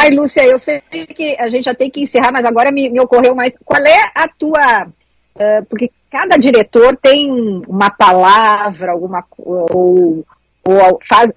Ai, 0.00 0.10
Lúcia, 0.10 0.44
eu 0.44 0.60
sei 0.60 0.80
que 0.80 1.34
a 1.40 1.48
gente 1.48 1.64
já 1.64 1.74
tem 1.74 1.90
que 1.90 2.00
encerrar, 2.00 2.30
mas 2.30 2.44
agora 2.44 2.70
me, 2.70 2.88
me 2.88 3.00
ocorreu 3.00 3.34
mais. 3.34 3.58
Qual 3.64 3.84
é 3.84 4.12
a 4.14 4.28
tua. 4.28 4.86
Uh, 5.34 5.64
porque 5.68 5.90
cada 6.08 6.36
diretor 6.36 6.96
tem 6.96 7.32
uma 7.66 7.90
palavra, 7.90 8.92
alguma. 8.92 9.24
Ou, 9.36 10.24
ou 10.64 11.00
faz, 11.02 11.32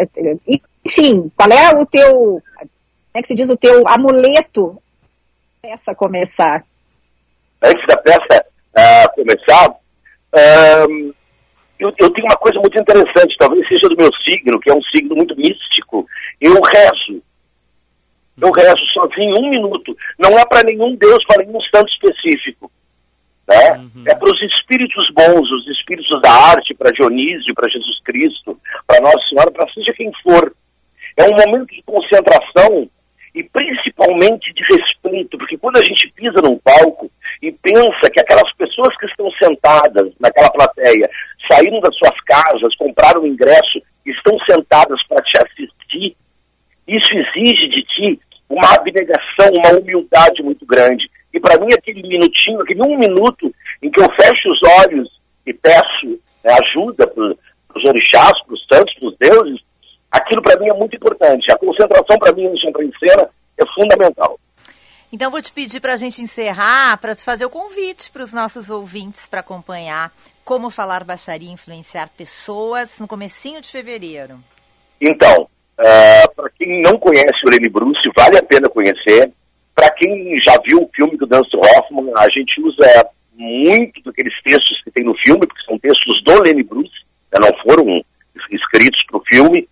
enfim, 0.85 1.31
qual 1.35 1.49
é 1.49 1.75
o 1.75 1.87
teu, 1.87 2.11
como 2.11 3.15
é 3.15 3.21
que 3.23 3.29
se 3.29 3.35
diz, 3.35 3.49
o 3.49 3.57
teu 3.57 3.87
amuleto 3.87 4.77
peça 5.59 5.95
começar? 5.95 6.63
Antes 7.63 7.87
da 7.87 7.97
peça 7.97 8.45
uh, 8.77 9.15
começar, 9.15 9.69
uh, 9.71 11.15
eu, 11.79 11.91
eu, 11.97 12.13
tenho 12.13 12.27
uma 12.27 12.37
coisa 12.37 12.59
muito 12.59 12.79
interessante, 12.79 13.35
talvez 13.39 13.67
seja 13.67 13.89
do 13.89 13.97
meu 13.97 14.11
signo, 14.23 14.59
que 14.59 14.69
é 14.69 14.73
um 14.75 14.83
signo 14.83 15.15
muito 15.15 15.35
místico. 15.35 16.05
Eu 16.39 16.61
rezo. 16.61 17.23
Eu 18.41 18.51
rezo 18.51 18.83
sozinho 18.93 19.37
um 19.37 19.49
minuto. 19.49 19.95
Não 20.17 20.37
é 20.37 20.43
para 20.45 20.63
nenhum 20.63 20.95
Deus, 20.95 21.23
para 21.25 21.43
nenhum 21.45 21.61
santo 21.73 21.89
específico. 21.89 22.71
Né? 23.47 23.71
Uhum. 23.71 24.03
É 24.07 24.15
para 24.15 24.29
os 24.29 24.41
espíritos 24.41 25.07
bons, 25.13 25.51
os 25.51 25.67
espíritos 25.67 26.21
da 26.21 26.31
arte, 26.31 26.73
para 26.73 26.91
Dionísio, 26.91 27.53
para 27.53 27.69
Jesus 27.69 28.01
Cristo, 28.03 28.57
para 28.87 29.01
Nossa 29.01 29.19
Senhora, 29.29 29.51
para 29.51 29.71
seja 29.73 29.93
quem 29.93 30.11
for. 30.23 30.51
É 31.17 31.23
um 31.25 31.31
momento 31.31 31.67
de 31.67 31.83
concentração 31.83 32.89
e 33.35 33.43
principalmente 33.43 34.51
de 34.53 34.63
respeito, 34.75 35.37
porque 35.37 35.57
quando 35.57 35.77
a 35.77 35.83
gente 35.83 36.11
pisa 36.15 36.41
num 36.41 36.57
palco 36.57 37.09
e 37.41 37.51
pensa 37.51 38.09
que 38.11 38.19
aquelas 38.19 38.51
pessoas 38.55 38.95
que 38.97 39.05
estão 39.05 39.29
sentadas 39.31 40.11
naquela 40.19 40.49
plateia, 40.49 41.09
saíram 41.49 41.79
das 41.79 41.95
suas 41.97 42.19
casas, 42.21 42.75
compraram 42.75 43.21
o 43.21 43.27
ingresso, 43.27 43.81
estão 44.05 44.37
sentadas 44.49 45.01
para 45.07 45.21
te 45.23 45.37
assistir, 45.37 46.15
isso 46.87 47.09
exige 47.13 47.69
de 47.69 47.83
ti 47.83 48.19
uma 48.51 48.75
abnegação, 48.75 49.49
uma 49.53 49.79
humildade 49.79 50.43
muito 50.43 50.65
grande. 50.65 51.09
E 51.33 51.39
para 51.39 51.59
mim, 51.59 51.73
aquele 51.73 52.01
minutinho, 52.01 52.61
aquele 52.61 52.81
um 52.81 52.97
minuto 52.97 53.53
em 53.81 53.89
que 53.89 54.01
eu 54.01 54.11
fecho 54.13 54.49
os 54.49 54.59
olhos 54.83 55.09
e 55.45 55.53
peço 55.53 56.19
né, 56.43 56.53
ajuda 56.61 57.07
para 57.07 57.23
os 57.75 57.85
orixás, 57.85 58.33
para 58.45 58.53
os 58.53 58.65
santos, 58.71 58.93
para 58.95 59.07
os 59.07 59.17
deuses, 59.17 59.61
aquilo 60.11 60.41
para 60.41 60.59
mim 60.59 60.67
é 60.69 60.73
muito 60.73 60.95
importante. 60.95 61.51
A 61.51 61.57
concentração 61.57 62.17
para 62.17 62.33
mim 62.33 62.49
no 62.49 62.59
Centro 62.59 62.83
em 62.83 62.91
Cena 62.99 63.29
é 63.57 63.63
fundamental. 63.73 64.37
Então 65.13 65.29
vou 65.29 65.41
te 65.41 65.51
pedir 65.51 65.81
para 65.81 65.93
a 65.93 65.97
gente 65.97 66.21
encerrar, 66.21 66.97
para 66.97 67.15
te 67.15 67.23
fazer 67.23 67.45
o 67.45 67.49
convite 67.49 68.09
para 68.11 68.23
os 68.23 68.31
nossos 68.31 68.69
ouvintes 68.69 69.27
para 69.27 69.41
acompanhar 69.41 70.11
como 70.45 70.69
falar 70.69 71.03
baixaria 71.03 71.49
e 71.49 71.53
influenciar 71.53 72.09
pessoas 72.09 72.99
no 72.99 73.07
comecinho 73.07 73.61
de 73.61 73.69
fevereiro. 73.69 74.39
Então, 74.99 75.47
uh, 75.81 76.35
para 76.35 76.49
quem 76.57 76.81
não 76.81 76.97
conhece 76.97 77.45
o 77.45 77.49
Lenny 77.49 77.69
Bruce, 77.69 77.99
vale 78.15 78.37
a 78.37 78.43
pena 78.43 78.69
conhecer. 78.69 79.31
Para 79.75 79.89
quem 79.91 80.37
já 80.41 80.57
viu 80.65 80.83
o 80.83 80.89
filme 80.93 81.17
do 81.17 81.25
Dance 81.25 81.55
Hoffman, 81.55 82.13
a 82.15 82.29
gente 82.29 82.61
usa 82.61 83.09
muito 83.33 84.01
daqueles 84.03 84.33
textos 84.43 84.81
que 84.83 84.91
tem 84.91 85.03
no 85.03 85.15
filme, 85.15 85.47
porque 85.47 85.63
são 85.63 85.79
textos 85.79 86.23
do 86.23 86.43
Lenny 86.43 86.63
Bruce, 86.63 86.91
né, 87.33 87.39
não 87.39 87.57
foram 87.63 88.03
escritos 88.51 89.01
para 89.07 89.17
o 89.17 89.23
filme. 89.25 89.67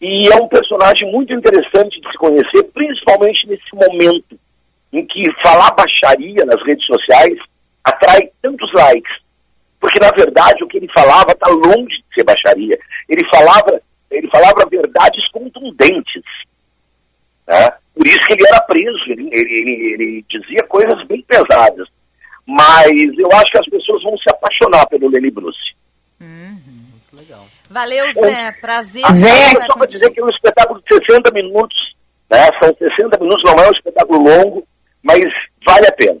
E 0.00 0.28
é 0.28 0.36
um 0.36 0.48
personagem 0.48 1.10
muito 1.10 1.32
interessante 1.32 2.00
de 2.00 2.10
se 2.10 2.18
conhecer, 2.18 2.62
principalmente 2.74 3.46
nesse 3.46 3.74
momento 3.74 4.38
em 4.92 5.06
que 5.06 5.22
falar 5.42 5.70
baixaria 5.72 6.44
nas 6.44 6.62
redes 6.64 6.84
sociais 6.86 7.38
atrai 7.84 8.28
tantos 8.42 8.72
likes. 8.72 9.12
Porque, 9.80 10.00
na 10.00 10.10
verdade, 10.10 10.64
o 10.64 10.66
que 10.66 10.78
ele 10.78 10.88
falava 10.92 11.32
está 11.32 11.48
longe 11.48 11.98
de 11.98 12.14
ser 12.14 12.24
baixaria. 12.24 12.78
Ele 13.08 13.24
falava, 13.28 13.80
ele 14.10 14.28
falava 14.28 14.68
verdades 14.70 15.28
contundentes. 15.30 16.24
Né? 17.46 17.70
Por 17.94 18.06
isso 18.06 18.20
que 18.20 18.32
ele 18.34 18.46
era 18.46 18.60
preso, 18.62 19.04
ele, 19.08 19.28
ele, 19.32 19.60
ele, 19.60 19.94
ele 19.94 20.24
dizia 20.28 20.62
coisas 20.64 21.06
bem 21.06 21.22
pesadas. 21.22 21.88
Mas 22.46 22.86
eu 23.18 23.28
acho 23.32 23.50
que 23.50 23.58
as 23.58 23.68
pessoas 23.68 24.02
vão 24.02 24.16
se 24.18 24.30
apaixonar 24.30 24.86
pelo 24.86 25.08
Lenny 25.08 25.30
Bruce. 25.30 25.74
Valeu, 27.68 28.12
Zé. 28.12 28.52
Prazer. 28.52 29.04
Zé, 29.14 29.66
só 29.66 29.74
para 29.74 29.86
dizer 29.86 30.10
que 30.10 30.20
é 30.20 30.24
um 30.24 30.28
espetáculo 30.28 30.80
de 30.80 31.04
60 31.04 31.30
minutos, 31.32 31.96
né? 32.30 32.48
São 32.62 32.74
60 32.74 33.18
minutos, 33.18 33.42
não 33.44 33.64
é 33.64 33.68
um 33.68 33.72
espetáculo 33.72 34.22
longo, 34.22 34.68
mas 35.02 35.24
vale 35.64 35.86
a 35.86 35.92
pena. 35.92 36.20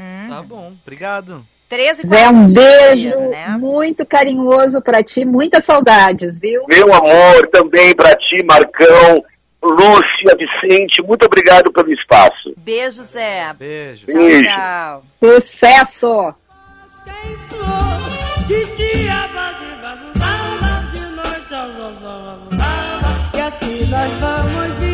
Hum. 0.00 0.28
Tá 0.28 0.42
bom, 0.42 0.74
obrigado. 0.82 1.46
13 1.74 2.06
Zé, 2.06 2.28
um 2.28 2.46
beijo 2.46 3.18
né? 3.30 3.56
muito 3.58 4.06
carinhoso 4.06 4.80
para 4.80 5.02
ti, 5.02 5.24
muitas 5.24 5.64
saudades, 5.64 6.38
viu? 6.38 6.62
Meu 6.68 6.94
amor, 6.94 7.48
também 7.48 7.92
para 7.96 8.14
ti, 8.14 8.44
Marcão, 8.44 9.24
Lúcia, 9.60 10.36
Vicente, 10.38 11.02
muito 11.02 11.26
obrigado 11.26 11.72
pelo 11.72 11.92
espaço. 11.92 12.54
Beijo, 12.58 13.02
Zé. 13.02 13.52
Beijo. 13.58 14.06
Beijo. 14.06 14.48
Tchau, 14.48 15.02
tchau. 15.20 15.40
Sucesso! 15.40 16.34
E 23.34 23.40
assim 23.40 23.86
nós 23.90 24.12
vamos 24.20 24.93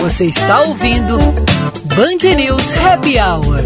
Você 0.00 0.26
está 0.26 0.62
ouvindo 0.62 1.18
Band 1.18 2.36
News 2.36 2.72
Happy 2.72 3.18
Hour. 3.18 3.64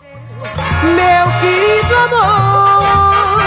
Meu 0.00 1.40
querido 1.40 1.94
amor. 1.94 3.42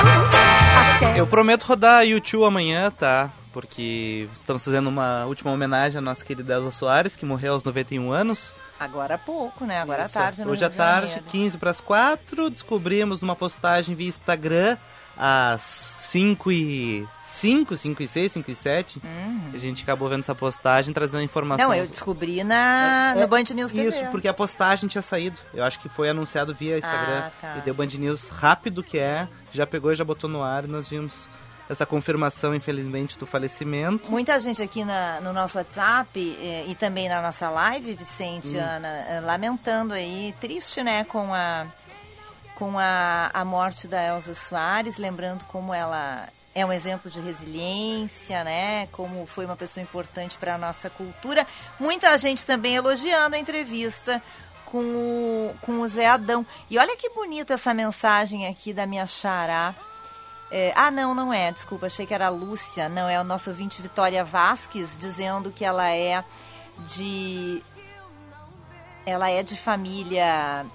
Eu 1.17 1.25
prometo 1.25 1.63
rodar 1.63 2.05
YouTube 2.05 2.45
amanhã, 2.45 2.91
tá? 2.91 3.31
Porque 3.51 4.29
estamos 4.33 4.63
fazendo 4.63 4.87
uma 4.87 5.25
última 5.25 5.51
homenagem 5.51 5.97
à 5.97 6.01
nossa 6.01 6.23
querida 6.23 6.53
Elza 6.53 6.69
Soares, 6.71 7.15
que 7.15 7.25
morreu 7.25 7.53
aos 7.53 7.63
91 7.63 8.11
anos. 8.11 8.53
Agora 8.81 9.13
há 9.13 9.17
pouco, 9.19 9.63
né? 9.63 9.79
Agora 9.79 10.05
à 10.05 10.09
tarde. 10.09 10.41
Hoje 10.41 10.65
à 10.65 10.69
tarde, 10.71 11.21
15 11.27 11.55
para 11.59 11.69
as 11.69 11.79
4, 11.79 12.49
descobrimos 12.49 13.21
numa 13.21 13.35
postagem 13.35 13.93
via 13.93 14.09
Instagram 14.09 14.75
às 15.15 15.61
5 15.61 16.51
e 16.51 17.07
5, 17.27 17.77
5 17.77 18.01
e 18.01 18.07
6, 18.07 18.31
5 18.31 18.49
e 18.51 18.55
7. 18.55 19.01
Uhum. 19.03 19.51
A 19.53 19.57
gente 19.57 19.83
acabou 19.83 20.09
vendo 20.09 20.21
essa 20.21 20.33
postagem 20.33 20.91
trazendo 20.95 21.21
informação. 21.21 21.69
Não, 21.69 21.75
eu 21.75 21.85
descobri 21.85 22.43
na, 22.43 23.13
é, 23.15 23.21
no 23.21 23.27
Band 23.27 23.43
News 23.53 23.71
TV. 23.71 23.89
Isso, 23.89 24.03
porque 24.09 24.27
a 24.27 24.33
postagem 24.33 24.89
tinha 24.89 25.03
saído. 25.03 25.39
Eu 25.53 25.63
acho 25.63 25.79
que 25.79 25.87
foi 25.87 26.09
anunciado 26.09 26.51
via 26.51 26.79
Instagram. 26.79 27.23
Ah, 27.25 27.31
tá. 27.39 27.57
E 27.57 27.61
deu 27.61 27.75
Band 27.75 27.85
News 27.99 28.29
rápido 28.29 28.81
que 28.81 28.97
é, 28.97 29.27
já 29.53 29.67
pegou 29.67 29.91
e 29.91 29.95
já 29.95 30.03
botou 30.03 30.27
no 30.27 30.41
ar 30.41 30.63
e 30.63 30.67
nós 30.67 30.87
vimos 30.87 31.29
essa 31.71 31.85
confirmação, 31.85 32.53
infelizmente, 32.53 33.17
do 33.17 33.25
falecimento. 33.25 34.11
Muita 34.11 34.37
gente 34.39 34.61
aqui 34.61 34.83
na, 34.83 35.21
no 35.21 35.31
nosso 35.31 35.57
WhatsApp 35.57 36.37
eh, 36.41 36.65
e 36.67 36.75
também 36.75 37.07
na 37.07 37.21
nossa 37.21 37.49
live, 37.49 37.95
Vicente, 37.95 38.57
hum. 38.57 38.59
Ana, 38.59 38.87
eh, 38.87 39.21
lamentando 39.21 39.93
aí, 39.93 40.35
triste, 40.41 40.83
né, 40.83 41.05
com 41.05 41.33
a, 41.33 41.65
com 42.55 42.77
a, 42.77 43.31
a 43.33 43.45
morte 43.45 43.87
da 43.87 44.05
Elza 44.05 44.35
Soares, 44.35 44.97
lembrando 44.97 45.45
como 45.45 45.73
ela 45.73 46.27
é 46.53 46.65
um 46.65 46.73
exemplo 46.73 47.09
de 47.09 47.21
resiliência, 47.21 48.43
né? 48.43 48.85
Como 48.87 49.25
foi 49.25 49.45
uma 49.45 49.55
pessoa 49.55 49.81
importante 49.81 50.37
para 50.37 50.55
a 50.55 50.57
nossa 50.57 50.89
cultura. 50.89 51.47
Muita 51.79 52.17
gente 52.17 52.45
também 52.45 52.75
elogiando 52.75 53.37
a 53.37 53.39
entrevista 53.39 54.21
com 54.65 54.83
o, 54.83 55.55
com 55.61 55.79
o 55.79 55.87
Zé 55.87 56.07
Adão. 56.07 56.45
E 56.69 56.77
olha 56.77 56.97
que 56.97 57.09
bonita 57.11 57.53
essa 57.53 57.73
mensagem 57.73 58.47
aqui 58.47 58.73
da 58.73 58.85
minha 58.85 59.07
xará, 59.07 59.73
é, 60.51 60.73
ah, 60.75 60.91
não, 60.91 61.15
não 61.15 61.33
é. 61.33 61.51
Desculpa, 61.51 61.85
achei 61.85 62.05
que 62.05 62.13
era 62.13 62.27
a 62.27 62.29
Lúcia. 62.29 62.89
Não, 62.89 63.07
é 63.07 63.19
o 63.19 63.23
nosso 63.23 63.49
ouvinte 63.49 63.81
Vitória 63.81 64.23
Vasques 64.23 64.97
dizendo 64.97 65.51
que 65.51 65.63
ela 65.63 65.89
é 65.89 66.23
de. 66.87 67.63
Ela 69.05 69.29
é 69.29 69.41
de 69.41 69.55
família 69.55 70.65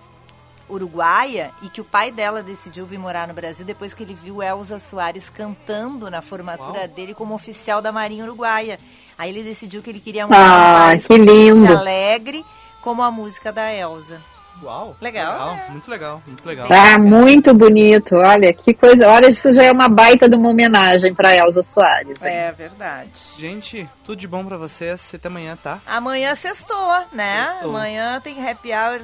uruguaia 0.68 1.52
e 1.62 1.68
que 1.68 1.80
o 1.80 1.84
pai 1.84 2.10
dela 2.10 2.42
decidiu 2.42 2.84
vir 2.86 2.98
morar 2.98 3.28
no 3.28 3.34
Brasil 3.34 3.64
depois 3.64 3.94
que 3.94 4.02
ele 4.02 4.14
viu 4.14 4.42
Elza 4.42 4.80
Soares 4.80 5.30
cantando 5.30 6.10
na 6.10 6.20
formatura 6.20 6.80
Uau. 6.80 6.88
dele 6.88 7.14
como 7.14 7.34
oficial 7.34 7.80
da 7.80 7.92
Marinha 7.92 8.24
Uruguaia. 8.24 8.78
Aí 9.16 9.30
ele 9.30 9.44
decidiu 9.44 9.80
que 9.80 9.90
ele 9.90 10.00
queria 10.00 10.26
um 10.26 10.30
ah, 10.32 10.90
que 10.98 11.16
lindo. 11.16 11.68
alegre 11.68 12.44
como 12.82 13.02
a 13.02 13.10
música 13.12 13.52
da 13.52 13.72
Elza. 13.72 14.20
Uau! 14.62 14.96
Legal. 15.00 15.32
legal 15.32 15.54
né? 15.54 15.66
Muito 15.70 15.90
legal, 15.90 16.22
muito 16.26 16.46
legal. 16.46 16.68
Ah, 16.70 16.98
muito 16.98 17.54
bonito. 17.54 18.16
Olha, 18.16 18.52
que 18.52 18.74
coisa. 18.74 19.08
Olha, 19.08 19.28
isso 19.28 19.52
já 19.52 19.64
é 19.64 19.72
uma 19.72 19.88
baita 19.88 20.28
de 20.28 20.36
uma 20.36 20.48
homenagem 20.48 21.14
para 21.14 21.34
Elza 21.34 21.62
Soares. 21.62 22.20
Hein? 22.22 22.28
É 22.28 22.52
verdade. 22.52 23.10
Gente, 23.38 23.88
tudo 24.04 24.18
de 24.18 24.26
bom 24.26 24.44
para 24.44 24.56
vocês. 24.56 25.00
Até 25.14 25.28
amanhã, 25.28 25.56
tá? 25.62 25.78
Amanhã 25.86 26.34
sextou, 26.34 26.92
né? 27.12 27.46
Sextou. 27.48 27.70
Amanhã 27.70 28.20
tem 28.20 28.48
happy 28.48 28.70
hour 28.72 29.00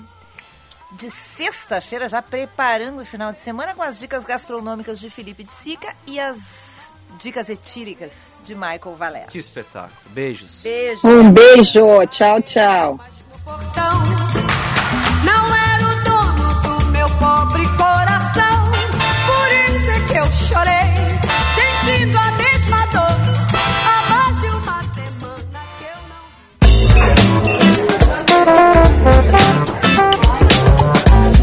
de 0.92 1.10
sexta-feira, 1.10 2.08
já 2.08 2.20
preparando 2.20 3.00
o 3.00 3.04
final 3.04 3.32
de 3.32 3.38
semana 3.38 3.74
com 3.74 3.82
as 3.82 3.98
dicas 3.98 4.24
gastronômicas 4.24 5.00
de 5.00 5.08
Felipe 5.08 5.42
de 5.44 5.52
Sica 5.52 5.94
e 6.06 6.20
as 6.20 6.92
dicas 7.18 7.48
etíricas 7.48 8.38
de 8.44 8.54
Michael 8.54 8.96
Valera. 8.96 9.26
Que 9.26 9.38
espetáculo. 9.38 9.92
Beijos. 10.10 10.62
Beijo. 10.62 11.06
Um 11.06 11.30
beijo. 11.30 12.06
Tchau, 12.08 12.42
tchau. 12.42 13.00